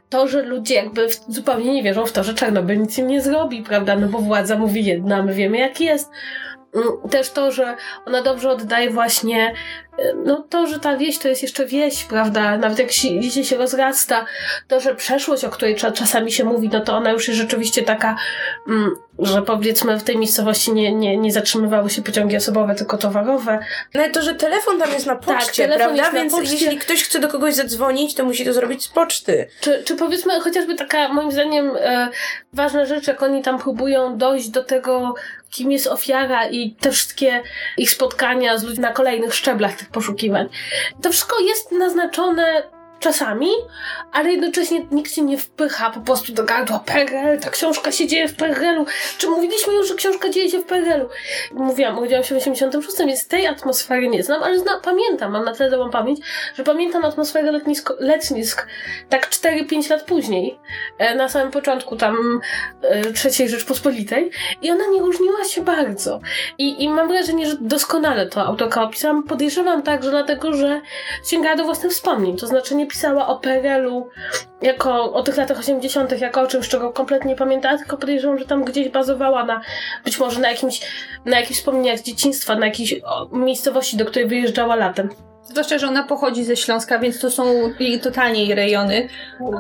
To, 0.09 0.29
że 0.29 0.43
ludzie 0.43 0.75
jakby 0.75 1.09
zupełnie 1.29 1.75
nie 1.75 1.83
wierzą 1.83 2.07
w 2.07 2.13
to, 2.13 2.25
że 2.25 2.35
Czarnobyl 2.35 2.81
nic 2.81 2.99
im 2.99 3.07
nie 3.07 3.21
zrobi, 3.21 3.63
prawda? 3.63 3.97
No 3.97 4.09
bo 4.09 4.19
władza 4.19 4.59
mówi 4.59 4.85
jedno, 4.85 5.17
a 5.17 5.23
my 5.23 5.35
wiemy 5.35 5.59
jak 5.59 5.81
jest. 5.81 6.11
Mm, 6.75 7.11
Też 7.11 7.31
to, 7.31 7.53
że 7.53 7.77
ona 8.07 8.23
dobrze 8.23 8.51
oddaje 8.51 8.91
właśnie 8.91 9.55
no 10.25 10.47
to, 10.49 10.67
że 10.67 10.81
ta 10.81 10.97
wieś 10.97 11.19
to 11.19 11.29
jest 11.29 11.43
jeszcze 11.43 11.67
wieś, 11.67 12.05
prawda? 12.05 12.59
Nawet 12.59 12.79
jak 12.79 12.93
się, 12.93 13.23
się 13.23 13.57
rozrasta, 13.57 14.25
to, 14.69 14.81
że 14.81 14.95
przeszłość, 14.95 15.45
o 15.45 15.51
której 15.51 15.77
cza- 15.77 15.93
czasami 15.93 16.33
się 16.33 16.45
mówi, 16.45 16.69
no 16.73 16.81
to 16.81 16.97
ona 16.97 17.11
już 17.11 17.29
jest 17.29 17.41
rzeczywiście 17.41 17.83
taka, 17.83 18.17
mm, 18.69 18.91
że 19.19 19.43
powiedzmy 19.43 19.99
w 19.99 20.03
tej 20.03 20.19
miejscowości 20.19 20.73
nie, 20.73 20.93
nie, 20.93 21.17
nie 21.17 21.33
zatrzymywały 21.33 21.91
się 21.91 22.03
pociągi 22.03 22.37
osobowe, 22.37 22.75
tylko 22.75 22.99
towarowe. 22.99 23.59
Nawet 23.95 24.15
to, 24.15 24.23
że 24.23 24.35
telefon 24.35 24.79
tam 24.79 24.93
jest 24.93 25.07
na 25.07 25.17
poczcie, 25.17 25.69
telefon 25.69 25.97
prawda? 25.97 26.19
Więc 26.19 26.33
poczcie. 26.33 26.53
jeśli 26.53 26.79
ktoś 26.79 27.03
chce 27.03 27.19
do 27.19 27.29
kogoś 27.29 27.55
zadzwonić, 27.55 28.15
to 28.15 28.25
musi 28.25 28.45
to 28.45 28.53
zrobić 28.53 28.83
z 28.85 28.89
poczty. 28.89 29.49
Czy, 29.61 29.83
czy 29.85 29.97
powiedzmy 29.97 30.41
chociażby 30.41 30.75
taka, 30.75 31.09
moim 31.09 31.33
zdaniem, 31.33 31.71
e, 31.81 32.09
ważna 32.53 32.87
rzecz, 32.87 33.07
jak 33.07 33.23
oni 33.23 33.43
tam 33.43 33.59
próbują 33.59 34.19
dojść 34.19 34.49
do 34.49 34.65
tego, 34.65 35.15
kim 35.51 35.73
jest 35.73 35.87
ofiara 35.87 36.49
i 36.49 36.75
te 36.81 36.91
wszystkie 36.91 37.43
ich 37.77 37.91
spotkania 37.91 38.59
z 38.59 38.65
ludźmi 38.65 38.83
na 38.83 38.93
kolejnych 38.93 39.35
szczeblach 39.35 39.73
poszukiwań. 39.92 40.48
To 41.03 41.11
wszystko 41.11 41.40
jest 41.40 41.72
naznaczone 41.72 42.62
czasami, 43.01 43.51
ale 44.13 44.31
jednocześnie 44.31 44.87
nikt 44.91 45.15
się 45.15 45.23
nie 45.23 45.39
wpycha 45.39 45.91
po 45.91 46.01
prostu 46.01 46.33
do 46.33 46.45
gardła 46.45 46.79
PRL, 46.79 47.41
ta 47.41 47.51
książka 47.51 47.93
się 47.93 48.07
dzieje 48.07 48.29
w 48.29 48.35
PRL-u. 48.35 48.87
Czy 49.19 49.29
mówiliśmy 49.29 49.75
już, 49.75 49.89
że 49.89 49.95
książka 49.95 50.29
dzieje 50.29 50.51
się 50.51 50.59
w 50.59 50.65
PRL-u? 50.65 51.09
Mówiłam, 51.55 51.99
urodziłam 51.99 52.25
się 52.25 52.35
w 52.35 52.39
86, 52.39 52.99
więc 52.99 53.29
tej 53.29 53.47
atmosfery 53.47 54.09
nie 54.09 54.23
znam, 54.23 54.43
ale 54.43 54.59
zna, 54.59 54.81
pamiętam, 54.83 55.33
mam 55.33 55.45
na 55.45 55.55
tyle 55.55 55.71
dobrą 55.71 55.91
pamięć, 55.91 56.21
że 56.55 56.65
pamiętam 56.65 57.05
atmosferę 57.05 57.53
letnisko, 57.53 57.95
letnisk 57.99 58.67
tak 59.09 59.31
4-5 59.31 59.91
lat 59.91 60.03
później, 60.03 60.59
e, 60.99 61.15
na 61.15 61.29
samym 61.29 61.51
początku 61.51 61.97
tam 61.97 62.41
e, 62.83 63.13
trzeciej 63.13 63.49
Rzeczpospolitej 63.49 64.31
i 64.63 64.71
ona 64.71 64.87
nie 64.87 65.01
różniła 65.01 65.45
się 65.45 65.63
bardzo. 65.63 66.21
I, 66.59 66.85
I 66.85 66.89
mam 66.89 67.09
wrażenie, 67.09 67.47
że 67.47 67.57
doskonale 67.61 68.27
to 68.27 68.45
autorka 68.45 68.83
opisałam. 68.83 69.23
Podejrzewam 69.23 69.83
także 69.83 70.11
dlatego, 70.11 70.53
że 70.53 70.81
sięgała 71.27 71.57
do 71.57 71.65
własnych 71.65 71.93
wspomnień, 71.93 72.37
to 72.37 72.47
znaczy 72.47 72.75
nie 72.75 72.87
pisała 72.88 73.27
o 73.27 73.38
PRL-u 73.38 74.09
jako 74.62 75.12
o 75.12 75.22
tych 75.22 75.37
latach 75.37 75.59
80. 75.59 76.20
jako 76.20 76.40
o 76.40 76.46
czymś, 76.46 76.68
czego 76.68 76.92
kompletnie 76.92 77.31
nie 77.31 77.37
pamiętała, 77.37 77.79
tylko 77.79 77.96
podejrzewam, 77.96 78.38
że 78.38 78.46
tam 78.46 78.64
gdzieś 78.64 78.88
bazowała 78.88 79.44
na 79.44 79.61
być 80.05 80.18
może 80.20 80.40
na 80.40 80.51
jakimś, 80.51 80.81
na 81.24 81.40
jakichś 81.40 81.59
wspomnieniach 81.59 81.98
z 81.98 82.03
dzieciństwa, 82.03 82.55
na 82.55 82.66
jakiejś 82.66 82.94
miejscowości, 83.33 83.96
do 83.96 84.05
której 84.05 84.29
wyjeżdżała 84.29 84.77
latem. 84.77 85.09
Zwłaszcza, 85.48 85.79
że 85.79 85.88
ona 85.88 86.03
pochodzi 86.03 86.44
ze 86.44 86.57
Śląska, 86.57 86.98
więc 86.98 87.20
to 87.20 87.31
są 87.31 87.44
jej, 87.81 88.01
totalnie 88.01 88.44
jej 88.44 88.55
rejony. 88.55 89.09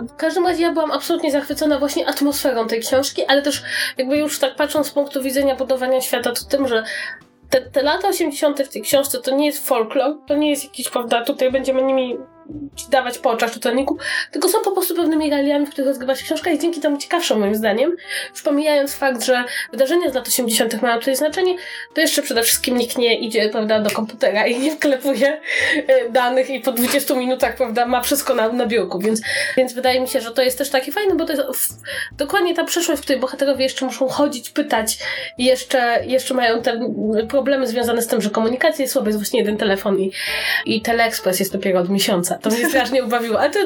W 0.08 0.16
każdym 0.16 0.46
razie 0.46 0.62
ja 0.62 0.72
byłam 0.72 0.90
absolutnie 0.90 1.32
zachwycona 1.32 1.78
właśnie 1.78 2.08
atmosferą 2.08 2.66
tej 2.66 2.80
książki, 2.80 3.24
ale 3.26 3.42
też 3.42 3.62
jakby 3.98 4.16
już 4.16 4.38
tak 4.38 4.56
patrząc 4.56 4.86
z 4.86 4.90
punktu 4.90 5.22
widzenia 5.22 5.56
budowania 5.56 6.00
świata, 6.00 6.32
to 6.32 6.44
tym, 6.44 6.68
że 6.68 6.82
te, 7.50 7.60
te 7.60 7.82
lata 7.82 8.08
80. 8.08 8.62
w 8.62 8.68
tej 8.68 8.82
książce 8.82 9.18
to 9.18 9.30
nie 9.30 9.46
jest 9.46 9.68
folklor, 9.68 10.16
to 10.26 10.36
nie 10.36 10.50
jest 10.50 10.64
jakiś, 10.64 10.88
prawda, 10.88 11.24
tutaj 11.24 11.52
będziemy 11.52 11.82
nimi 11.82 12.16
ci 12.76 12.90
dawać 12.90 13.18
po 13.18 13.30
oczach 13.30 13.50
czytelniku, 13.50 13.98
tylko 14.32 14.48
są 14.48 14.58
po 14.64 14.72
prostu 14.72 14.94
pewnymi 14.94 15.30
realiami, 15.30 15.66
w 15.66 15.70
których 15.70 15.88
rozgrywa 15.88 16.14
się 16.14 16.24
książka 16.24 16.50
i 16.50 16.58
dzięki 16.58 16.80
temu 16.80 16.98
ciekawszą 16.98 17.38
moim 17.38 17.54
zdaniem. 17.54 17.96
Już 18.30 18.42
pomijając 18.42 18.94
fakt, 18.94 19.24
że 19.24 19.44
wydarzenia 19.72 20.10
z 20.10 20.14
lat 20.14 20.28
80. 20.28 20.82
mają 20.82 20.98
tutaj 20.98 21.16
znaczenie, 21.16 21.56
to 21.94 22.00
jeszcze 22.00 22.22
przede 22.22 22.42
wszystkim 22.42 22.76
nikt 22.76 22.98
nie 22.98 23.18
idzie, 23.18 23.48
prawda, 23.48 23.80
do 23.80 23.90
komputera 23.90 24.46
i 24.46 24.58
nie 24.58 24.76
wklepuje 24.76 25.40
e, 25.86 26.10
danych 26.10 26.50
i 26.50 26.60
po 26.60 26.72
20 26.72 27.14
minutach, 27.14 27.56
prawda, 27.56 27.86
ma 27.86 28.00
wszystko 28.00 28.34
na, 28.34 28.48
na 28.48 28.66
biurku, 28.66 28.98
więc, 28.98 29.20
więc 29.56 29.72
wydaje 29.72 30.00
mi 30.00 30.08
się, 30.08 30.20
że 30.20 30.30
to 30.30 30.42
jest 30.42 30.58
też 30.58 30.70
takie 30.70 30.92
fajne, 30.92 31.14
bo 31.14 31.24
to 31.24 31.32
jest 31.32 31.42
w, 31.42 31.68
dokładnie 32.16 32.54
ta 32.54 32.64
przeszłość, 32.64 33.00
w 33.00 33.04
której 33.04 33.20
bohaterowie 33.20 33.64
jeszcze 33.64 33.84
muszą 33.84 34.08
chodzić, 34.08 34.50
pytać 34.50 34.98
i 35.38 35.44
jeszcze, 35.44 36.04
jeszcze 36.06 36.34
mają 36.34 36.62
te 36.62 36.80
problemy 37.28 37.66
związane 37.66 38.02
z 38.02 38.06
tym, 38.06 38.20
że 38.20 38.30
komunikacja 38.30 38.82
jest 38.82 38.92
słaba, 38.92 39.08
jest 39.08 39.18
właśnie 39.18 39.40
jeden 39.40 39.56
telefon 39.56 40.00
i, 40.00 40.12
i 40.66 40.82
teleekspres 40.82 41.40
jest 41.40 41.52
dopiero 41.52 41.80
od 41.80 41.88
miesiąca. 41.88 42.37
To 42.42 42.50
mnie 42.50 42.68
strasznie 42.68 43.04
ubawiło. 43.04 43.40
Ale 43.40 43.50
to, 43.50 43.58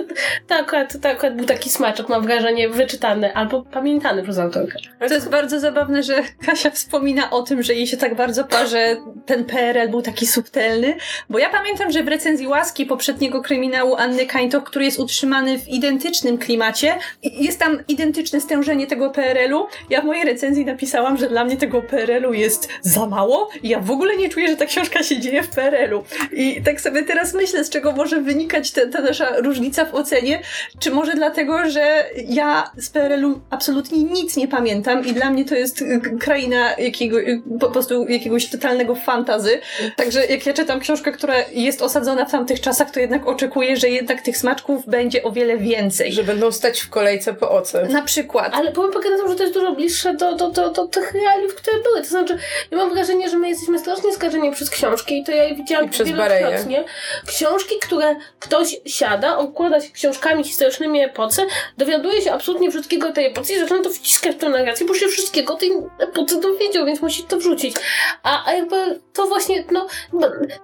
to, 0.47 0.55
akurat, 0.55 1.01
to 1.03 1.09
akurat 1.09 1.37
był 1.37 1.47
taki 1.47 1.71
smaczek, 1.71 2.09
mam 2.09 2.23
wrażenie, 2.23 2.69
wyczytany 2.69 3.35
albo 3.35 3.63
pamiętany 3.63 4.23
przez 4.23 4.39
autorkę. 4.39 4.79
To 5.09 5.15
jest 5.15 5.29
bardzo 5.29 5.61
zabawne, 5.61 6.03
że 6.03 6.23
Kasia 6.47 6.71
wspomina 6.71 7.31
o 7.31 7.43
tym, 7.43 7.63
że 7.63 7.75
jej 7.75 7.87
się 7.87 7.97
tak 7.97 8.15
bardzo 8.15 8.45
parzy 8.45 8.97
ten 9.27 9.45
PRL 9.45 9.89
był 9.91 10.03
taki 10.03 10.27
subtelny, 10.27 10.97
bo 11.31 11.39
ja 11.39 11.51
pamiętam, 11.51 11.93
że 11.93 12.05
w 12.05 12.09
recenzji 12.09 12.47
Łaski 12.47 12.87
poprzedniego 12.87 13.43
kryminału 13.43 13.97
Anny 13.97 14.27
Kańtoch, 14.27 14.65
który 14.65 14.85
jest 14.85 14.99
utrzymany 14.99 15.59
w 15.59 15.69
identycznym 15.69 16.39
klimacie, 16.39 16.95
jest 17.23 17.59
tam 17.59 17.79
identyczne 17.89 18.41
stężenie 18.41 18.87
tego 18.87 19.11
PRL-u. 19.11 19.67
Ja 19.91 20.01
w 20.01 20.05
mojej 20.05 20.25
recenzji 20.25 20.65
napisałam, 20.65 21.17
że 21.17 21.29
dla 21.29 21.45
mnie 21.45 21.57
tego 21.57 21.83
PRL-u 21.83 22.33
jest 22.33 22.69
za 22.83 23.07
mało 23.07 23.49
i 23.63 23.69
ja 23.69 23.81
w 23.81 23.91
ogóle 23.91 24.17
nie 24.17 24.29
czuję, 24.29 24.49
że 24.49 24.57
ta 24.57 24.67
książka 24.67 25.03
się 25.03 25.21
dzieje 25.21 25.43
w 25.43 25.49
PRL-u. 25.49 26.05
I 26.33 26.63
tak 26.63 26.81
sobie 26.81 27.03
teraz 27.03 27.35
myślę, 27.35 27.65
z 27.65 27.71
czego 27.71 27.93
może 27.93 28.21
wynikać 28.21 28.62
ta, 28.70 28.87
ta 28.87 29.01
nasza 29.01 29.40
różnica 29.40 29.85
w 29.85 29.94
ocenie, 29.94 30.42
czy 30.79 30.90
może 30.90 31.14
dlatego, 31.14 31.70
że 31.70 32.05
ja 32.29 32.70
z 32.77 32.90
PRL-u 32.90 33.40
absolutnie 33.51 34.03
nic 34.03 34.37
nie 34.37 34.48
pamiętam 34.48 35.07
i 35.07 35.12
dla 35.12 35.31
mnie 35.31 35.44
to 35.44 35.55
jest 35.55 35.83
y, 35.83 36.01
kraina 36.20 36.77
jakiego, 36.79 37.18
y, 37.18 37.42
po 37.61 37.70
prostu 37.70 38.09
jakiegoś 38.09 38.51
totalnego 38.51 38.94
fantazy. 38.94 39.61
Także 39.96 40.27
jak 40.27 40.46
ja 40.46 40.53
czytam 40.53 40.81
książkę, 40.81 41.12
która 41.12 41.35
jest 41.53 41.83
osadzona 41.83 42.25
w 42.25 42.31
tamtych 42.31 42.61
czasach, 42.61 42.90
to 42.90 43.01
jednak 43.01 43.27
oczekuję, 43.27 43.77
że 43.77 43.88
jednak 43.88 44.22
tych 44.22 44.38
smaczków 44.38 44.87
będzie 44.87 45.22
o 45.22 45.33
wiele 45.33 45.59
więcej. 45.59 46.12
Że 46.12 46.25
będą 46.25 46.53
stać 46.53 46.81
w 46.81 46.90
kolejce 46.90 47.35
po 47.35 47.51
oce. 47.51 47.88
Na 47.88 48.03
przykład. 48.03 48.55
Ale 48.55 48.72
powiem 48.72 48.92
pogadam, 48.92 49.29
że 49.29 49.35
to 49.35 49.42
jest 49.42 49.55
dużo 49.55 49.72
bliższe 49.72 50.14
do, 50.14 50.37
do, 50.37 50.51
do, 50.51 50.70
do 50.70 50.87
tych 50.87 51.12
realiów, 51.12 51.55
które 51.55 51.77
były. 51.83 52.01
To 52.03 52.09
znaczy, 52.09 52.38
ja 52.70 52.77
mam 52.79 52.94
wrażenie, 52.94 53.31
że 53.31 53.38
my 53.38 53.48
jesteśmy 53.48 53.79
strasznie 53.79 54.12
skażeni 54.12 54.53
przez 54.53 54.70
książki 54.70 55.18
i 55.18 55.25
to 55.25 55.33
ja 55.33 55.44
je 55.44 55.55
widziałam 55.55 55.87
I 55.87 55.88
przez 55.88 56.09
wielokrotnie. 56.09 56.85
Książki, 57.27 57.75
które 57.83 58.16
ktoś 58.53 58.81
siada, 58.87 59.38
okłada 59.38 59.81
się 59.81 59.91
książkami 59.91 60.45
historycznymi 60.45 61.01
epoce, 61.01 61.47
dowiaduje 61.79 62.23
się 62.23 62.33
absolutnie 62.33 62.71
wszystkiego 62.71 63.09
o 63.09 63.12
tej 63.12 63.27
epoce 63.27 63.55
i 63.55 63.59
zaczyna 63.59 63.83
to 63.83 63.91
wciskać 63.91 64.37
w 64.37 64.38
tę 64.38 64.49
narrację, 64.49 64.87
bo 64.87 64.95
się 64.95 65.09
wszystkiego 65.09 65.55
o 65.55 65.57
tej 65.57 65.73
epoce 65.99 66.41
dowiedział, 66.41 66.87
więc 66.87 67.03
musi 67.03 67.23
to 67.23 67.37
wrzucić. 67.37 67.77
A, 68.23 68.47
a 68.47 68.53
jakby 68.53 69.01
to 69.12 69.27
właśnie, 69.27 69.65
no, 69.71 69.87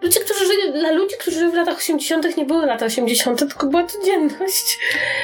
ludzie, 0.03 0.21
którzy 0.21 0.47
żyli, 0.47 0.73
dla 0.73 0.91
ludzi, 0.91 1.15
którzy 1.19 1.39
żyli 1.39 1.53
w 1.53 1.55
latach 1.55 1.79
80. 1.79 2.37
nie 2.37 2.45
były 2.45 2.67
lata 2.67 2.87
80., 2.87 3.39
tylko 3.39 3.67
była 3.67 3.87
codzienność. 3.87 4.79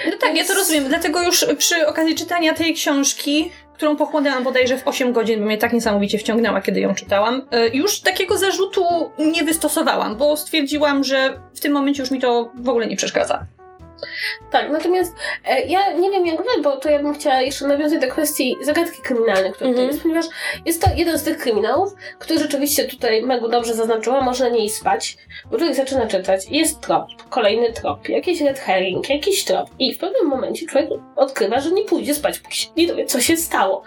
No 0.07 0.13
tak, 0.21 0.37
ja 0.37 0.45
to 0.45 0.55
rozumiem. 0.55 0.85
Dlatego 0.89 1.23
już 1.23 1.47
przy 1.59 1.87
okazji 1.87 2.15
czytania 2.15 2.55
tej 2.55 2.75
książki 2.75 3.51
którą 3.75 3.97
pochłonęłam 3.97 4.45
bodajże 4.45 4.79
w 4.79 4.89
8 4.89 5.13
godzin, 5.13 5.41
bo 5.41 5.47
mnie 5.47 5.59
tak 5.59 5.73
niesamowicie 5.73 6.19
wciągnęła, 6.19 6.61
kiedy 6.61 6.81
ją 6.81 6.95
czytałam. 6.95 7.43
E, 7.51 7.69
już 7.69 8.01
takiego 8.01 8.39
zarzutu 8.39 8.85
nie 9.19 9.45
wystosowałam, 9.45 10.17
bo 10.17 10.37
stwierdziłam, 10.37 11.05
że 11.05 11.41
w 11.55 11.61
tym 11.61 11.73
momencie 11.73 12.03
już 12.03 12.11
mi 12.11 12.21
to 12.21 12.51
w 12.55 12.69
ogóle 12.69 12.87
nie 12.87 12.97
przeszkadza. 12.97 13.47
Tak, 14.51 14.71
natomiast 14.71 15.17
e, 15.45 15.67
ja 15.67 15.93
nie 15.93 16.11
wiem 16.11 16.27
jak 16.27 16.37
wy, 16.37 16.63
bo 16.63 16.77
to 16.77 16.91
ja 16.91 16.99
bym 16.99 17.15
chciała 17.15 17.41
jeszcze 17.41 17.67
nawiązać 17.67 18.01
do 18.01 18.09
kwestii 18.09 18.57
zagadki 18.63 19.03
kryminalnej, 19.03 19.53
która 19.53 19.71
mm 19.71 19.83
-hmm. 19.83 19.87
jest, 19.87 20.03
ponieważ 20.03 20.27
jest 20.67 20.83
to 20.83 20.91
jeden 20.97 21.19
z 21.19 21.23
tych 21.23 21.39
kryminałów, 21.39 21.95
który 22.19 22.39
rzeczywiście 22.39 22.85
tutaj 22.85 23.23
Megu 23.23 23.49
dobrze 23.49 23.75
zaznaczyła, 23.75 24.21
można 24.21 24.49
nie 24.49 24.71
spać, 24.71 25.17
bo 25.51 25.59
człowiek 25.59 25.77
zaczyna 25.77 26.07
czytać, 26.07 26.51
jest 26.51 26.81
trop, 26.81 27.07
kolejny 27.31 27.73
trop, 27.73 28.09
jakiś 28.09 28.41
red 28.41 28.59
herring, 28.59 29.11
jakiś 29.11 29.45
trop 29.45 29.71
i 29.79 29.95
w 29.95 29.99
pewnym 29.99 30.27
momencie 30.27 30.67
człowiek 30.67 30.91
odkrywa, 31.17 31.61
że 31.61 31.71
nie 31.71 31.85
pójdzie 31.85 32.15
spać, 32.15 32.39
póki 32.39 32.59
się 32.59 32.69
nie 32.77 32.87
dowie, 32.87 33.07
co 33.07 33.21
się 33.21 33.37
stało. 33.37 33.83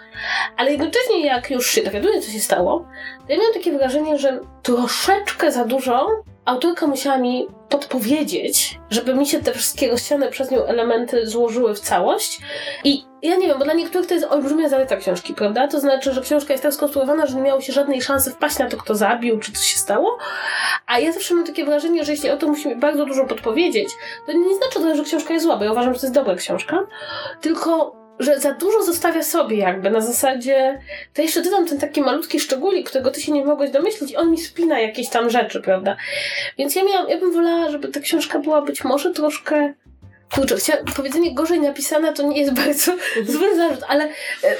Ale 0.56 0.70
jednocześnie 0.70 1.26
jak 1.26 1.50
już 1.50 1.70
się 1.70 1.82
dowiaduje, 1.82 2.20
co 2.20 2.30
się 2.30 2.40
stało, 2.40 2.84
to 3.26 3.32
ja 3.32 3.38
miałam 3.38 3.54
takie 3.54 3.72
wrażenie, 3.72 4.18
że 4.18 4.40
troszeczkę 4.62 5.52
za 5.52 5.64
dużo 5.64 6.06
autorka 6.48 6.86
musiała 6.86 7.18
mi 7.18 7.46
podpowiedzieć, 7.68 8.80
żeby 8.90 9.14
mi 9.14 9.26
się 9.26 9.40
te 9.40 9.52
wszystkie 9.52 9.90
rozsiane 9.90 10.28
przez 10.28 10.50
nią 10.50 10.64
elementy 10.64 11.26
złożyły 11.26 11.74
w 11.74 11.80
całość. 11.80 12.40
I 12.84 13.04
ja 13.22 13.36
nie 13.36 13.46
wiem, 13.46 13.58
bo 13.58 13.64
dla 13.64 13.74
niektórych 13.74 14.06
to 14.06 14.14
jest 14.14 14.26
olbrzymia 14.26 14.68
zaleta 14.68 14.96
książki, 14.96 15.34
prawda? 15.34 15.68
To 15.68 15.80
znaczy, 15.80 16.12
że 16.12 16.20
książka 16.20 16.52
jest 16.52 16.62
tak 16.62 16.74
skonstruowana, 16.74 17.26
że 17.26 17.36
nie 17.36 17.42
miało 17.42 17.60
się 17.60 17.72
żadnej 17.72 18.02
szansy 18.02 18.30
wpaść 18.30 18.58
na 18.58 18.68
to, 18.68 18.76
kto 18.76 18.94
zabił, 18.94 19.38
czy 19.38 19.52
co 19.52 19.62
się 19.62 19.78
stało. 19.78 20.18
A 20.86 20.98
ja 20.98 21.12
zawsze 21.12 21.34
mam 21.34 21.46
takie 21.46 21.64
wrażenie, 21.64 22.04
że 22.04 22.12
jeśli 22.12 22.30
o 22.30 22.36
to 22.36 22.48
musi 22.48 22.68
mi 22.68 22.76
bardzo 22.76 23.06
dużo 23.06 23.26
podpowiedzieć, 23.26 23.88
to 24.26 24.32
nie 24.32 24.56
znaczy 24.56 24.80
to, 24.80 24.96
że 24.96 25.04
książka 25.04 25.34
jest 25.34 25.46
zła, 25.46 25.56
bo 25.56 25.64
ja 25.64 25.72
uważam, 25.72 25.94
że 25.94 26.00
to 26.00 26.06
jest 26.06 26.14
dobra 26.14 26.34
książka, 26.34 26.86
tylko 27.40 27.98
że 28.18 28.40
za 28.40 28.52
dużo 28.52 28.82
zostawia 28.82 29.22
sobie 29.22 29.56
jakby, 29.56 29.90
na 29.90 30.00
zasadzie 30.00 30.80
to 31.14 31.22
jeszcze 31.22 31.42
dodam 31.42 31.66
ten 31.66 31.78
taki 31.78 32.00
malutki 32.00 32.40
szczególik, 32.40 32.88
którego 32.88 33.10
ty 33.10 33.20
się 33.20 33.32
nie 33.32 33.44
mogłeś 33.44 33.70
domyślić 33.70 34.14
on 34.14 34.30
mi 34.30 34.38
spina 34.38 34.80
jakieś 34.80 35.08
tam 35.08 35.30
rzeczy, 35.30 35.60
prawda? 35.60 35.96
Więc 36.58 36.74
ja 36.74 36.84
miałam, 36.84 37.08
ja 37.08 37.18
bym 37.18 37.32
wolała, 37.32 37.70
żeby 37.70 37.88
ta 37.88 38.00
książka 38.00 38.38
była 38.38 38.62
być 38.62 38.84
może 38.84 39.10
troszkę 39.10 39.74
kurczę, 40.34 40.56
chciałam, 40.56 40.84
powiedzenie 40.96 41.34
gorzej 41.34 41.60
napisana 41.60 42.12
to 42.12 42.22
nie 42.22 42.40
jest 42.40 42.54
bardzo 42.64 42.92
zły 43.26 43.56
zarzut, 43.56 43.84
ale 43.88 44.04
e, 44.04 44.56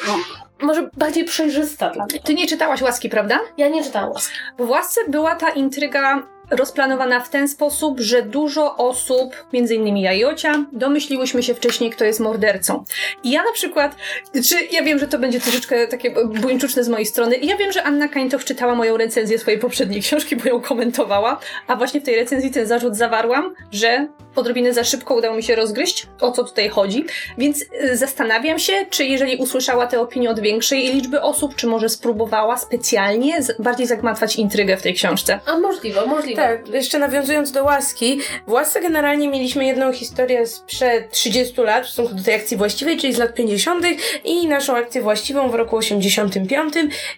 może 0.60 0.90
bardziej 0.96 1.24
przejrzysta 1.24 1.90
dla 1.90 2.04
mnie. 2.04 2.20
Ty 2.20 2.34
nie 2.34 2.46
czytałaś 2.46 2.82
Łaski, 2.82 3.08
prawda? 3.08 3.40
Ja 3.56 3.68
nie 3.68 3.84
czytałam 3.84 4.10
Łaski. 4.10 4.34
Bo 4.58 4.66
w 4.66 4.70
Łasce 4.70 5.00
była 5.08 5.34
ta 5.34 5.50
intryga 5.50 6.22
rozplanowana 6.50 7.20
w 7.20 7.28
ten 7.28 7.48
sposób, 7.48 8.00
że 8.00 8.22
dużo 8.22 8.76
osób, 8.76 9.46
między 9.52 9.74
innymi 9.74 10.02
ja 10.02 10.12
i 10.12 10.24
Ocia, 10.24 10.64
domyśliłyśmy 10.72 11.42
się 11.42 11.54
wcześniej, 11.54 11.90
kto 11.90 12.04
jest 12.04 12.20
mordercą. 12.20 12.84
I 13.24 13.30
ja 13.30 13.42
na 13.42 13.52
przykład, 13.52 13.96
czy 14.44 14.54
ja 14.70 14.82
wiem, 14.82 14.98
że 14.98 15.08
to 15.08 15.18
będzie 15.18 15.40
troszeczkę 15.40 15.88
takie 15.88 16.10
buńczuczne 16.24 16.84
z 16.84 16.88
mojej 16.88 17.06
strony, 17.06 17.36
ja 17.36 17.56
wiem, 17.56 17.72
że 17.72 17.82
Anna 17.82 18.08
Kańtow 18.08 18.44
czytała 18.44 18.74
moją 18.74 18.96
recenzję 18.96 19.38
swojej 19.38 19.60
poprzedniej 19.60 20.02
książki, 20.02 20.36
bo 20.36 20.48
ją 20.48 20.60
komentowała, 20.60 21.40
a 21.66 21.76
właśnie 21.76 22.00
w 22.00 22.04
tej 22.04 22.16
recenzji 22.16 22.50
ten 22.50 22.66
zarzut 22.66 22.96
zawarłam, 22.96 23.54
że 23.72 24.08
odrobinę 24.38 24.74
za 24.74 24.84
szybko 24.84 25.14
udało 25.14 25.36
mi 25.36 25.42
się 25.42 25.54
rozgryźć, 25.54 26.06
o 26.20 26.32
co 26.32 26.44
tutaj 26.44 26.68
chodzi, 26.68 27.04
więc 27.38 27.62
y, 27.62 27.96
zastanawiam 27.96 28.58
się, 28.58 28.86
czy 28.90 29.04
jeżeli 29.04 29.36
usłyszała 29.36 29.86
tę 29.86 30.00
opinię 30.00 30.30
od 30.30 30.40
większej 30.40 30.92
liczby 30.94 31.22
osób, 31.22 31.54
czy 31.54 31.66
może 31.66 31.88
spróbowała 31.88 32.58
specjalnie 32.58 33.38
bardziej 33.58 33.86
zagmatwać 33.86 34.36
intrygę 34.36 34.76
w 34.76 34.82
tej 34.82 34.94
książce. 34.94 35.40
A 35.46 35.58
możliwe, 35.58 36.06
możliwe. 36.06 36.42
Tak, 36.42 36.68
jeszcze 36.68 36.98
nawiązując 36.98 37.52
do 37.52 37.64
łaski, 37.64 38.20
w 38.46 38.52
łasce 38.52 38.80
generalnie 38.80 39.28
mieliśmy 39.28 39.64
jedną 39.64 39.92
historię 39.92 40.46
sprzed 40.46 41.10
30 41.10 41.60
lat 41.60 41.86
w 41.86 41.88
stosunku 41.88 42.14
do 42.14 42.24
tej 42.24 42.34
akcji 42.34 42.56
właściwej, 42.56 42.96
czyli 42.96 43.12
z 43.12 43.18
lat 43.18 43.34
50. 43.34 43.84
i 44.24 44.46
naszą 44.46 44.76
akcję 44.76 45.02
właściwą 45.02 45.50
w 45.50 45.54
roku 45.54 45.76
85 45.76 46.74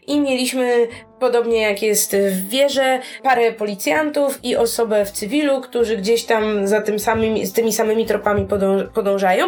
i 0.06 0.20
mieliśmy 0.20 0.88
Podobnie 1.20 1.60
jak 1.60 1.82
jest 1.82 2.16
w 2.16 2.48
wieże, 2.48 2.98
parę 3.22 3.52
policjantów 3.52 4.38
i 4.42 4.56
osobę 4.56 5.04
w 5.04 5.10
cywilu, 5.10 5.60
którzy 5.60 5.96
gdzieś 5.96 6.24
tam 6.24 6.66
za 6.68 6.80
tym 6.80 6.98
samym, 6.98 7.46
z 7.46 7.52
tymi 7.52 7.72
samymi 7.72 8.06
tropami 8.06 8.46
podąż 8.46 8.82
podążają. 8.94 9.46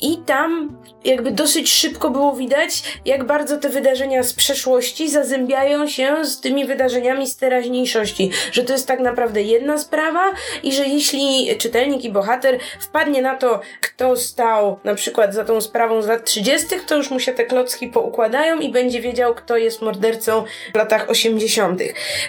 I 0.00 0.18
tam 0.26 0.76
jakby 1.04 1.30
dosyć 1.30 1.72
szybko 1.72 2.10
było 2.10 2.32
widać, 2.32 2.82
jak 3.04 3.24
bardzo 3.24 3.58
te 3.58 3.68
wydarzenia 3.68 4.22
z 4.22 4.32
przeszłości 4.32 5.10
zazębiają 5.10 5.88
się 5.88 6.24
z 6.24 6.40
tymi 6.40 6.64
wydarzeniami 6.64 7.26
z 7.26 7.36
teraźniejszości. 7.36 8.30
Że 8.52 8.64
to 8.64 8.72
jest 8.72 8.88
tak 8.88 9.00
naprawdę 9.00 9.42
jedna 9.42 9.78
sprawa 9.78 10.32
i 10.62 10.72
że 10.72 10.86
jeśli 10.86 11.56
czytelnik 11.58 12.04
i 12.04 12.10
bohater 12.10 12.58
wpadnie 12.80 13.22
na 13.22 13.36
to, 13.36 13.60
kto 13.80 14.16
stał 14.16 14.78
na 14.84 14.94
przykład 14.94 15.34
za 15.34 15.44
tą 15.44 15.60
sprawą 15.60 16.02
z 16.02 16.06
lat 16.06 16.24
30., 16.24 16.66
to 16.86 16.96
już 16.96 17.10
mu 17.10 17.20
się 17.20 17.32
te 17.32 17.44
klocki 17.44 17.88
poukładają 17.88 18.58
i 18.58 18.68
będzie 18.68 19.00
wiedział, 19.00 19.34
kto 19.34 19.56
jest 19.56 19.82
mordercą 19.82 20.44
w 20.72 20.76
latach 20.76 21.09
80. 21.10 21.82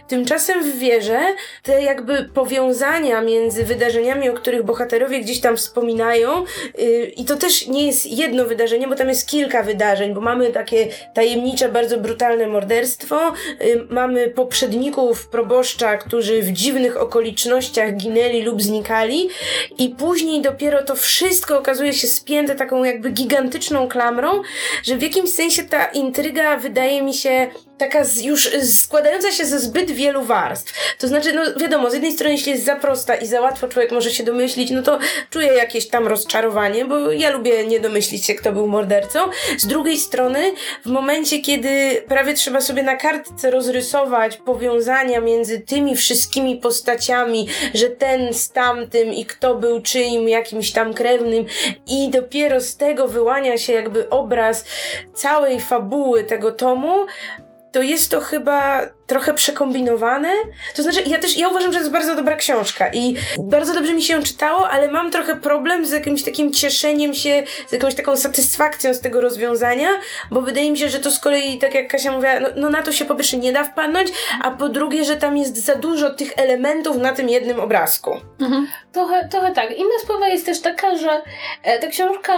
Tymczasem 0.08 0.64
w 0.64 0.78
wierze 0.78 1.20
te 1.64 1.84
jakby 1.84 2.30
powiązania 2.34 3.22
między 3.22 3.64
wydarzeniami, 3.64 4.30
o 4.30 4.34
których 4.34 4.64
bohaterowie 4.64 5.20
gdzieś 5.20 5.40
tam 5.42 5.58
wspominają, 5.58 6.44
yy, 6.78 7.06
i 7.06 7.26
to 7.26 7.38
też 7.38 7.68
nie 7.68 7.88
jest 7.88 8.06
jedno 8.06 8.46
wydarzenie, 8.46 8.88
bo 8.88 8.96
tam 8.96 9.10
jest 9.10 9.28
kilka 9.28 9.64
wydarzeń, 9.64 10.14
bo 10.14 10.22
mamy 10.22 10.52
takie 10.52 10.88
tajemnicze, 11.14 11.70
bardzo 11.70 11.98
brutalne 11.98 12.48
morderstwo, 12.48 13.34
yy, 13.60 13.88
mamy 13.90 14.30
poprzedników 14.30 15.28
proboszcza, 15.28 15.98
którzy 15.98 16.42
w 16.42 16.52
dziwnych 16.52 16.98
okolicznościach 16.98 17.96
ginęli 17.96 18.42
lub 18.42 18.62
znikali, 18.62 19.30
i 19.78 19.90
później 19.90 20.42
dopiero 20.42 20.84
to 20.84 20.96
wszystko 20.96 21.58
okazuje 21.58 21.94
się 21.94 22.08
spięte 22.08 22.56
taką 22.56 22.84
jakby 22.84 23.10
gigantyczną 23.10 23.88
klamrą, 23.88 24.42
że 24.84 24.98
w 24.98 25.02
jakimś 25.02 25.30
sensie 25.30 25.64
ta 25.64 25.86
intryga 25.86 26.58
wydaje 26.58 27.04
mi 27.04 27.14
się 27.14 27.48
taka 27.82 28.04
z, 28.04 28.22
już 28.22 28.50
składająca 28.64 29.32
się 29.32 29.46
ze 29.46 29.60
zbyt 29.60 29.92
wielu 29.92 30.24
warstw. 30.24 30.96
To 30.98 31.08
znaczy, 31.08 31.34
no 31.34 31.42
wiadomo, 31.60 31.90
z 31.90 31.94
jednej 31.94 32.12
strony, 32.12 32.34
jeśli 32.34 32.52
jest 32.52 32.66
za 32.66 32.76
prosta 32.76 33.16
i 33.16 33.28
za 33.28 33.42
łatwo 33.42 33.68
człowiek 33.68 33.92
może 33.92 34.12
się 34.12 34.24
domyślić, 34.24 34.72
no 34.72 34.82
to 34.82 35.00
czuję 35.30 35.48
jakieś 35.48 35.88
tam 35.88 36.08
rozczarowanie, 36.08 36.86
bo 36.86 37.12
ja 37.12 37.30
lubię 37.30 37.66
nie 37.66 37.80
domyślić 37.80 38.26
się, 38.26 38.36
kto 38.36 38.52
był 38.52 38.68
mordercą. 38.68 39.20
Z 39.58 39.68
drugiej 39.68 39.98
strony, 39.98 40.54
w 40.86 40.90
momencie, 40.90 41.40
kiedy 41.40 42.04
prawie 42.08 42.34
trzeba 42.34 42.62
sobie 42.62 42.84
na 42.84 42.96
kartce 42.96 43.52
rozrysować 43.52 44.38
powiązania 44.38 45.22
między 45.22 45.60
tymi 45.60 45.96
wszystkimi 45.96 46.58
postaciami, 46.58 47.48
że 47.74 47.90
ten 47.90 48.34
z 48.34 48.52
tamtym 48.52 49.14
i 49.14 49.26
kto 49.26 49.56
był 49.56 49.82
czyim 49.82 50.30
jakimś 50.30 50.72
tam 50.72 50.94
krewnym 50.94 51.46
i 51.88 52.10
dopiero 52.10 52.62
z 52.62 52.78
tego 52.78 53.08
wyłania 53.08 53.58
się 53.58 53.74
jakby 53.74 54.10
obraz 54.10 54.66
całej 55.14 55.62
fabuły 55.62 56.24
tego 56.24 56.52
tomu, 56.52 57.06
to 57.72 57.82
jest 57.82 58.12
to 58.12 58.22
chyba 58.22 58.82
trochę 59.12 59.34
przekombinowane. 59.34 60.30
To 60.76 60.84
znaczy, 60.84 61.04
ja 61.06 61.20
też, 61.20 61.38
ja 61.38 61.48
uważam, 61.48 61.72
że 61.72 61.78
to 61.78 61.80
jest 61.80 61.92
bardzo 61.92 62.16
dobra 62.16 62.36
książka 62.36 62.90
i 62.94 63.16
bardzo 63.40 63.74
dobrze 63.74 63.94
mi 63.94 64.02
się 64.02 64.14
ją 64.14 64.24
czytało, 64.24 64.70
ale 64.70 64.92
mam 64.92 65.12
trochę 65.12 65.36
problem 65.36 65.86
z 65.86 65.92
jakimś 65.92 66.24
takim 66.24 66.54
cieszeniem 66.54 67.14
się, 67.14 67.44
z 67.68 67.72
jakąś 67.72 67.96
taką 67.96 68.18
satysfakcją 68.18 68.94
z 68.94 69.02
tego 69.02 69.22
rozwiązania, 69.22 69.90
bo 70.32 70.42
wydaje 70.42 70.72
mi 70.72 70.78
się, 70.78 70.90
że 70.90 71.00
to 71.00 71.12
z 71.12 71.20
kolei, 71.20 71.58
tak 71.60 71.76
jak 71.76 71.88
Kasia 71.88 72.12
mówiła, 72.12 72.40
no, 72.40 72.48
no 72.56 72.70
na 72.70 72.84
to 72.84 72.92
się 72.92 73.06
po 73.06 73.16
pierwsze 73.16 73.38
nie 73.38 73.54
da 73.54 73.64
wpadnąć, 73.64 74.10
a 74.44 74.52
po 74.52 74.70
drugie, 74.70 75.06
że 75.06 75.16
tam 75.16 75.38
jest 75.38 75.66
za 75.66 75.76
dużo 75.76 76.10
tych 76.10 76.34
elementów 76.38 76.98
na 76.98 77.14
tym 77.14 77.30
jednym 77.30 77.60
obrazku. 77.60 78.18
Mhm. 78.42 78.68
Trochę, 78.92 79.28
trochę 79.28 79.52
tak. 79.52 79.72
Inna 79.78 80.00
sprawa 80.04 80.28
jest 80.28 80.46
też 80.46 80.62
taka, 80.62 80.96
że 80.96 81.22
e, 81.64 81.80
ta 81.80 81.88
książka 81.88 82.34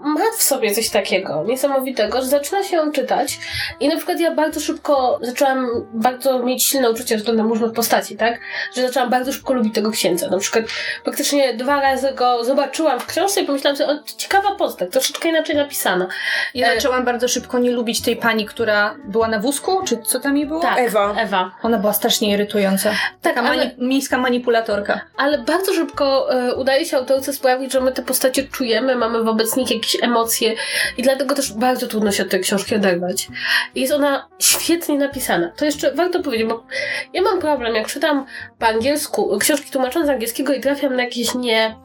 ma 0.00 0.30
w 0.38 0.42
sobie 0.42 0.74
coś 0.74 0.90
takiego 0.90 1.44
niesamowitego, 1.46 2.20
że 2.20 2.26
zaczyna 2.26 2.62
się 2.62 2.76
ją 2.76 2.92
czytać 2.92 3.38
i 3.80 3.88
na 3.88 3.96
przykład 3.96 4.20
ja 4.20 4.34
bardzo 4.34 4.60
szybko 4.60 5.18
zaczęłam 5.22 5.68
bardzo 5.94 6.13
mieć 6.44 6.64
silne 6.64 6.90
uczucie 6.90 7.16
względem 7.16 7.48
różnych 7.48 7.72
postaci, 7.72 8.16
tak? 8.16 8.40
Że 8.76 8.82
zaczęłam 8.82 9.10
bardzo 9.10 9.32
szybko 9.32 9.54
lubić 9.54 9.74
tego 9.74 9.90
księcia. 9.90 10.30
Na 10.30 10.38
przykład 10.38 10.64
praktycznie 11.04 11.54
dwa 11.54 11.80
razy 11.80 12.12
go 12.12 12.44
zobaczyłam 12.44 13.00
w 13.00 13.06
książce 13.06 13.40
i 13.40 13.46
pomyślałam 13.46 13.76
sobie, 13.76 13.90
o, 13.90 14.02
ciekawa 14.16 14.54
postać, 14.54 14.90
troszeczkę 14.92 15.28
inaczej 15.28 15.56
napisana. 15.56 16.06
Ja 16.54 16.72
e... 16.72 16.74
zaczęłam 16.74 17.04
bardzo 17.04 17.28
szybko 17.28 17.58
nie 17.58 17.70
lubić 17.70 18.02
tej 18.02 18.16
pani, 18.16 18.46
która 18.46 18.96
była 19.04 19.28
na 19.28 19.38
wózku, 19.38 19.82
czy 19.84 19.98
co 20.02 20.20
tam 20.20 20.36
jej 20.36 20.46
było? 20.46 20.60
Tak, 20.60 20.78
Ewa. 20.78 21.14
Ewa. 21.18 21.50
Ona 21.62 21.78
była 21.78 21.92
strasznie 21.92 22.32
irytująca. 22.32 22.90
Tak, 22.90 23.34
Taka 23.34 23.48
ale... 23.48 23.56
mani 23.56 23.70
miejska 23.78 24.18
manipulatorka. 24.18 25.00
Ale 25.16 25.38
bardzo 25.38 25.74
szybko 25.74 26.34
e, 26.34 26.54
udaje 26.54 26.84
się 26.84 26.96
autorce 26.96 27.32
sprawić, 27.32 27.72
że 27.72 27.80
my 27.80 27.92
te 27.92 28.02
postacie 28.02 28.44
czujemy, 28.44 28.96
mamy 28.96 29.22
wobec 29.22 29.56
nich 29.56 29.70
jakieś 29.70 30.02
emocje 30.02 30.54
i 30.98 31.02
dlatego 31.02 31.34
też 31.34 31.52
bardzo 31.52 31.86
trudno 31.86 32.12
się 32.12 32.22
od 32.22 32.28
tej 32.28 32.40
książki 32.40 32.74
oderwać. 32.74 33.28
Jest 33.74 33.92
ona 33.92 34.28
świetnie 34.38 34.98
napisana. 34.98 35.52
To 35.56 35.64
jeszcze 35.64 35.92
warto 36.04 36.22
powiedzieć, 36.22 36.48
bo 36.48 36.64
ja 37.12 37.22
mam 37.22 37.40
problem, 37.40 37.74
jak 37.74 37.86
czytam 37.86 38.26
po 38.58 38.66
angielsku, 38.66 39.38
książki 39.38 39.70
tłumaczone 39.70 40.06
z 40.06 40.08
angielskiego 40.08 40.54
i 40.54 40.60
trafiam 40.60 40.96
na 40.96 41.02
jakieś 41.02 41.34
nie, 41.34 41.76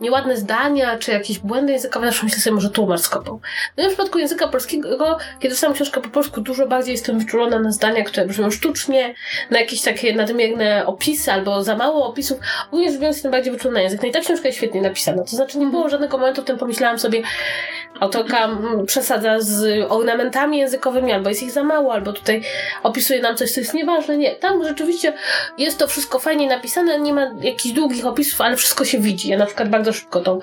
nieładne 0.00 0.36
zdania, 0.36 0.98
czy 0.98 1.10
jakieś 1.10 1.38
błędy 1.38 1.72
językowe, 1.72 2.06
zawsze 2.06 2.24
myślę 2.24 2.40
sobie, 2.40 2.54
może 2.54 2.70
tłumacz 2.70 3.00
skopał. 3.00 3.40
No 3.76 3.82
i 3.84 3.86
w 3.86 3.88
przypadku 3.88 4.18
języka 4.18 4.48
polskiego, 4.48 5.18
kiedy 5.40 5.54
czytam 5.54 5.74
książkę 5.74 6.00
po 6.00 6.08
polsku, 6.08 6.40
dużo 6.40 6.66
bardziej 6.66 6.92
jestem 6.92 7.18
wyczulona 7.18 7.58
na 7.58 7.72
zdania, 7.72 8.04
które 8.04 8.26
brzmią 8.26 8.50
sztucznie, 8.50 9.14
na 9.50 9.60
jakieś 9.60 9.82
takie 9.82 10.14
nadmierne 10.14 10.86
opisy, 10.86 11.32
albo 11.32 11.62
za 11.62 11.76
mało 11.76 12.06
opisów. 12.06 12.38
Ogólnie 12.68 12.90
rzecz 12.90 13.00
biorąc, 13.00 13.16
jestem 13.16 13.32
bardziej 13.32 13.52
wyczulona 13.52 13.78
na 13.78 13.82
język. 13.82 14.02
No 14.02 14.08
i 14.08 14.12
ta 14.12 14.20
książka 14.20 14.48
jest 14.48 14.58
świetnie 14.58 14.82
napisana. 14.82 15.22
To 15.22 15.36
znaczy, 15.36 15.58
nie 15.58 15.66
było 15.66 15.88
żadnego 15.88 16.18
momentu, 16.18 16.40
w 16.40 16.44
którym 16.44 16.58
pomyślałam 16.58 16.98
sobie, 16.98 17.22
autorka 18.00 18.44
mm, 18.44 18.86
przesadza 18.86 19.40
z 19.40 19.86
ornamentami 19.88 20.58
językowymi, 20.58 21.12
albo 21.12 21.28
jest 21.28 21.42
ich 21.42 21.50
za 21.50 21.62
mało, 21.64 21.92
albo 21.92 22.12
tutaj 22.12 22.42
opisuje 22.82 23.20
nam 23.20 23.36
coś, 23.36 23.50
co 23.50 23.60
jest 23.60 23.74
nieważne. 23.74 24.16
Nie, 24.16 24.36
tam 24.36 24.64
rzeczywiście 24.64 25.12
jest 25.58 25.78
to 25.78 25.86
wszystko 25.86 26.18
fajnie 26.18 26.48
napisane, 26.48 27.00
nie 27.00 27.12
ma 27.12 27.30
jakichś 27.40 27.74
długich 27.74 28.06
opisów, 28.06 28.40
ale 28.40 28.56
wszystko 28.56 28.84
się 28.84 28.98
widzi. 28.98 29.28
Ja 29.28 29.38
na 29.38 29.46
przykład 29.46 29.68
bardzo 29.68 29.92
szybko 29.92 30.20
tą, 30.20 30.40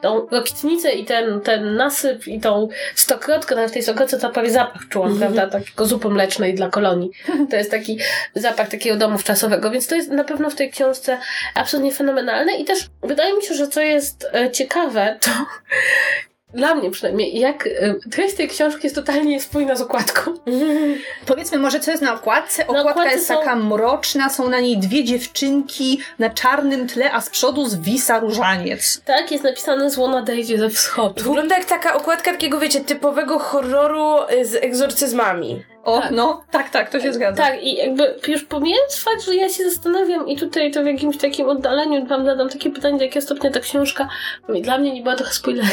tą 0.00 0.26
rokitnicę 0.30 0.92
i 0.92 1.04
ten, 1.04 1.40
ten 1.40 1.76
nasyp 1.76 2.26
i 2.26 2.40
tą 2.40 2.68
stokrotkę, 2.94 3.54
nawet 3.54 3.70
w 3.70 3.74
tej 3.74 3.82
stokrotce 3.82 4.18
to 4.18 4.30
prawie 4.30 4.50
zapach 4.50 4.88
czułam, 4.88 5.14
-hmm. 5.14 5.18
prawda, 5.18 5.46
takiego 5.46 5.86
zupy 5.86 6.08
mlecznej 6.08 6.54
dla 6.54 6.68
kolonii. 6.68 7.10
To 7.50 7.56
jest 7.56 7.70
taki 7.70 7.98
zapach 8.34 8.68
takiego 8.68 8.96
domu 8.96 9.18
wczasowego, 9.18 9.70
więc 9.70 9.86
to 9.86 9.94
jest 9.94 10.10
na 10.10 10.24
pewno 10.24 10.50
w 10.50 10.54
tej 10.54 10.70
książce 10.70 11.18
absolutnie 11.54 11.92
fenomenalne 11.92 12.56
i 12.56 12.64
też 12.64 12.78
wydaje 13.02 13.34
mi 13.34 13.42
się, 13.42 13.54
że 13.54 13.68
co 13.68 13.80
jest 13.80 14.26
e, 14.34 14.50
ciekawe, 14.50 15.18
to 15.20 15.30
dla 16.54 16.74
mnie 16.74 16.90
przynajmniej, 16.90 17.38
jak 17.38 17.66
y, 17.66 18.00
treść 18.10 18.34
tej 18.34 18.48
książki 18.48 18.80
jest 18.82 18.94
totalnie 18.96 19.30
niespójna 19.30 19.76
z 19.76 19.80
okładką. 19.80 20.34
Mm. 20.46 20.94
Powiedzmy 21.26 21.58
może, 21.58 21.80
co 21.80 21.90
jest 21.90 22.02
na 22.02 22.14
okładce. 22.14 22.66
Okładka 22.66 23.04
na 23.04 23.12
jest 23.12 23.26
są... 23.26 23.38
taka 23.38 23.56
mroczna, 23.56 24.30
są 24.30 24.48
na 24.48 24.60
niej 24.60 24.78
dwie 24.78 25.04
dziewczynki 25.04 26.00
na 26.18 26.30
czarnym 26.30 26.88
tle, 26.88 27.12
a 27.12 27.20
z 27.20 27.30
przodu 27.30 27.66
zwisa 27.66 28.20
różaniec. 28.20 29.02
Tak, 29.04 29.32
jest 29.32 29.44
napisane 29.44 29.90
zło 29.90 30.08
nadejdzie 30.08 30.58
ze 30.58 30.70
wschodu. 30.70 31.24
Wygląda 31.24 31.58
jak 31.58 31.64
taka 31.64 31.94
okładka 31.94 32.30
takiego, 32.30 32.58
wiecie, 32.58 32.80
typowego 32.80 33.38
horroru 33.38 34.16
y, 34.40 34.44
z 34.46 34.54
egzorcyzmami. 34.54 35.71
O, 35.84 36.00
tak. 36.00 36.10
no, 36.10 36.44
tak, 36.50 36.70
tak, 36.70 36.90
to 36.90 37.00
się 37.00 37.12
zgadza. 37.12 37.42
Tak, 37.42 37.62
i 37.62 37.74
jakby 37.76 38.14
już 38.28 38.44
pomijając 38.44 38.96
fakt, 38.96 39.22
że 39.22 39.34
ja 39.34 39.48
się 39.48 39.70
zastanawiam 39.70 40.28
i 40.28 40.36
tutaj 40.36 40.70
to 40.70 40.82
w 40.82 40.86
jakimś 40.86 41.16
takim 41.16 41.48
oddaleniu 41.48 42.06
wam 42.06 42.24
zadam 42.24 42.48
takie 42.48 42.70
pytanie, 42.70 42.98
do 42.98 43.04
jakiego 43.04 43.26
stopnia 43.26 43.50
ta 43.50 43.60
książka 43.60 44.08
dla 44.62 44.78
mnie 44.78 44.94
nie 44.94 45.02
była 45.02 45.16
trochę 45.16 45.32
spoilerem. 45.32 45.70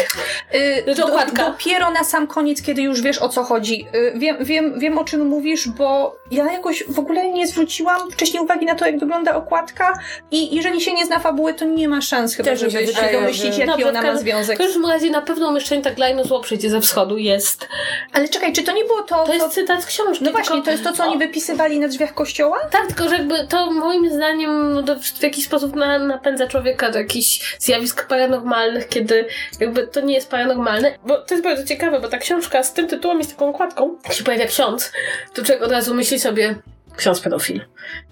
Yy, 0.85 0.95
do, 0.95 1.07
dopiero 1.33 1.91
na 1.91 2.03
sam 2.03 2.27
koniec, 2.27 2.61
kiedy 2.61 2.81
już 2.81 3.01
wiesz 3.01 3.21
o 3.21 3.29
co 3.29 3.43
chodzi. 3.43 3.87
Yy, 3.93 4.13
wiem, 4.15 4.37
wiem, 4.39 4.79
wiem 4.79 4.97
o 4.97 5.03
czym 5.03 5.27
mówisz, 5.27 5.67
bo 5.67 6.15
ja 6.31 6.51
jakoś 6.51 6.83
w 6.89 6.99
ogóle 6.99 7.29
nie 7.29 7.47
zwróciłam 7.47 8.11
wcześniej 8.11 8.43
uwagi 8.43 8.65
na 8.65 8.75
to, 8.75 8.85
jak 8.85 8.99
wygląda 8.99 9.35
okładka 9.35 9.99
i 10.31 10.55
jeżeli 10.55 10.81
się 10.81 10.93
nie 10.93 11.05
zna 11.05 11.19
fabuły, 11.19 11.53
to 11.53 11.65
nie 11.65 11.87
ma 11.87 12.01
szans 12.01 12.35
chyba, 12.35 12.49
Też 12.49 12.59
żeby 12.59 12.87
się, 12.87 12.93
domyślić, 13.11 13.57
jaki 13.57 13.83
ona 13.83 14.01
ma 14.01 14.17
związek. 14.17 14.55
W 14.55 14.61
każdym 14.61 14.85
razie 14.85 15.09
na 15.09 15.21
pewno 15.21 15.49
umieszczenie 15.49 15.81
tak 15.81 15.97
Lajno 15.97 16.23
zło 16.23 16.39
przyjdzie 16.39 16.69
ze 16.69 16.81
wschodu 16.81 17.17
jest. 17.17 17.67
Ale 18.13 18.29
czekaj, 18.29 18.53
czy 18.53 18.63
to 18.63 18.71
nie 18.71 18.83
było 18.85 19.03
to... 19.03 19.25
To 19.25 19.33
jest 19.33 19.49
cytat 19.49 19.83
z 19.83 19.85
książki. 20.03 20.23
No 20.25 20.31
właśnie, 20.31 20.63
to 20.63 20.71
jest 20.71 20.83
to, 20.83 20.93
co 20.93 21.03
oni 21.03 21.17
wypisywali 21.17 21.79
na 21.79 21.87
drzwiach 21.87 22.13
kościoła? 22.13 22.59
Tak, 22.71 22.87
tylko 22.87 23.09
że 23.09 23.15
jakby 23.15 23.47
to 23.47 23.71
moim 23.71 24.09
zdaniem 24.09 24.83
w 25.19 25.23
jakiś 25.23 25.45
sposób 25.45 25.75
na, 25.75 25.99
napędza 25.99 26.47
człowieka 26.47 26.91
do 26.91 26.99
jakichś 26.99 27.57
zjawisk 27.59 28.07
paranormalnych, 28.07 28.87
kiedy 28.87 29.25
jakby 29.59 29.87
to 29.87 30.01
nie 30.01 30.13
jest 30.13 30.29
paranormalne. 30.29 30.97
Bo 31.05 31.17
to 31.17 31.33
jest 31.33 31.43
bardzo 31.43 31.63
ciekawe, 31.63 31.99
bo 31.99 32.07
ta 32.07 32.17
książka 32.17 32.63
z 32.63 32.73
tym 32.73 32.87
tytułem 32.87 33.17
jest 33.17 33.31
taką 33.31 33.49
okładką, 33.49 33.97
jak 34.03 34.13
się 34.13 34.23
pojawia 34.23 34.45
ksiądz, 34.45 34.91
to 35.33 35.43
człowiek 35.43 35.63
od 35.63 35.71
razu 35.71 35.93
myśli 35.93 36.19
sobie 36.19 36.55
ksiądz 36.97 37.19
pedofil. 37.21 37.55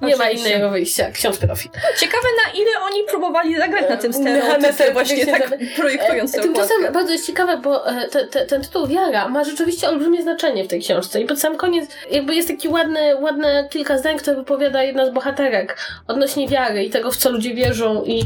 Nie 0.02 0.16
Oczywiście. 0.16 0.24
ma 0.24 0.30
innego 0.30 0.70
wyjścia. 0.70 1.12
Ksiądz 1.12 1.38
pedofil. 1.38 1.72
Ciekawe 1.98 2.28
na 2.46 2.60
ile 2.60 2.72
oni 2.82 3.04
próbowali 3.10 3.58
zagrać 3.58 3.90
na 3.90 3.98
tym 3.98 4.14
stereotypie, 4.14 4.94
właśnie 4.94 5.26
tak 5.26 5.50
projektując 5.76 6.32
tę 6.32 6.42
Tymczasem 6.42 6.94
bardzo 6.94 7.12
jest 7.14 7.28
ciekawe, 7.28 7.58
bo 7.58 7.90
e, 7.90 8.08
te, 8.08 8.28
te, 8.28 8.46
ten 8.46 8.62
tytuł 8.62 8.88
Wiara 8.88 9.30
ma 9.30 9.44
rzeczywiście 9.44 9.90
olbrzymie 9.90 10.22
znaczenie 10.22 10.64
w 10.64 10.68
tej 10.68 10.82
książce 10.82 11.22
i 11.22 11.26
pod 11.26 11.40
sam 11.40 11.58
koniec 11.58 11.90
jakby 12.12 12.36
jest 12.36 12.48
taki 12.48 12.68
ładny, 12.68 13.16
ładne 13.16 13.68
kilka 13.70 13.98
zdań, 13.98 14.18
które 14.18 14.36
wypowiada 14.36 14.84
jedna 14.84 15.06
z 15.06 15.14
bohaterek 15.14 15.78
odnośnie 16.08 16.48
wiary 16.48 16.84
i 16.84 16.90
tego, 16.90 17.12
w 17.12 17.18
co 17.18 17.32
ludzie 17.32 17.54
wierzą 17.54 18.04
i, 18.04 18.24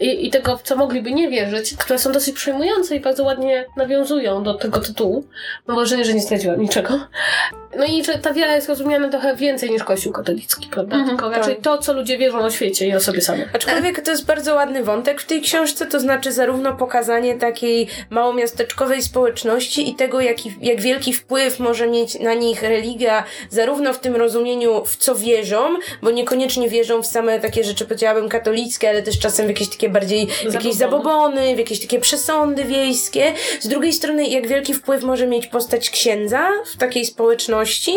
i, 0.00 0.26
i 0.26 0.30
tego, 0.30 0.56
w 0.56 0.62
co 0.62 0.76
mogliby 0.76 1.12
nie 1.12 1.28
wierzyć, 1.28 1.74
które 1.76 1.98
są 1.98 2.12
dosyć 2.12 2.34
przejmujące 2.34 2.96
i 2.96 3.00
bardzo 3.00 3.24
ładnie 3.24 3.64
nawiązują 3.76 4.42
do 4.42 4.54
tego 4.54 4.80
tytułu. 4.80 5.24
Mam 5.66 5.76
wrażenie, 5.76 6.04
że 6.04 6.14
nie 6.14 6.20
zdradziłam 6.20 6.60
niczego. 6.60 7.00
No 7.76 7.84
i 7.84 8.04
że 8.04 8.18
ta 8.18 8.32
wiara 8.32 8.54
jest 8.54 8.68
rozumiana 8.68 9.08
trochę 9.08 9.36
więcej 9.36 9.70
niż 9.70 9.84
Kościół 9.88 10.12
katolicki, 10.12 10.68
prawda? 10.70 10.96
-hmm, 10.96 11.08
Tylko 11.08 11.30
raczej 11.30 11.54
tak. 11.54 11.64
to, 11.64 11.78
co 11.78 11.92
ludzie 11.92 12.18
wierzą 12.18 12.38
o 12.38 12.50
świecie 12.50 12.86
i 12.86 12.94
o 12.94 13.00
sobie 13.00 13.20
samym. 13.20 13.48
Aczkolwiek 13.52 14.00
to 14.00 14.10
jest 14.10 14.26
bardzo 14.26 14.54
ładny 14.54 14.82
wątek 14.84 15.20
w 15.20 15.26
tej 15.26 15.42
książce, 15.42 15.86
to 15.86 16.00
znaczy 16.00 16.32
zarówno 16.32 16.76
pokazanie 16.76 17.34
takiej 17.34 17.88
małomiasteczkowej 18.10 19.02
społeczności 19.02 19.90
i 19.90 19.94
tego, 19.94 20.20
jaki, 20.20 20.54
jak 20.60 20.80
wielki 20.80 21.12
wpływ 21.12 21.58
może 21.58 21.86
mieć 21.86 22.20
na 22.20 22.34
nich 22.34 22.62
religia, 22.62 23.24
zarówno 23.50 23.92
w 23.92 23.98
tym 23.98 24.16
rozumieniu, 24.16 24.84
w 24.84 24.96
co 24.96 25.14
wierzą, 25.14 25.74
bo 26.02 26.10
niekoniecznie 26.10 26.68
wierzą 26.68 27.02
w 27.02 27.06
same 27.06 27.40
takie 27.40 27.64
rzeczy, 27.64 27.84
powiedziałabym, 27.84 28.28
katolickie, 28.28 28.88
ale 28.88 29.02
też 29.02 29.18
czasem 29.18 29.46
w 29.46 29.48
jakieś 29.48 29.68
takie 29.68 29.88
bardziej, 29.88 30.26
w 30.50 30.54
jakieś 30.54 30.74
zabobony, 30.74 31.54
w 31.54 31.58
jakieś 31.58 31.80
takie 31.80 32.00
przesądy 32.00 32.64
wiejskie. 32.64 33.32
Z 33.60 33.68
drugiej 33.68 33.92
strony, 33.92 34.28
jak 34.28 34.48
wielki 34.48 34.74
wpływ 34.74 35.02
może 35.02 35.26
mieć 35.26 35.46
postać 35.46 35.90
księdza 35.90 36.48
w 36.74 36.76
takiej 36.76 37.06
społeczności, 37.06 37.92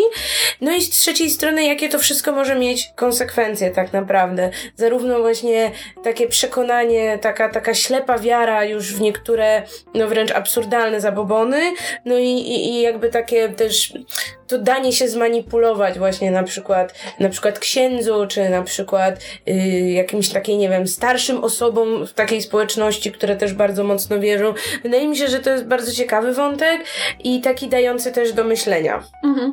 no 0.60 0.72
i 0.72 0.80
z 0.82 0.90
trzeciej 0.90 1.30
strony, 1.30 1.64
jakie 1.82 1.92
to 1.92 1.98
wszystko 1.98 2.32
może 2.32 2.54
mieć 2.54 2.92
konsekwencje 2.96 3.70
tak 3.70 3.92
naprawdę. 3.92 4.50
Zarówno 4.76 5.20
właśnie 5.20 5.70
takie 6.04 6.28
przekonanie, 6.28 7.18
taka, 7.18 7.48
taka 7.48 7.74
ślepa 7.74 8.18
wiara 8.18 8.64
już 8.64 8.94
w 8.94 9.00
niektóre, 9.00 9.62
no 9.94 10.08
wręcz 10.08 10.32
absurdalne 10.32 11.00
zabobony, 11.00 11.60
no 12.04 12.18
i, 12.18 12.28
i, 12.28 12.68
i 12.68 12.82
jakby 12.82 13.08
takie 13.08 13.48
też 13.48 13.92
to 14.52 14.58
danie 14.58 14.92
się 14.92 15.08
zmanipulować 15.08 15.98
właśnie 15.98 16.30
na 16.30 16.42
przykład, 16.42 16.94
na 17.20 17.28
przykład 17.28 17.58
księdzu, 17.58 18.26
czy 18.28 18.48
na 18.48 18.62
przykład 18.62 19.20
y, 19.48 19.52
jakimś 19.90 20.28
takiej, 20.28 20.56
nie 20.56 20.68
wiem, 20.68 20.88
starszym 20.88 21.44
osobom 21.44 22.06
w 22.06 22.12
takiej 22.12 22.42
społeczności, 22.42 23.12
które 23.12 23.36
też 23.36 23.52
bardzo 23.52 23.84
mocno 23.84 24.20
wierzą. 24.20 24.54
Wydaje 24.82 25.08
mi 25.08 25.16
się, 25.16 25.28
że 25.28 25.40
to 25.40 25.50
jest 25.50 25.64
bardzo 25.64 25.92
ciekawy 25.92 26.34
wątek 26.34 26.84
i 27.24 27.40
taki 27.40 27.68
dający 27.68 28.12
też 28.12 28.32
do 28.32 28.44
myślenia. 28.44 29.02
Mhm. 29.24 29.52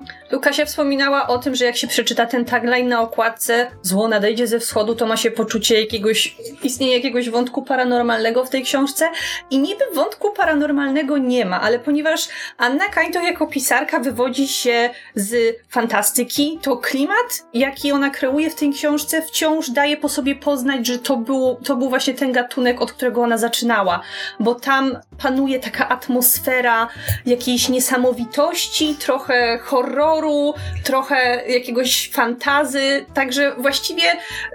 Wspominała 0.66 1.28
o 1.28 1.38
tym, 1.38 1.56
że 1.56 1.66
jak 1.66 1.78
się 1.78 1.88
przeczyta 1.88 2.26
ten 2.26 2.46
tagline 2.46 2.90
na 2.90 3.02
okładce 3.02 3.68
Zło 3.82 4.08
nadejdzie 4.08 4.48
ze 4.48 4.60
wschodu, 4.60 4.96
to 4.96 5.06
ma 5.06 5.18
się 5.18 5.32
poczucie 5.32 5.82
jakiegoś, 5.82 6.36
istnienia 6.64 6.94
jakiegoś 6.94 7.30
wątku 7.30 7.62
paranormalnego 7.62 8.46
w 8.46 8.50
tej 8.50 8.64
książce 8.64 9.10
i 9.50 9.60
niby 9.60 9.84
wątku 9.94 10.32
paranormalnego 10.32 11.18
nie 11.18 11.46
ma, 11.46 11.62
ale 11.62 11.80
ponieważ 11.80 12.28
Anna 12.58 12.88
Kańto 12.88 13.22
jako 13.22 13.48
pisarka 13.48 14.00
wywodzi 14.00 14.48
się 14.48 14.89
z 15.16 15.56
fantastyki, 15.70 16.60
to 16.62 16.78
klimat, 16.78 17.46
jaki 17.54 17.92
ona 17.92 18.10
kreuje 18.10 18.50
w 18.50 18.56
tej 18.56 18.74
książce 18.74 19.22
wciąż 19.22 19.70
daje 19.70 19.98
po 19.98 20.10
sobie 20.10 20.36
poznać, 20.36 20.88
że 20.88 21.00
to, 21.00 21.18
było, 21.18 21.56
to 21.56 21.76
był 21.76 21.90
właśnie 21.90 22.14
ten 22.14 22.32
gatunek, 22.32 22.82
od 22.82 22.92
którego 22.92 23.22
ona 23.22 23.38
zaczynała, 23.38 24.02
bo 24.40 24.56
tam 24.56 24.98
panuje 25.22 25.60
taka 25.60 25.90
atmosfera 25.90 26.88
jakiejś 27.26 27.70
niesamowitości, 27.70 28.96
trochę 28.96 29.60
horroru, 29.64 30.54
trochę 30.84 31.44
jakiegoś 31.48 32.12
fantazy, 32.14 33.06
także 33.14 33.56
właściwie 33.58 34.04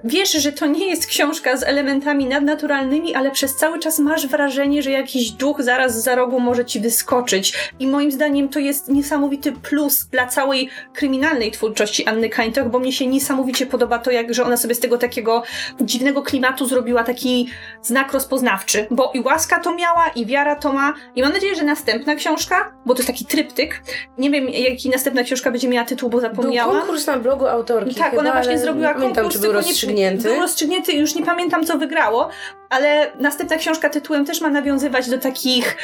wiesz, 0.05 0.33
że 0.33 0.53
to 0.53 0.67
nie 0.67 0.91
jest 0.91 1.07
książka 1.07 1.57
z 1.57 1.63
elementami 1.63 2.27
nadnaturalnymi, 2.27 3.15
ale 3.15 3.31
przez 3.31 3.57
cały 3.57 3.79
czas 3.79 3.99
masz 3.99 4.27
wrażenie, 4.27 4.83
że 4.83 4.91
jakiś 4.91 5.31
duch 5.31 5.63
zaraz 5.63 6.03
za 6.03 6.15
rogu 6.15 6.41
może 6.41 6.65
ci 6.65 6.81
wyskoczyć. 6.81 7.55
I 7.79 7.87
moim 7.87 8.13
zdaniem 8.13 8.49
to 8.49 8.59
jest 8.59 8.89
niesamowity 8.89 9.53
plus 9.53 10.05
dla 10.05 10.24
całej 10.27 10.71
kryminalnej 10.93 11.51
twórczości 11.51 12.07
Anny 12.07 12.29
Kańtoch, 12.29 12.69
bo 12.69 12.79
mnie 12.79 12.93
się 12.93 13.07
niesamowicie 13.07 13.67
podoba 13.67 13.99
to, 13.99 14.11
jak, 14.11 14.35
że 14.35 14.45
ona 14.45 14.57
sobie 14.57 14.75
z 14.75 14.81
tego 14.81 14.99
takiego 14.99 15.43
dziwnego 15.81 16.23
klimatu 16.23 16.67
zrobiła 16.67 17.05
taki 17.05 17.49
znak 17.83 18.13
rozpoznawczy, 18.13 18.87
bo 18.91 19.11
i 19.15 19.21
łaska 19.21 19.61
to 19.61 19.75
miała, 19.75 20.09
i 20.09 20.27
wiara 20.27 20.57
to 20.57 20.73
ma 20.73 20.95
i 21.17 21.23
mam 21.23 21.33
nadzieję, 21.33 21.55
że 21.55 21.65
następna 21.65 22.15
książka, 22.15 22.73
bo 22.87 22.95
to 22.95 22.99
jest 22.99 23.07
taki 23.07 23.25
tryptyk, 23.25 23.83
nie 24.19 24.31
wiem 24.31 24.49
jaki 24.49 24.91
następna 24.91 25.23
książka 25.23 25.51
będzie 25.51 25.69
miała 25.69 25.87
tytuł, 25.87 26.11
bo 26.11 26.21
zapomniałam. 26.21 26.71
Był 26.73 26.81
konkurs 26.81 27.07
na 27.07 27.19
blogu 27.19 27.47
autorki. 27.47 27.95
Tak, 27.95 28.11
chyba, 28.11 28.23
ona 28.23 28.33
właśnie 28.33 28.59
zrobiła 28.59 28.89
nie 28.89 28.95
pamiętam, 28.95 29.15
konkurs. 29.15 29.35
czy 29.35 29.41
był 29.41 29.51
tylko 29.51 29.61
nie- 29.63 29.67
rozstrzygnięty. 29.67 30.29
Był 30.29 30.41
rozstrzygnięty, 30.41 30.93
już 30.93 31.15
nie 31.15 31.25
pamiętam 31.25 31.67
co 31.67 31.79
wygrało, 31.79 32.29
ale 32.71 33.13
następna 33.21 33.57
książka 33.57 33.91
tytułem 33.91 34.25
też 34.25 34.41
ma 34.41 34.49
nawiązywać 34.51 35.11
do 35.11 35.19
takich 35.19 35.77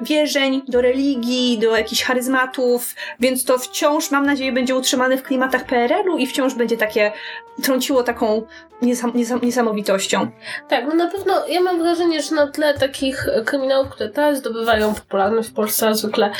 wierzeń, 0.00 0.62
do 0.68 0.80
religii, 0.80 1.58
do 1.58 1.76
jakichś 1.76 2.02
charyzmatów, 2.02 2.94
więc 3.20 3.44
to 3.44 3.58
wciąż, 3.58 4.10
mam 4.10 4.26
nadzieję, 4.26 4.52
będzie 4.52 4.76
utrzymane 4.76 5.16
w 5.16 5.22
klimatach 5.22 5.64
PRL-u 5.64 6.18
i 6.18 6.26
wciąż 6.26 6.54
będzie 6.54 6.76
takie, 6.76 7.12
trąciło 7.62 8.02
taką 8.02 8.42
niesam, 8.82 9.12
niesam, 9.14 9.40
niesamowitością. 9.42 10.30
Tak, 10.68 10.84
no 10.88 10.94
na 10.94 11.06
pewno 11.06 11.46
ja 11.46 11.60
mam 11.60 11.78
wrażenie, 11.78 12.22
że 12.22 12.34
na 12.34 12.46
tle 12.46 12.78
takich 12.78 13.26
kryminałów, 13.44 13.88
które 13.88 14.08
teraz 14.08 14.38
zdobywają 14.38 14.94
popularność 14.94 15.48
w 15.48 15.52
Polsce, 15.52 15.94
zwykle, 15.94 16.30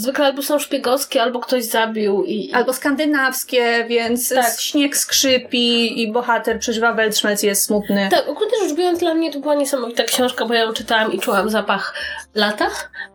zwykle 0.00 0.24
albo 0.24 0.42
są 0.42 0.58
szpiegowskie, 0.58 1.22
albo 1.22 1.40
ktoś 1.40 1.64
zabił 1.64 2.24
i... 2.24 2.52
Albo 2.52 2.72
skandynawskie, 2.72 3.84
więc 3.88 4.28
Tak. 4.28 4.60
śnieg 4.60 4.96
skrzypi 4.96 6.02
i 6.02 6.12
bohater 6.12 6.58
przeżywa 6.58 6.92
weltschmerz, 6.92 7.42
jest 7.42 7.64
smutny. 7.64 8.08
Tak, 8.10 8.28
ogólnie 8.28 8.52
rzecz 8.62 8.76
biorąc, 8.76 8.98
dla 8.98 9.14
mnie 9.14 9.32
to 9.32 9.40
była 9.40 9.54
niesamowita 9.54 10.04
książka, 10.04 10.44
bo 10.46 10.54
ja 10.54 10.60
ją 10.60 10.72
czytałam 10.72 11.12
i 11.12 11.18
czułam 11.18 11.50
zapach 11.50 11.94
lata, 12.34 12.66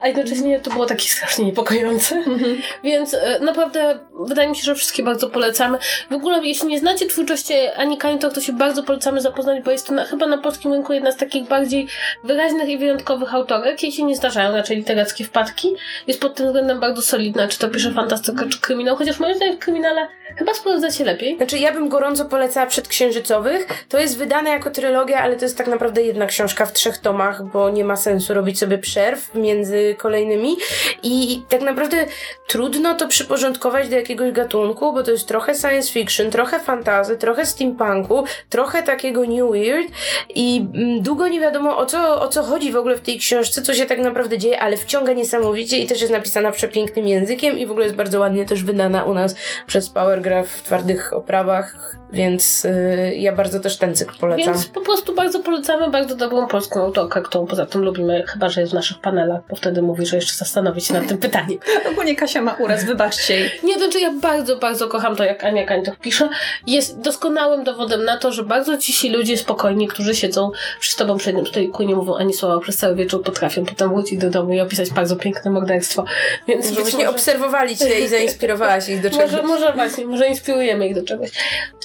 a 0.02 0.08
jednocześnie 0.08 0.60
to 0.60 0.72
było 0.72 0.86
takie 0.86 1.10
strasznie 1.10 1.46
niepokojące. 1.46 2.16
Mhm. 2.16 2.58
Więc 2.84 3.14
e, 3.14 3.40
naprawdę 3.40 4.00
wydaje 4.20 4.50
mi 4.50 4.56
się, 4.56 4.64
że 4.64 4.76
wszystkie 4.76 5.04
bardzo 5.04 5.30
polecamy. 5.30 5.78
W 6.12 6.14
ogóle, 6.14 6.40
jeśli 6.44 6.68
nie 6.68 6.80
znacie 6.80 7.06
twórczości 7.06 7.54
Ani 7.78 7.98
Kańtok, 7.98 8.34
to 8.34 8.42
się 8.42 8.54
bardzo 8.54 8.84
polecamy 8.84 9.22
zapoznać, 9.22 9.64
bo 9.64 9.72
jest 9.72 9.88
to 9.88 9.94
na, 9.94 10.06
chyba 10.06 10.28
na 10.28 10.38
polskim 10.38 10.74
rynku 10.74 10.94
jedna 10.94 11.12
z 11.12 11.18
takich 11.18 11.48
bardziej 11.48 11.88
wyraźnych 12.24 12.70
i 12.70 12.78
wyjątkowych 12.78 13.34
autorek. 13.34 13.84
Jej 13.84 13.92
się 13.92 14.04
nie 14.04 14.16
zdarzają 14.16 14.52
raczej 14.52 14.78
literackie 14.78 15.24
wpadki. 15.24 15.76
Jest 16.08 16.22
pod 16.22 16.36
tym 16.36 16.46
względem 16.46 16.75
bardzo 16.80 17.02
solidna, 17.02 17.48
czy 17.48 17.60
to 17.60 17.70
pisze 17.70 17.92
fantastykę, 17.92 18.50
czy 18.50 18.62
kryminał, 18.62 18.96
chociaż 18.96 19.20
moim 19.20 19.36
zdaniem 19.36 19.56
w 19.56 19.60
kryminale 19.60 20.08
chyba 20.36 20.54
sprawdza 20.54 20.92
się 20.92 21.04
lepiej. 21.04 21.38
Znaczy, 21.38 21.58
ja 21.58 21.74
bym 21.74 21.90
gorąco 21.90 22.26
polecała 22.26 22.68
Przedksiężycowych. 22.68 23.86
To 23.90 24.00
jest 24.00 24.18
wydane 24.18 24.50
jako 24.50 24.72
trylogia, 24.72 25.20
ale 25.20 25.36
to 25.36 25.46
jest 25.46 25.58
tak 25.58 25.68
naprawdę 25.68 26.02
jedna 26.02 26.26
książka 26.26 26.66
w 26.66 26.74
trzech 26.74 26.98
tomach, 26.98 27.44
bo 27.44 27.70
nie 27.70 27.84
ma 27.84 27.96
sensu 27.96 28.34
robić 28.34 28.60
sobie 28.60 28.78
przerw 28.78 29.36
między 29.36 29.96
kolejnymi. 29.98 30.56
I 31.04 31.42
tak 31.50 31.62
naprawdę 31.62 32.06
trudno 32.48 32.96
to 32.96 33.08
przyporządkować 33.08 33.90
do 33.90 33.96
jakiegoś 33.96 34.32
gatunku, 34.32 34.94
bo 34.94 35.04
to 35.04 35.12
jest 35.12 35.28
trochę 35.28 35.56
science 35.56 35.92
fiction, 35.92 36.32
trochę 36.32 36.60
fantazy, 36.60 37.18
trochę 37.18 37.46
steampunku, 37.46 38.24
trochę 38.50 38.84
takiego 38.84 39.22
new 39.22 39.52
weird 39.52 39.88
i 40.36 40.66
mm, 40.74 41.02
długo 41.02 41.28
nie 41.28 41.40
wiadomo 41.40 41.78
o 41.78 41.86
co, 41.86 42.22
o 42.22 42.28
co 42.28 42.44
chodzi 42.44 42.72
w 42.72 42.78
ogóle 42.78 42.96
w 42.96 43.02
tej 43.02 43.20
książce, 43.20 43.62
co 43.62 43.74
się 43.74 43.86
tak 43.86 44.00
naprawdę 44.00 44.38
dzieje, 44.38 44.60
ale 44.60 44.78
wciąga 44.78 45.14
niesamowicie 45.14 45.78
i 45.78 45.88
też 45.88 46.02
jest 46.02 46.14
napisana 46.14 46.52
przepięknym 46.66 47.08
językiem 47.08 47.60
i 47.60 47.66
w 47.66 47.72
ogóle 47.72 47.86
jest 47.86 47.98
bardzo 47.98 48.20
ładnie 48.20 48.46
też 48.46 48.64
wydana 48.64 49.04
u 49.04 49.14
nas 49.14 49.36
przez 49.68 49.90
Powergraph 49.90 50.50
w 50.50 50.64
twardych 50.64 51.14
oprawach, 51.14 51.96
więc 52.14 52.66
y, 52.66 53.16
ja 53.16 53.36
bardzo 53.36 53.60
też 53.60 53.78
ten 53.78 53.96
cykl 53.96 54.16
polecam. 54.20 54.54
Więc 54.54 54.66
po 54.66 54.82
prostu 54.82 55.16
bardzo 55.16 55.40
polecamy 55.40 55.90
bardzo 55.90 56.16
dobrą 56.16 56.48
polską 56.48 56.82
autorkę, 56.82 57.22
którą 57.22 57.46
poza 57.46 57.66
tym 57.66 57.82
lubimy, 57.84 58.24
chyba 58.28 58.50
że 58.50 58.62
jest 58.62 58.74
w 58.74 58.76
naszych 58.76 59.00
panelach, 59.00 59.42
bo 59.50 59.56
wtedy 59.56 59.82
mówi, 59.82 60.06
że 60.06 60.16
jeszcze 60.16 60.34
zastanowi 60.34 60.82
się 60.82 60.94
nad 60.94 61.08
tym 61.08 61.18
pytaniem. 61.18 61.60
Ogólnie 61.92 62.16
Kasia 62.16 62.42
ma 62.42 62.54
uraz, 62.54 62.86
wybaczcie 62.86 63.40
jej. 63.40 63.52
Nie, 63.64 63.74
to 63.74 63.80
znaczy 63.80 64.00
ja 64.00 64.12
bardzo, 64.22 64.58
bardzo 64.58 64.88
kocham 64.88 65.16
to, 65.16 65.24
jak 65.24 65.44
Ania 65.44 65.66
Kańtoch 65.66 65.96
pisze. 66.00 66.30
Jest 66.68 67.00
doskonałym 67.00 67.64
dowodem 67.64 68.06
na 68.06 68.18
to, 68.18 68.32
że 68.32 68.44
bardzo 68.44 68.78
cisi 68.78 69.10
ludzie 69.10 69.38
spokojni, 69.38 69.88
którzy 69.88 70.16
siedzą 70.16 70.52
przy 70.80 70.98
tobą 70.98 71.18
przy 71.18 71.30
jednym 71.30 71.48
stoliku 71.48 71.84
nie 71.84 71.96
mówią 71.96 72.16
ani 72.16 72.34
słowa 72.34 72.60
przez 72.60 72.78
cały 72.78 72.96
wieczór, 72.96 73.24
potrafią 73.24 73.66
potem 73.66 73.90
wrócić 73.90 74.20
do 74.20 74.30
domu 74.30 74.54
i 74.54 74.60
opisać 74.60 74.90
bardzo 74.90 75.16
piękne 75.16 75.52
morderstwo. 75.52 76.06
Więc 76.48 76.55
być 76.58 76.66
Żebyśmy 76.66 76.98
może- 77.00 77.10
obserwowali 77.10 77.78
cię 77.78 78.00
i 78.00 78.08
zainspirowałaś 78.08 78.90
ich 78.90 79.02
do 79.02 79.10
czegoś. 79.10 79.32
Może, 79.32 79.44
może 79.44 79.74
właśnie, 79.74 80.06
może 80.06 80.28
inspirujemy 80.28 80.88
ich 80.88 80.96
do 80.96 81.04
czegoś. 81.04 81.32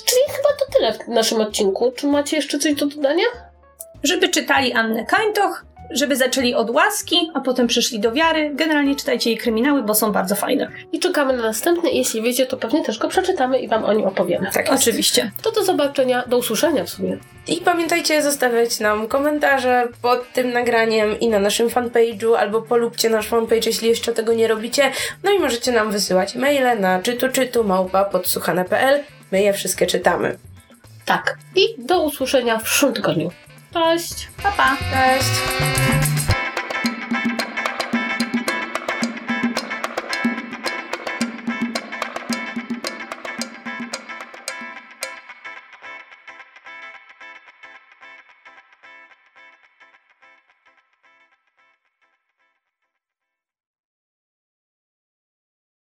Czyli 0.05 0.21
chyba 0.37 0.49
to 0.49 0.73
tyle 0.79 0.93
w 0.93 1.09
naszym 1.09 1.41
odcinku. 1.41 1.93
Czy 1.97 2.07
macie 2.07 2.37
jeszcze 2.37 2.59
coś 2.59 2.75
do 2.75 2.87
dodania? 2.87 3.25
Żeby 4.03 4.29
czytali 4.29 4.73
Annę 4.73 5.05
Kańtoch, 5.07 5.65
żeby 5.91 6.17
zaczęli 6.17 6.55
od 6.55 6.71
łaski, 6.71 7.31
a 7.35 7.41
potem 7.41 7.67
przyszli 7.67 8.01
do 8.01 8.13
wiary. 8.13 8.51
Generalnie 8.55 8.97
czytajcie 8.97 9.31
jej 9.31 9.39
kryminały, 9.39 9.83
bo 9.83 9.95
są 9.95 10.13
bardzo 10.13 10.35
fajne. 10.35 10.69
I 10.93 10.99
czekamy 10.99 11.33
na 11.33 11.43
następny. 11.43 11.91
Jeśli 11.91 12.23
wiecie, 12.23 12.47
to 12.47 12.57
pewnie 12.57 12.85
też 12.85 12.99
go 12.99 13.09
przeczytamy 13.09 13.59
i 13.59 13.69
wam 13.69 13.85
o 13.85 13.93
nim 13.93 14.07
opowiemy. 14.07 14.51
Tak 14.53 14.71
jest. 14.71 14.83
Oczywiście. 14.83 15.31
To 15.43 15.53
do 15.53 15.65
zobaczenia, 15.65 16.25
do 16.27 16.39
usłyszenia 16.39 16.85
w 16.85 16.91
sumie. 16.91 17.19
I 17.49 17.57
pamiętajcie 17.57 18.23
zostawiać 18.23 18.81
nam 18.81 19.09
komentarze 19.09 19.89
pod 20.03 20.33
tym 20.33 20.53
nagraniem 20.53 21.21
i 21.21 21.29
na 21.29 21.39
naszym 21.39 21.69
fanpage'u, 21.69 22.35
albo 22.35 22.63
polubcie 22.63 23.11
nasz 23.11 23.29
fanpage, 23.29 23.67
jeśli 23.67 23.89
jeszcze 23.89 24.13
tego 24.13 24.33
nie 24.33 24.49
robicie. 24.49 24.93
No 25.25 25.31
i 25.31 25.39
możecie 25.39 25.73
nam 25.73 25.91
wysyłać 25.91 26.35
maile 26.35 26.81
na 26.81 27.03
czytu 27.03 27.65
małpa 27.65 28.05
podsłuchane.pl. 28.05 29.01
My 29.33 29.43
je 29.43 29.53
wszystkie 29.53 29.87
czytamy. 29.87 30.39
Tak. 31.05 31.37
I 31.57 31.75
do 31.79 32.03
usłyszenia 32.03 32.59
w 32.59 32.63
przyszłym 32.63 32.93
tygodniu. 32.93 33.31
Cześć. 33.73 34.29
Pa, 34.43 34.53
pa. 34.53 34.77
Cześć. 34.77 35.31